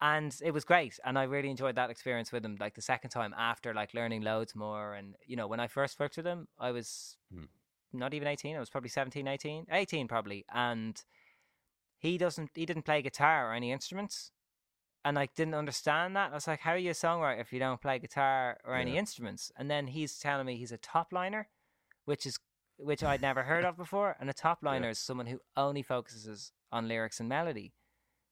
[0.00, 3.10] And it was great and i really enjoyed that experience with him like the second
[3.10, 6.46] time after like learning loads more and you know when i first worked with him
[6.58, 7.44] i was Hmm.
[7.92, 11.02] not even 18 i was probably 17 18 18 probably and
[11.98, 14.30] he doesn't he didn't play guitar or any instruments
[15.04, 16.32] and I didn't understand that.
[16.32, 18.98] I was like, "How are you a songwriter if you don't play guitar or any
[18.98, 21.48] instruments?" And then he's telling me he's a top liner,
[22.04, 22.38] which is
[22.76, 24.16] which I'd never heard of before.
[24.20, 27.74] And a top liner is someone who only focuses on lyrics and melody.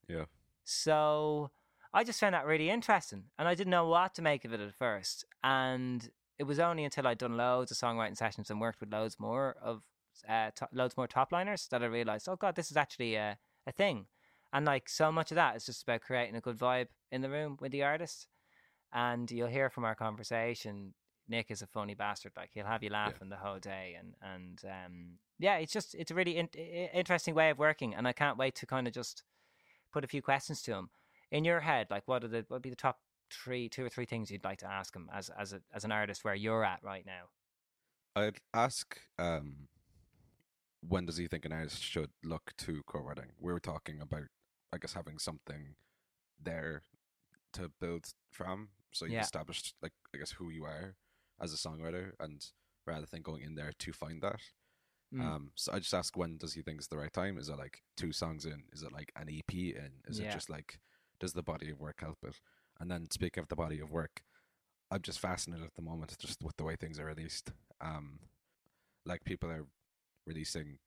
[0.09, 0.27] Yeah.
[0.67, 1.53] So
[1.95, 4.61] I just found that really interesting, and I didn't know what to make of it
[4.61, 5.25] at first.
[5.43, 9.17] And it was only until I'd done loads of songwriting sessions and worked with loads
[9.19, 9.83] more of
[10.29, 13.39] uh, to- loads more top liners that I realized, oh god, this is actually a,
[13.67, 14.07] a thing.
[14.53, 17.31] And like so much of that is just about creating a good vibe in the
[17.31, 18.27] room with the artist.
[18.93, 20.95] And you'll hear from our conversation,
[21.29, 22.33] Nick is a funny bastard.
[22.37, 26.11] Like he'll have you laughing the whole day, and and um, yeah, it's just it's
[26.11, 29.23] a really in- interesting way of working, and I can't wait to kind of just
[29.93, 30.91] put a few questions to him.
[31.31, 33.01] In your head, like what are the what would be the top
[33.31, 35.93] three, two or three things you'd like to ask him as as a, as an
[35.93, 37.25] artist where you're at right now?
[38.15, 39.69] I'd ask um,
[40.87, 43.33] when does he think an artist should look to co-writing?
[43.41, 44.25] We were talking about,
[44.73, 45.75] I guess, having something
[46.43, 46.83] there
[47.55, 48.69] to build from.
[48.93, 49.23] So you've Yeah.
[49.23, 50.97] established, like, I guess, who you are
[51.41, 52.45] as a songwriter, and
[52.87, 54.41] rather than going in there to find that.
[55.15, 55.21] Mm.
[55.23, 57.39] Um, so I just ask when does he think is the right time?
[57.39, 58.65] Is it like two songs in?
[58.73, 59.91] Is it like an EP in?
[60.09, 60.29] Is Yeah.
[60.31, 60.81] it just like
[61.21, 62.41] does the body of work help it?
[62.81, 64.23] And then speaking of the body of work,
[64.91, 67.53] I'm just fascinated at the moment just with the way things are released.
[67.81, 68.21] Um,
[69.05, 69.67] like people are
[70.27, 70.79] releasing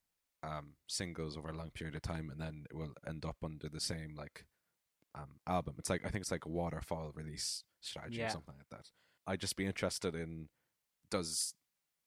[0.43, 3.69] um singles over a long period of time, and then it will end up under
[3.69, 4.45] the same like
[5.15, 5.75] um album.
[5.79, 8.27] It's like I think it's like a waterfall release strategy Yeah.
[8.27, 8.89] or something like that.
[9.25, 10.49] I'd just be interested in
[11.09, 11.53] does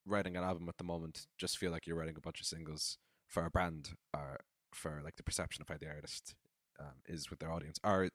[0.06, 2.98] writing an album at the moment just feel like you're writing a bunch of singles
[3.28, 4.40] for a brand or
[4.74, 6.34] for like the perception of how the artist
[6.80, 8.08] um, is with their audience or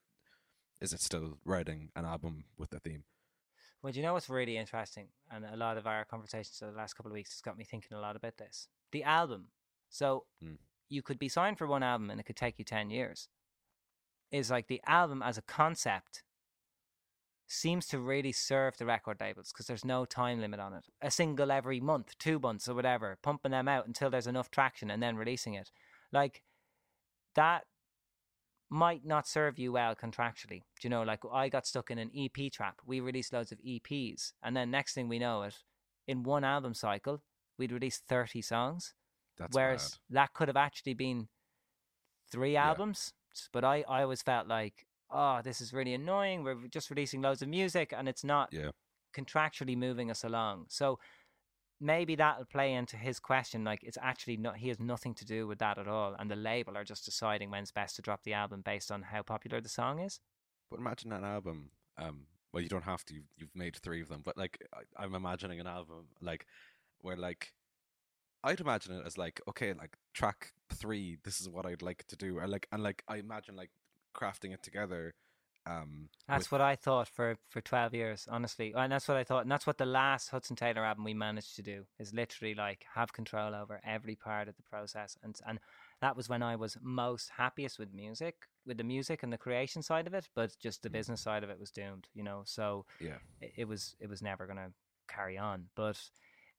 [0.82, 3.04] is it still writing an album with a theme
[3.82, 5.08] Well, do you know what's really interesting?
[5.32, 7.64] And a lot of our conversations over the last couple of weeks has got me
[7.64, 8.68] thinking a lot about this.
[8.92, 9.50] The album.
[9.90, 10.58] So Mm.
[10.90, 13.30] you could be signed for one album and it could take you 10 years.
[14.32, 16.24] Is like the album as a concept
[17.48, 20.86] seems to really serve the record labels because there's no time limit on it.
[21.02, 24.92] A single every month, two months, or whatever, pumping them out until there's enough traction
[24.92, 25.72] and then releasing it.
[26.12, 26.44] Like
[27.36, 27.64] that
[28.70, 30.62] might not serve you well contractually.
[30.80, 32.82] Do you know, like I got stuck in an EP trap.
[32.86, 35.56] We released loads of EPs, and then next thing we know it,
[36.08, 37.24] in one album cycle,
[37.58, 38.94] we'd release 30 songs.
[39.38, 40.22] that's whereas mad.
[40.22, 41.30] that could have actually been
[42.30, 43.14] three albums.
[43.34, 46.44] S- But I, I always felt like, oh, this is really annoying.
[46.44, 48.72] We're just releasing loads of music and it's not yeah
[49.16, 50.66] contractually moving us along.
[50.70, 51.00] So
[51.80, 53.64] maybe that'll play into his question.
[53.64, 56.16] Like it's actually not he has nothing to do with that at all.
[56.20, 59.22] And the label are just deciding when's best to drop the album based on how
[59.24, 60.20] popular the song is.
[60.70, 64.10] but imagine an album um well you don't have to you've, you've made three of
[64.10, 66.46] them but like I, i'm imagining an album like
[67.02, 67.54] where like
[68.44, 72.16] i'd imagine it as like okay like track three this is what i'd like to
[72.16, 73.72] do or like and like i imagine like
[74.18, 75.14] crafting it together
[75.66, 78.74] um That's with- what I thought for, for 12 years, honestly.
[78.76, 79.42] And that's what I thought.
[79.44, 82.86] And that's what the last Hudson Taylor album we managed to do is literally like
[82.96, 85.18] have control over every part of the process.
[85.24, 85.60] And, and
[86.02, 88.36] that was when I was most happiest with music,
[88.66, 90.30] with the music and the creation side of it.
[90.36, 90.94] But just the Mm.
[90.94, 92.44] business side of it was doomed, you know?
[92.46, 94.72] So yeah it, it was, it was never going to
[95.10, 95.66] carry on.
[95.76, 96.00] But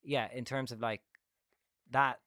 [0.02, 1.00] yeah, in terms of like
[1.90, 2.20] that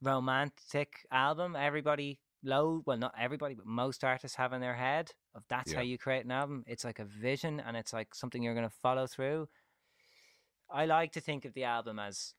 [0.00, 5.44] romantic album, everybody low well not everybody but most artists have in their head of
[5.48, 6.64] that's how you create an album.
[6.66, 9.48] It's like a vision and it's like something you're going to follow through.
[10.70, 12.34] I like to think of the album as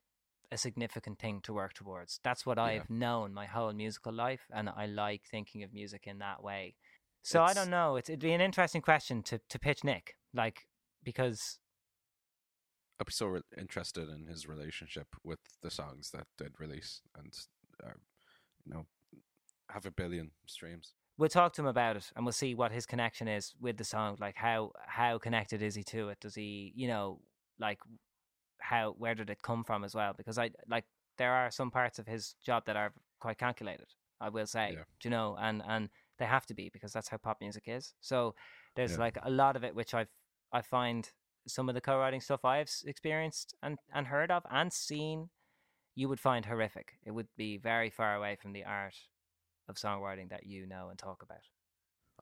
[0.51, 2.19] a significant thing to work towards.
[2.23, 2.63] That's what Yeah.
[2.65, 6.75] i've known my whole musical life and i like thinking of music in that way.
[7.23, 10.67] So i don't know it's, it'd be an interesting question to, to pitch nick like
[11.03, 11.59] because
[12.99, 17.33] i'd be so re- interested in his relationship with the songs that did release and
[17.83, 17.93] uh,
[18.65, 18.85] you know
[19.73, 20.93] have a billion streams.
[21.17, 23.83] We'll talk to him about it and we'll see what his connection is with the
[23.83, 26.19] song like how how connected is he to it?
[26.19, 27.19] Does he you know
[27.59, 27.79] like
[28.59, 30.13] how where did it come from as well?
[30.15, 30.85] Because i like
[31.17, 33.85] there are some parts of his job that are quite calculated
[34.19, 34.83] i will say Yeah.
[34.99, 35.37] do you know?
[35.39, 35.89] And and
[36.19, 37.93] they have to be because that's how pop music is.
[38.01, 38.33] So
[38.75, 39.05] there's Yeah.
[39.05, 40.09] like a lot of it which i've
[40.51, 41.11] i find
[41.47, 45.29] some of the co-writing stuff i've experienced and and heard of and seen
[45.95, 46.93] you would find horrific.
[47.05, 48.95] It would be very far away from the art
[49.67, 51.47] of songwriting that you know and talk about.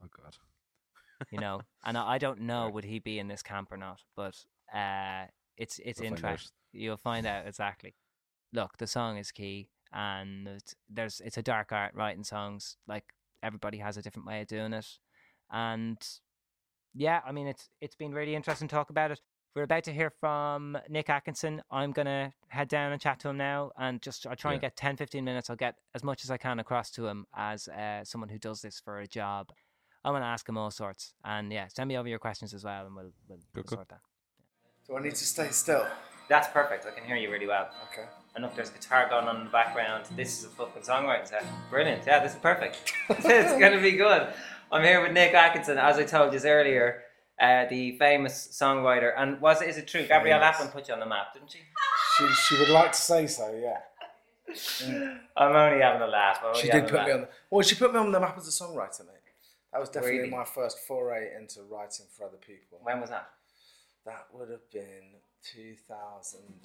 [0.01, 0.37] oh god
[1.29, 1.61] you know.
[1.83, 4.35] And I, I don't know would he be in this camp or not, but
[4.73, 5.25] uh,
[5.57, 6.51] it's it's We'll interesting.
[6.73, 7.95] You'll find out exactly.
[8.53, 12.77] Look, the song is key, and it's, there's it's a dark art writing songs.
[12.87, 13.05] Like
[13.41, 14.85] everybody has a different way of doing it,
[15.51, 15.97] and
[16.93, 19.21] yeah, I mean it's it's been really interesting to talk about it.
[19.53, 21.61] We're about to hear from Nick Atkinson.
[21.69, 24.77] I'm gonna head down and chat to him now, and just I'll try and get
[24.77, 25.49] 10, 15 minutes.
[25.49, 28.61] I'll get as much as I can across to him as uh, someone who does
[28.61, 29.51] this for a job.
[30.05, 32.85] I'm gonna ask him all sorts, and yeah, send me over your questions as well,
[32.85, 33.77] and we'll we'll, we'll cool.
[33.77, 33.99] sort that.
[34.87, 35.85] Do I need to stay still?
[36.29, 36.85] That's perfect.
[36.85, 37.69] I can hear you really well.
[37.91, 38.07] Okay.
[38.35, 40.05] And look, there's guitar going on in the background.
[40.15, 41.45] This is a fucking songwriting set.
[41.69, 42.03] Brilliant.
[42.07, 42.93] Yeah, this is perfect.
[43.09, 44.27] it's going to be good.
[44.71, 47.03] I'm here with Nick Atkinson, as I told you earlier,
[47.41, 49.11] uh, the famous songwriter.
[49.17, 50.05] And was it, is it true?
[50.07, 50.39] Gabrielle.
[50.41, 51.59] Aplin put you on the map, didn't she?
[52.17, 53.79] She she would like to say so, yeah.
[55.37, 56.43] I'm only having a laugh.
[56.55, 57.21] She did put me on.
[57.21, 59.15] The, well, she put me on the map as a songwriter, mate.
[59.71, 60.29] That was definitely Really?
[60.29, 62.79] my first foray into writing for other people.
[62.83, 63.29] When was that?
[64.05, 65.15] That would have been
[65.53, 66.61] 2000 and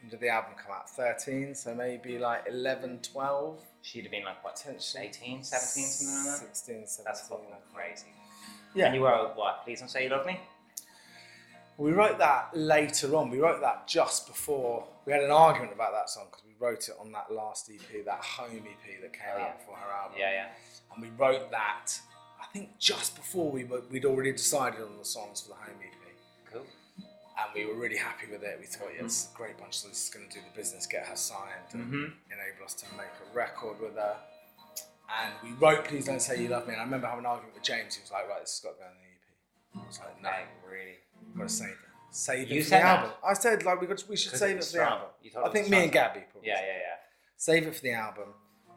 [0.00, 0.90] when did the album come out?
[0.90, 6.40] 13, so maybe like 11, 12, She'd have been like, what, 18, 17, something like
[6.40, 6.46] that?
[6.48, 7.04] 16, 17.
[7.06, 8.06] That's fucking crazy.
[8.74, 8.86] Yeah.
[8.86, 10.38] And you were, what, Please Don't Say You Love Me?
[11.76, 13.30] We wrote that later on.
[13.30, 14.86] We wrote that just before.
[15.06, 18.04] We had an argument about that song because we wrote it on that last EP,
[18.04, 19.44] that home EP that came Oh, yeah.
[19.46, 20.16] out before her album.
[20.18, 20.46] Yeah, yeah.
[20.94, 21.86] And we wrote that,
[22.40, 25.74] I think, just before we were, we'd already decided on the songs for the home
[25.82, 26.52] EP.
[26.52, 26.66] Cool.
[26.98, 28.56] And we were really happy with it.
[28.60, 29.78] We thought, yeah, this is a great bunch.
[29.78, 32.12] So this is going to do the business, get her signed, and Mhm.
[32.30, 34.16] enable us to make a record with her.
[35.08, 37.54] And we wrote "Please Don't Say You Love Me." And I remember having an argument
[37.54, 37.94] with James.
[37.94, 40.22] He was like, "Right, this has got to go on the EP." I was like,
[40.22, 40.30] "No,
[40.70, 40.98] really.
[41.28, 41.76] we've got to save it.
[42.10, 42.84] Save You it for the that?
[42.84, 45.08] album." I said, "Like we got, we should save it for the album."
[45.44, 45.92] I think me and.
[45.92, 46.48] Gabby probably.
[46.48, 46.96] Yeah, yeah, yeah.
[47.36, 48.28] Save it for the album.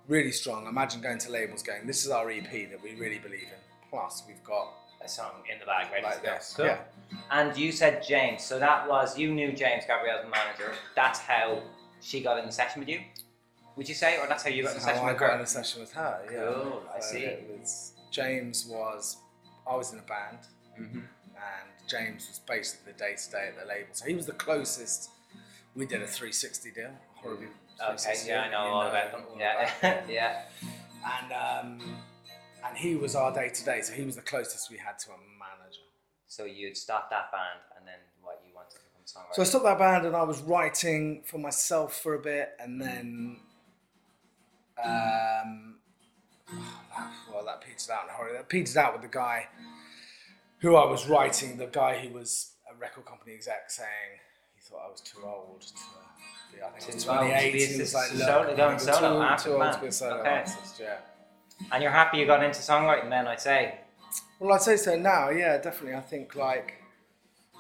[0.08, 0.68] Really strong.
[0.68, 4.24] Imagine going to labels, going, "This is our EP that we really believe in." Plus,
[4.28, 6.38] we've got A song in the bag, ready like to go.
[6.56, 6.66] Cool.
[6.66, 6.80] Yeah.
[7.30, 10.74] And you said James, so that was you knew James Gabrielle's manager.
[10.96, 11.62] That's how
[12.02, 13.02] she got in the session with you.
[13.78, 15.38] Would you say, or that's how you got in the session I with got in
[15.38, 15.44] her?
[15.44, 16.20] a session with her.
[16.32, 16.52] Yeah.
[16.64, 17.20] Cool, I So see.
[17.20, 19.18] It was, James was,
[19.70, 20.40] I was in a band,
[20.76, 21.00] hmm
[21.36, 23.90] and James was basically the day to day at the label.
[23.94, 25.10] So he was the closest.
[25.76, 26.90] We did a 360 deal.
[27.16, 27.46] Horribly.
[27.46, 29.22] Okay, 360 yeah, I know all about them.
[29.32, 30.42] all Yeah, about yeah.
[31.06, 31.98] And um,
[32.66, 33.82] and he was our day to day.
[33.82, 35.82] So he was the closest we had to a manager.
[36.26, 39.36] So you'd start that band, and then what you wanted to become a songwriter?
[39.36, 42.82] So I stopped that band and I was writing for myself for a bit, and
[42.82, 43.38] then,
[44.84, 45.76] um,
[47.34, 48.34] well, that petered out in a hurry.
[48.34, 49.48] That petered out with the guy
[50.60, 51.58] who I was writing.
[51.58, 53.90] The guy who was a record company exec saying
[54.56, 55.74] he thought I was too old to
[56.54, 56.62] be.
[56.62, 57.54] I think was Too to 28.
[57.54, 60.30] He was like, look, solo- going solo too, too old to be a solo Okay.
[60.30, 60.80] artist.
[60.80, 60.98] Yeah.
[61.72, 63.80] and you're happy you got into songwriting then, I'd say.
[64.40, 65.30] Well, I'd say so now.
[65.30, 65.96] Yeah, definitely.
[65.96, 66.76] I think like,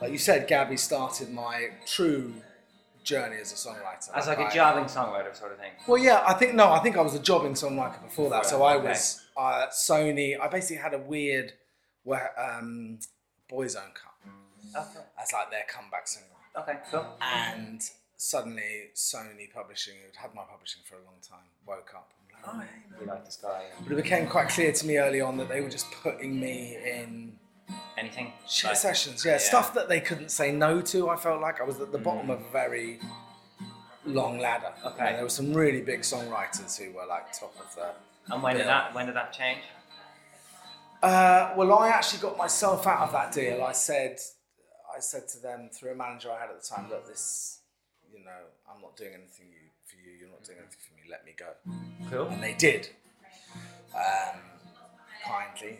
[0.01, 2.33] like you said, Gabby started my true
[3.07, 4.09] journey as a songwriter.
[4.13, 5.71] As like a jobbing songwriter sort of thing.
[5.87, 8.45] Well, yeah, I think no, I think I was a jobbing songwriter before that.
[8.45, 8.89] So I Okay.
[8.89, 10.39] was uh, Sony.
[10.39, 11.53] I basically had a weird,
[12.03, 12.99] where um,
[13.49, 14.15] Boyzone Cup
[14.75, 15.05] Okay.
[15.21, 17.05] as like their comeback single, Okay, cool.
[17.21, 17.81] and
[18.17, 22.11] suddenly Sony Publishing, who'd had my publishing for a long time, woke up.
[22.19, 23.15] and like, oh, hey, man.
[23.15, 23.63] Like this guy.
[23.83, 26.77] But it became quite clear to me early on that they were just putting me
[26.83, 27.39] in
[27.97, 28.33] Anything?
[28.47, 29.25] shit Like- sessions.
[29.25, 29.37] Yeah, yeah.
[29.39, 31.09] stuff that they couldn't say no to.
[31.09, 32.99] I felt like I was at the bottom of a very
[34.05, 34.71] long ladder.
[34.77, 35.13] You know, Okay.
[35.13, 37.93] there were some really big songwriters who were like top of the.
[38.33, 39.61] And when did that when did that change?
[41.01, 43.63] Uh, well, I actually got myself out of that deal.
[43.63, 44.17] I said,
[44.95, 47.59] I said to them through a manager I had at the time, look, this,
[48.11, 48.31] you know,
[48.71, 50.11] I'm not doing anything you, for you.
[50.19, 51.03] You're not doing anything for me.
[51.09, 51.53] Let me go.
[52.09, 52.27] Cool.
[52.33, 52.89] And they did,
[53.93, 54.39] um,
[55.23, 55.79] kindly.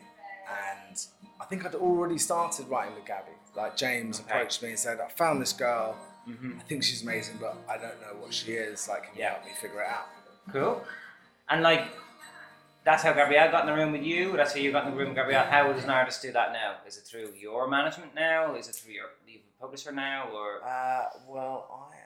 [0.49, 0.98] And
[1.41, 3.32] I think I'd already started writing with Gabby.
[3.56, 4.30] Like James Okay.
[4.30, 5.95] approached me and said, I found this girl.
[6.28, 6.60] Mhm.
[6.60, 8.88] I think she's amazing, but I don't know what she is.
[8.88, 9.32] Like, can you Yeah.
[9.34, 10.07] help me figure it out?
[10.52, 10.86] Cool.
[11.49, 11.88] And like,
[12.84, 14.36] that's how Gabrielle got in the room with you.
[14.38, 15.45] That's how you got in the room with Gabrielle.
[15.45, 16.78] How does an artist do that now?
[16.86, 18.56] Is it through your management now?
[18.56, 19.10] Is it through your
[19.60, 20.30] publisher now?
[20.30, 21.97] Or Uh, well, I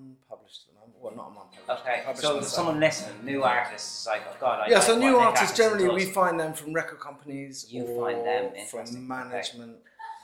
[0.00, 0.96] unpublished at the moment.
[1.00, 1.86] Well, not I'm unpublished.
[1.86, 5.56] okay, published so someone listening, new artists, like oh god, I Yeah, so new artists
[5.56, 9.76] generally we find them from record companies You or find them from management.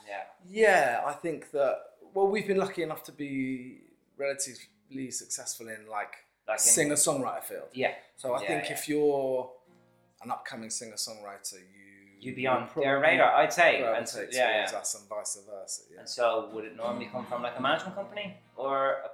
[0.07, 1.75] yeah, Yeah, I think that.
[2.13, 3.81] Well, we've been lucky enough to be
[4.17, 6.13] relatively successful in like,
[6.47, 7.69] Like singer songwriter field.
[7.73, 7.93] yeah.
[8.15, 8.73] So I Yeah, think yeah.
[8.73, 9.51] if you're
[10.23, 11.83] an upcoming singer songwriter, you
[12.19, 13.83] You'd be on probably their radar, I'd say.
[13.83, 14.77] And so, yeah, yeah.
[14.79, 15.83] us and vice versa.
[15.93, 15.99] Yeah.
[15.99, 19.09] And so, would it normally come from like a management company or a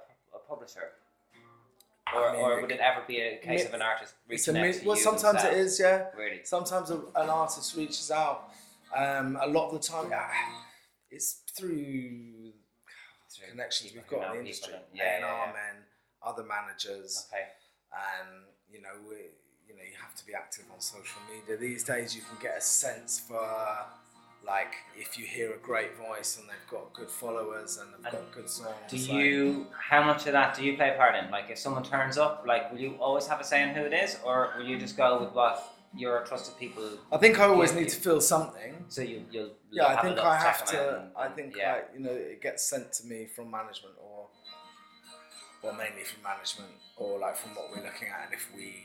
[0.48, 0.90] publisher?
[2.14, 4.72] Or, I mean, or would it ever be a case of an artist reaching out
[4.74, 6.06] to well, sometimes it is, yeah.
[6.16, 6.40] Really?
[6.44, 8.50] Sometimes a, an artist reaches out.
[8.94, 10.12] Um, a lot of the time,
[11.10, 12.52] it's through
[13.34, 15.52] Through connections we've got in the industry, people and- yeah, A&R yeah, yeah.
[15.52, 15.82] men,
[16.22, 17.46] other managers, Okay.
[17.92, 19.16] and you know, we,
[19.66, 22.14] you know, you have to be active on social media these days.
[22.14, 23.40] You can get a sense for
[24.46, 28.32] like if you hear a great voice and they've got good followers and they've got
[28.32, 28.74] good songs.
[28.88, 29.66] Do like- you?
[29.78, 31.30] How much of that do you play a part in?
[31.30, 33.92] Like, if someone turns up, like, will you always have a say in who it
[33.92, 36.82] is, or will you just go with what your trusted people?
[37.12, 38.84] I think I always need to feel something.
[38.88, 39.50] So you, you'll.
[39.70, 40.98] Yeah, I think I have to.
[40.98, 41.72] and- I think yeah.
[41.72, 44.26] like you know it gets sent to me from management or,
[45.64, 48.26] or mainly from management or like from what we're looking at.
[48.26, 48.84] And if we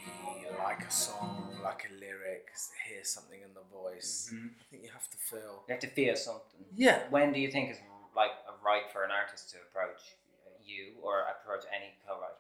[0.58, 2.48] like a song, like a lyric,
[2.88, 4.50] hear something in the voice, Mhm.
[4.60, 5.64] I think you have to feel.
[5.68, 6.66] You have to feel something.
[6.76, 7.80] Yeah, When do you think is
[8.16, 10.16] like a right for an artist to approach
[10.64, 12.36] you or approach any co-writer?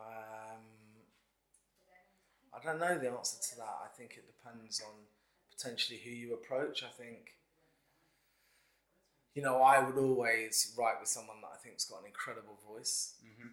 [0.00, 0.64] Um,
[2.52, 3.76] I don't know the answer to that.
[3.84, 4.92] I think it depends on
[5.50, 6.82] potentially who you approach.
[6.82, 7.34] I think,
[9.34, 13.14] you know, I would always write with someone that I think's got an incredible voice
[13.24, 13.48] Mm-hmm.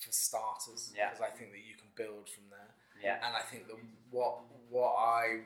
[0.00, 1.10] for starters, Yeah.
[1.10, 2.70] because I think that you can build from there.
[3.02, 3.16] Yeah.
[3.26, 3.76] And I think that
[4.10, 5.40] what what I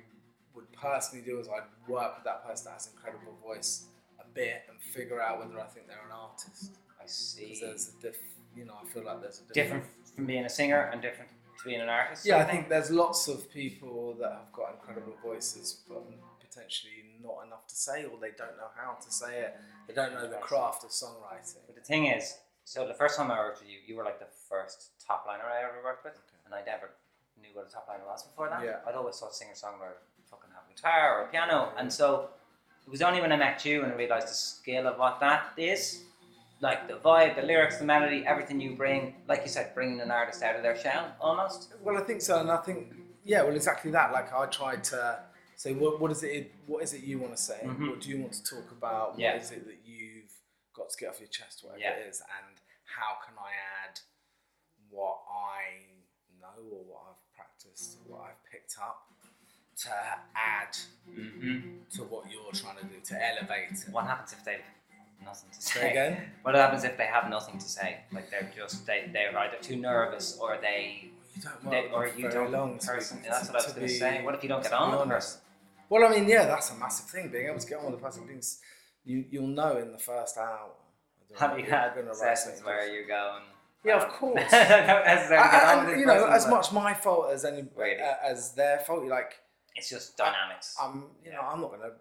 [0.54, 3.84] would personally do is I'd work with that person that has an incredible voice
[4.18, 6.72] a bit and figure out whether I think they're an artist.
[7.02, 7.44] I see.
[7.46, 8.16] Because there's a diff,
[8.56, 9.84] you know, I feel like there's a different
[10.16, 12.24] from being a singer and different to being an artist.
[12.26, 16.02] Yeah, I think there's lots of people that have got incredible voices, but
[16.50, 19.54] potentially not enough to say, or they don't know how to say it.
[19.54, 19.86] Mm-hmm.
[19.88, 21.62] They don't know the craft of songwriting.
[21.66, 24.18] But the thing is, so the first time I worked with you, you were like
[24.18, 26.90] the first top liner I ever worked with, and I never
[27.40, 28.64] knew what a top liner was before that.
[28.64, 28.76] Yeah.
[28.86, 29.98] I'd always thought singer songwriter
[30.30, 32.28] fucking have a guitar or a piano, and so
[32.86, 35.52] it was only when I met you and I realized the scale of what that
[35.56, 36.02] is,
[36.60, 39.14] like the vibe, the lyrics, the melody, everything you bring.
[39.28, 41.72] Like you said, bringing an artist out of their shell almost.
[41.82, 42.92] Well, I think so, and I think
[43.24, 44.12] yeah, well, exactly that.
[44.12, 45.20] Like I tried to
[45.60, 46.52] say, what, what is it?
[46.66, 47.60] What is it you want to say?
[47.62, 47.90] Mhm.
[47.90, 49.18] What do you want to talk about?
[49.18, 49.34] Yeah.
[49.34, 50.32] What is it that you've
[50.74, 51.96] got to get off your chest, whatever Yeah.
[52.00, 52.56] it is, and
[52.96, 53.52] how can I
[53.84, 54.00] add
[54.88, 55.60] what I
[56.40, 58.98] know or what I've practiced, or what I've picked up
[59.84, 59.90] to
[60.34, 60.74] add
[61.10, 61.80] Mm-hmm.
[61.96, 63.88] to what you're trying to do to elevate it.
[63.90, 64.62] What happens if they've
[65.24, 66.30] nothing to Say again?
[66.42, 68.00] What happens if they have nothing to say?
[68.12, 72.28] Like they're just they they're either too nervous or they You don't They- or you
[72.30, 74.22] don't long be- That's what I was going to say.
[74.24, 75.40] What if you don't get on with the person?
[75.90, 77.28] Well, I mean, yeah, that's a massive thing.
[77.30, 78.60] Being able to get on with the person, things,
[79.04, 80.70] you you'll know in the first hour.
[81.38, 83.44] Have you had sessions where you go and
[83.84, 84.34] Yeah, of course.
[84.50, 84.50] don't
[85.04, 87.64] necessarily get on And- with and, this you know, as much my fault as any
[87.76, 88.00] Really?
[88.00, 89.04] uh, as their fault.
[89.04, 89.34] You Like,
[89.76, 90.76] It's just dynamics.
[90.80, 91.92] I'm, you know, I'm not gonna.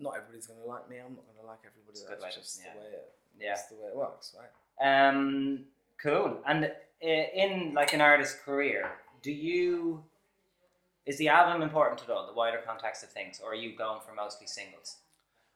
[0.00, 0.96] Not everybody's gonna like me.
[0.98, 1.98] I'm not gonna like everybody.
[2.00, 2.72] It's That's just yeah.
[2.74, 3.12] the way it.
[3.38, 3.48] yeah.
[3.50, 5.08] That's the way it works, right?
[5.08, 5.64] Um.
[6.02, 6.38] Cool.
[6.46, 6.68] And uh,
[7.06, 8.90] in like an artist's career,
[9.22, 10.02] do you
[11.06, 12.26] is the album important at all?
[12.26, 14.96] The wider context of things, or are you going for mostly singles?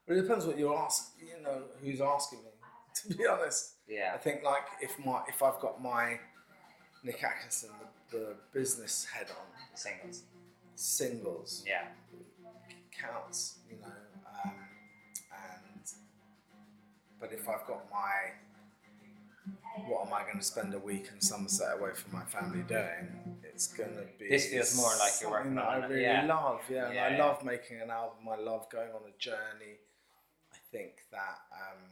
[0.06, 1.28] But it depends what you're asking.
[1.28, 2.50] You know, who's asking me.
[3.10, 3.74] To be honest.
[3.86, 4.12] Yeah.
[4.14, 6.18] I think like if my if I've got my
[7.04, 7.68] Nick Atkinson,
[8.10, 10.22] the, the business head on Singles.
[10.76, 11.88] singles Yeah.
[12.90, 13.92] counts, you know,
[14.44, 14.52] um,
[15.30, 15.82] and
[17.20, 18.32] but if I've got my
[19.84, 23.38] what am I going to spend a week in Somerset away from my family doing?
[23.44, 24.28] It's going to be.
[24.28, 26.26] This feels more like you're working on I really yeah.
[26.26, 27.24] love, yeah, and I yeah.
[27.24, 28.28] love making an album.
[28.30, 29.80] I love going on a journey.
[30.52, 31.84] I think that um,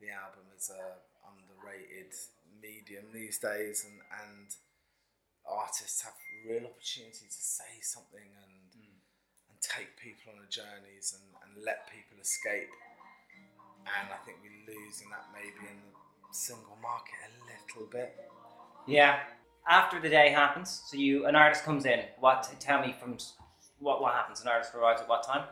[0.00, 2.12] the album is a underrated
[2.60, 4.48] medium these days, and and
[5.48, 6.14] artists have
[6.46, 8.60] real opportunity to say something and
[9.48, 12.72] and take people on journeys and, and let people escape.
[13.84, 15.99] And I think we're losing that maybe in the
[16.32, 18.16] single market a little bit.
[18.86, 19.20] Yeah.
[19.68, 22.00] After the day happens, so you an artist comes in.
[22.18, 22.48] What?
[22.58, 23.18] Tell me from
[23.78, 24.40] what what happens.
[24.40, 25.44] An artist arrives at what time?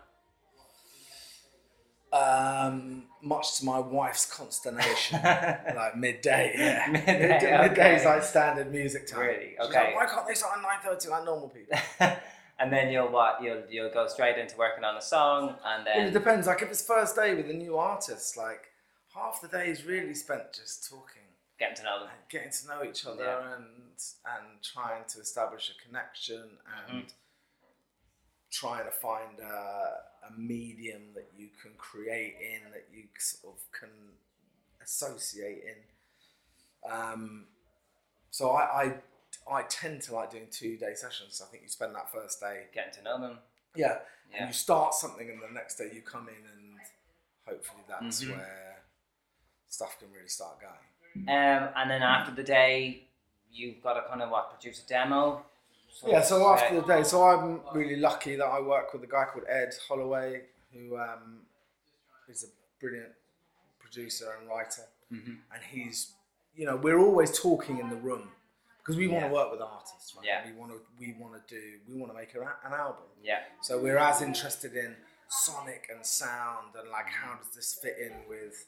[2.10, 6.54] Um, much to my wife's consternation, like midday.
[6.56, 9.20] Yeah, Midday, Midday's like standard music time.
[9.20, 9.54] Really?
[9.60, 9.84] She's Okay.
[9.88, 11.78] like, Why can't they start at nine thirty like normal people?
[12.58, 13.42] and then you'll what?
[13.42, 16.46] You'll you'll go straight into working on a song, and then it depends.
[16.46, 18.68] Like if it's first day with a new artist, like
[19.18, 21.22] half the day is really spent just talking.
[21.58, 22.08] getting to know them.
[22.28, 23.54] getting to know each other Yeah.
[23.56, 23.66] and
[24.26, 26.58] and trying to establish a connection
[26.88, 27.08] and Mm-hmm.
[28.50, 33.60] trying to find a, a medium that you can create in that you sort of
[33.78, 33.90] can
[34.82, 36.90] associate in.
[36.90, 37.44] Um,
[38.30, 38.94] so I, I
[39.58, 41.42] I tend to like doing two day sessions.
[41.44, 43.38] I think you spend that first day, Getting to know them.
[43.74, 43.98] yeah,
[44.30, 44.38] Yeah.
[44.40, 46.78] and you start something, and the next day you come in, and
[47.46, 48.36] hopefully that's Mhm.
[48.36, 48.67] where
[49.68, 51.28] stuff can really start going.
[51.28, 53.04] Um, and then after the day,
[53.52, 55.44] you've got to kind of what produce a demo.
[56.06, 59.24] Yeah, so after the day, so I'm really lucky that I work with a guy
[59.32, 60.42] called Ed Holloway,
[60.72, 61.40] who um,
[62.28, 62.48] is a
[62.80, 63.08] brilliant
[63.78, 65.30] producer and writer, Mm-hmm.
[65.54, 66.12] and he's,
[66.54, 68.28] you know, we're always talking in the room
[68.78, 70.26] because we want to work with artists, right?
[70.26, 70.42] Yeah.
[70.44, 73.04] We want to, we want to do, we want to make a, an album.
[73.24, 73.38] Yeah.
[73.62, 74.94] So we're as interested in
[75.28, 78.66] sonic and sound and like how does this fit in with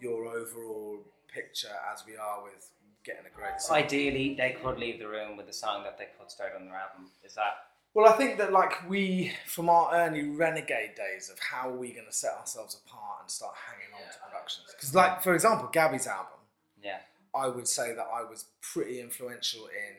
[0.00, 0.98] your overall
[1.32, 2.68] picture as we are with
[3.04, 3.76] getting a great song.
[3.78, 6.74] Ideally, they could leave the room with the song that they could start on their
[6.74, 7.06] album.
[7.24, 11.70] Is that Well, I think that like we, from our early renegade days of how
[11.70, 14.66] are we going to set ourselves apart and start hanging on to productions.
[14.74, 16.38] Because like, for example, Gabby's album,
[16.82, 16.98] yeah?
[17.34, 19.96] I would say that I was pretty influential in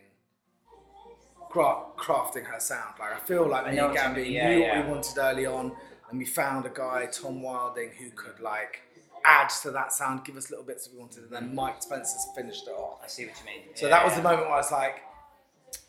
[1.50, 2.96] cra- crafting her sound.
[3.00, 4.78] Like I feel like I me and Gabby yeah, knew yeah.
[4.78, 5.72] what we wanted early on,
[6.10, 8.82] and we found a guy, Tom Wilding, who could like
[9.26, 12.28] add to that sound, give us little bits that we wanted, and then Mike Spencer's
[12.36, 13.00] finished it off.
[13.04, 13.76] I see what you mean.
[13.76, 15.02] So that was the moment where I was like,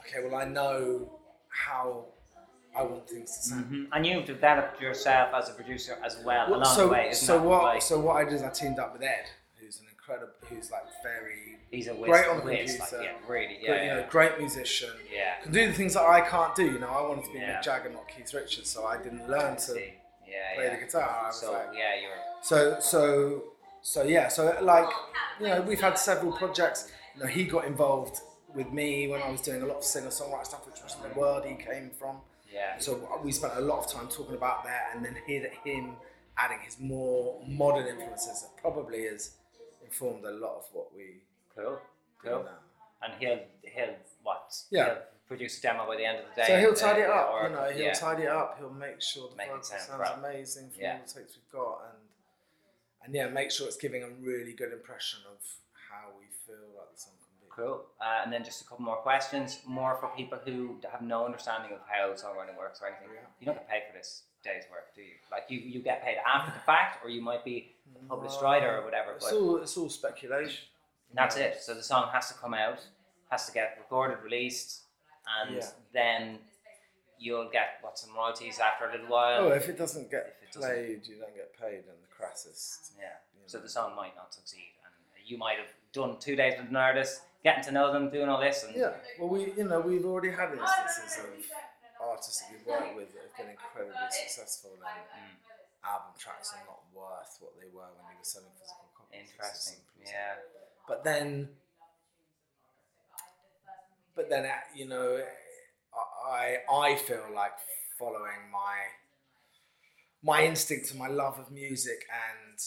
[0.01, 2.07] okay, well I know how
[2.77, 3.67] I want things to sound.
[3.73, 3.89] Mhm.
[3.93, 7.09] And you've developed yourself as a producer as well Well, along so, the way.
[7.11, 7.63] Isn't so that what?
[7.65, 9.27] Like, so what I did is I teamed up with Ed,
[9.61, 12.99] who's an incredible, who's like very he's a whiz, great on the whiz, computer.
[12.99, 13.59] Like, yeah, really.
[13.61, 14.91] Yeah, great, you know, great musician.
[15.13, 15.41] yeah.
[15.43, 16.65] Can do the things that I can't do.
[16.65, 17.59] You know, I wanted to be Yeah.
[17.59, 19.95] Mick Jagger, not Keith Richards, so I didn't learn to See.
[20.29, 20.77] Yeah, play yeah.
[20.77, 21.21] the guitar.
[21.25, 22.11] I was So like, yeah, you're
[22.43, 23.43] so so
[23.83, 24.29] so yeah.
[24.29, 24.89] So like,
[25.41, 26.91] you know, we've had several projects.
[27.15, 28.21] You know, he got involved
[28.55, 31.19] with me when I was doing a lot of singer songwriter stuff, which was the
[31.19, 32.17] world he came from.
[32.53, 32.79] yeah.
[32.79, 35.97] So we spent a lot of time talking about that, and then hear that him
[36.37, 39.33] adding his more modern influences that probably has
[39.85, 41.23] informed a lot of what we
[41.57, 41.79] Cool.
[42.23, 42.43] Cool.
[42.45, 42.59] now.
[43.03, 44.53] And he'll he'll what?
[44.71, 44.85] Yeah.
[44.87, 46.47] He'll produce a demo by the end of the day.
[46.49, 47.71] So he'll tidy it up, or- you know.
[47.71, 47.93] He'll yeah.
[47.93, 48.59] tidy it up.
[48.59, 50.93] He'll make sure the Make it sound sounds amazing from Yeah.
[50.93, 51.99] all the takes we've got, and
[53.05, 55.37] and yeah, make sure it's giving a really good impression of
[55.91, 57.53] how we feel like the song can be.
[57.55, 57.85] Cool.
[58.01, 61.73] Uh, and then just a couple more questions, more for people who have no understanding
[61.73, 63.09] of how songwriting works or anything.
[63.15, 63.21] Yeah.
[63.41, 65.15] You don't get paid for this day's work, do you?
[65.31, 68.79] Like you, you get paid after the fact, or you might be a published writer
[68.79, 69.13] or whatever.
[69.13, 70.65] It's all it's all speculation.
[71.13, 71.43] that's know.
[71.43, 71.61] it.
[71.61, 72.81] So the song has to come out,
[73.31, 74.84] has to get recorded, released,
[75.27, 75.71] and Yeah.
[75.93, 76.39] then
[77.19, 79.45] you'll get what some royalties after a little while.
[79.45, 82.09] Oh, if it doesn't get If it doesn't- played, you don't get paid, and the
[82.09, 82.93] crassest.
[82.99, 83.17] Yeah.
[83.35, 84.95] you So the song might not succeed, and
[85.27, 88.41] you might have done two days with an artist, getting to know them, doing all
[88.41, 91.53] this, and Yeah, well, we you know we've already had instances of
[92.01, 95.37] artists that we've worked with that have been incredibly successful, and Mm.
[95.85, 99.31] album tracks are not worth what they were when you were selling physical copies.
[99.31, 99.81] Interesting.
[100.01, 100.37] Yeah.
[100.89, 101.57] But then,
[104.17, 105.21] but then uh, you know,
[106.27, 107.53] I I feel like
[107.99, 108.77] following my
[110.23, 112.59] my instinct and my love of music and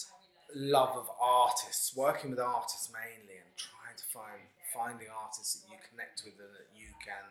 [0.54, 4.40] love of artists, working with artists mainly, and trying to find
[4.72, 7.24] finding artists that you connect with and that you can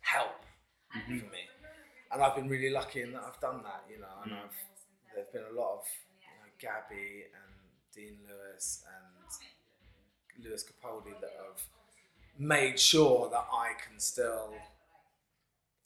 [0.00, 0.42] help
[0.90, 1.48] for me.
[2.10, 4.16] And I've been really lucky in that I've done that, you know.
[4.24, 4.58] And I've
[5.14, 5.84] there's been a lot of
[6.20, 7.54] you know Gabby and
[7.94, 11.60] Dean Lewis and Lewis Capaldi that have
[12.38, 14.54] made sure that I can still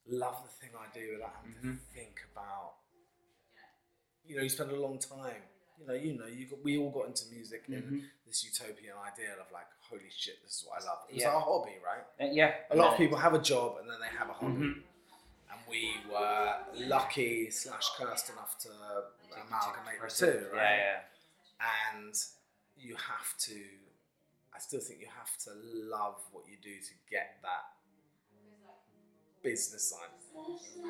[0.06, 2.74] love the thing I do without having to think about.
[4.26, 5.42] You know, you spend a long time.
[5.80, 9.34] You know, you know, you got, we all got into music in this utopian ideal
[9.40, 10.98] of like, holy shit, this is what I love.
[11.08, 11.30] It's Yeah.
[11.34, 12.04] our hobby, right?
[12.28, 12.54] Uh, yeah.
[12.70, 14.52] A lot Uh, of people have a job and then they have a hobby.
[14.52, 14.82] Mhm.
[15.50, 18.70] And we were lucky slash cursed enough to
[19.34, 20.62] amalgamate the two, right?
[20.62, 21.02] Yeah, yeah.
[21.92, 22.14] and
[22.76, 23.64] you have to
[24.62, 25.50] still think you have to
[25.96, 27.64] love what you do to get that
[29.42, 30.08] business side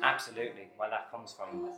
[0.01, 0.69] Absolutely.
[0.79, 1.69] Well, that comes from,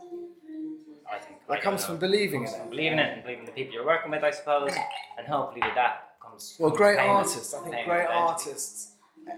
[1.12, 1.38] I think.
[1.48, 3.84] I that comes from believing in from it believing it and believing the people you're
[3.86, 4.72] working with, I suppose,
[5.18, 6.56] and hopefully with that comes.
[6.60, 8.92] well great payment- artists i think great artists
[9.28, 9.32] uh,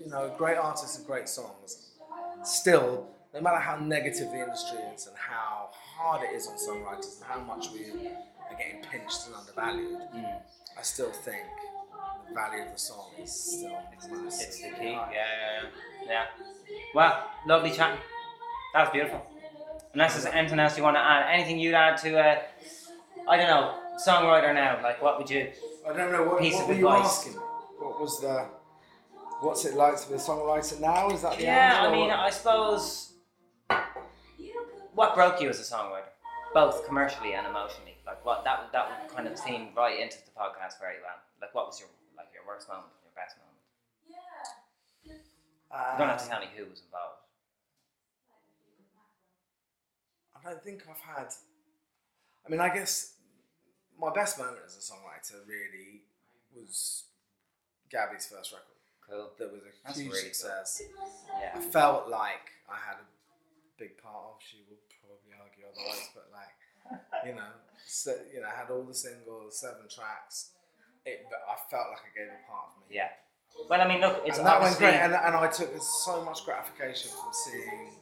[0.00, 1.90] you know great artists and great songs
[2.42, 7.16] still no matter how negative the industry is and how hard it is on songwriters
[7.16, 7.80] and how much we
[8.50, 10.40] are getting pinched and undervalued Mm.
[10.78, 11.46] i still think
[12.34, 14.92] value of the song is still massive It's the key.
[14.92, 15.62] Yeah, yeah,
[16.06, 16.24] yeah.
[16.94, 18.00] Well, lovely chatting.
[18.74, 19.26] That was beautiful.
[19.94, 22.42] Unless there's anything else you want to add, anything you'd add to a,
[23.28, 23.74] I don't know,
[24.06, 24.80] songwriter now.
[24.82, 25.48] Like, what would you?
[25.88, 27.06] I don't know what, Piece what of were you advice.
[27.06, 27.32] asking.
[27.34, 28.46] What was the
[29.40, 31.10] what's it like to be a songwriter now?
[31.10, 32.18] Is that the Yeah, I mean, what?
[32.18, 33.12] I suppose.
[34.94, 36.10] What broke you as a songwriter,
[36.52, 37.96] both commercially and emotionally?
[38.04, 41.16] Like, what that that would kind of seem right into the podcast very well.
[41.40, 41.88] Like, what was your
[42.48, 43.60] worst moment, and your best moment?
[44.08, 44.48] Yeah.
[45.04, 47.28] You don't have to Um, tell me who was involved.
[50.34, 51.28] I don't think I've had.
[52.46, 53.14] I mean, I guess
[54.00, 56.04] my best moment as a songwriter really
[56.54, 57.04] was
[57.90, 58.64] Gabby's first record.
[59.06, 59.30] Cool.
[59.38, 60.34] That was a That's huge really cool.
[60.34, 60.82] success.
[61.54, 63.06] I felt like I had a
[63.78, 64.40] big part of.
[64.40, 66.54] She will probably argue otherwise, but like,
[67.26, 67.52] You know,
[67.86, 70.50] so, you know, had all the singles, seven tracks.
[71.08, 72.96] It, but I felt like I gave a part of me.
[72.96, 73.08] Yeah.
[73.68, 76.44] Well, I mean, look, it's and that went great, and, and I took so much
[76.44, 77.96] gratification from seeing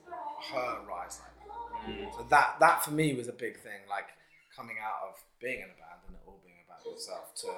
[0.52, 1.56] her rise like that.
[1.88, 2.12] Mm.
[2.14, 4.10] So that that for me was a big thing, like
[4.54, 7.48] coming out of being in a band and it all being about yourself to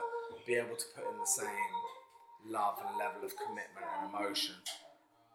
[0.47, 1.73] be able to put in the same
[2.47, 4.55] love and level of commitment and emotion,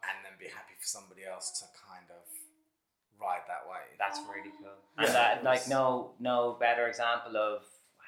[0.07, 2.23] and then be happy for somebody else to kind of
[3.19, 3.83] ride that way.
[3.99, 4.75] that's really cool.
[4.97, 7.63] And Yeah, that, it like, no, no better example of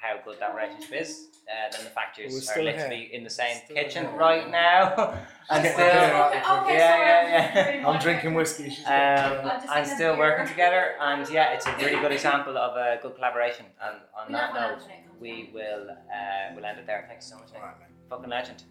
[0.06, 3.14] how good that relationship is uh, than the fact you We're are still literally here.
[3.18, 4.16] in the same Still kitchen here.
[4.26, 5.18] right now,
[5.50, 7.54] and still, a beer out before- Okay, Yeah, sorry, yeah, yeah.
[7.64, 8.70] very I'm drinking whiskey.
[8.70, 10.54] She's got um, just and in still a working beer.
[10.54, 10.82] together.
[11.00, 13.66] And yeah, it's a really good example of a good collaboration.
[13.84, 14.82] And on We that note,
[15.20, 17.04] we will uh, we'll end it there.
[17.08, 17.62] Thanks so much, Nick.
[17.62, 17.88] All right, mate.
[18.10, 18.64] Fucking legend.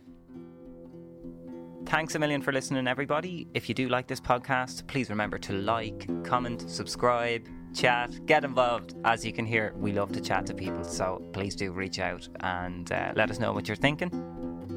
[1.86, 3.48] Thanks a million for listening, everybody.
[3.53, 8.95] If you do like this podcast, please remember to like, comment, subscribe, chat, get involved.
[9.03, 12.27] As you can hear, we love to chat to people, so please do reach out
[12.39, 14.10] and uh, let us know what you're thinking.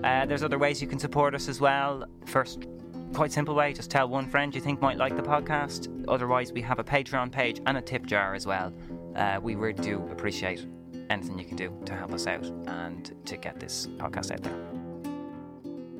[0.05, 2.05] Uh, there's other ways you can support us as well.
[2.27, 2.67] First,
[3.15, 6.05] quite simple way just tell one friend you think might like the podcast.
[6.09, 8.73] Otherwise, we have a Patreon page and a tip jar as well.
[9.17, 10.67] Uh, we really do appreciate
[11.11, 14.57] anything you can do to help us out and to get this podcast out there.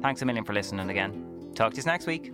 [0.03, 1.51] Thanks a million for listening again.
[1.55, 2.33] Talk to you next week.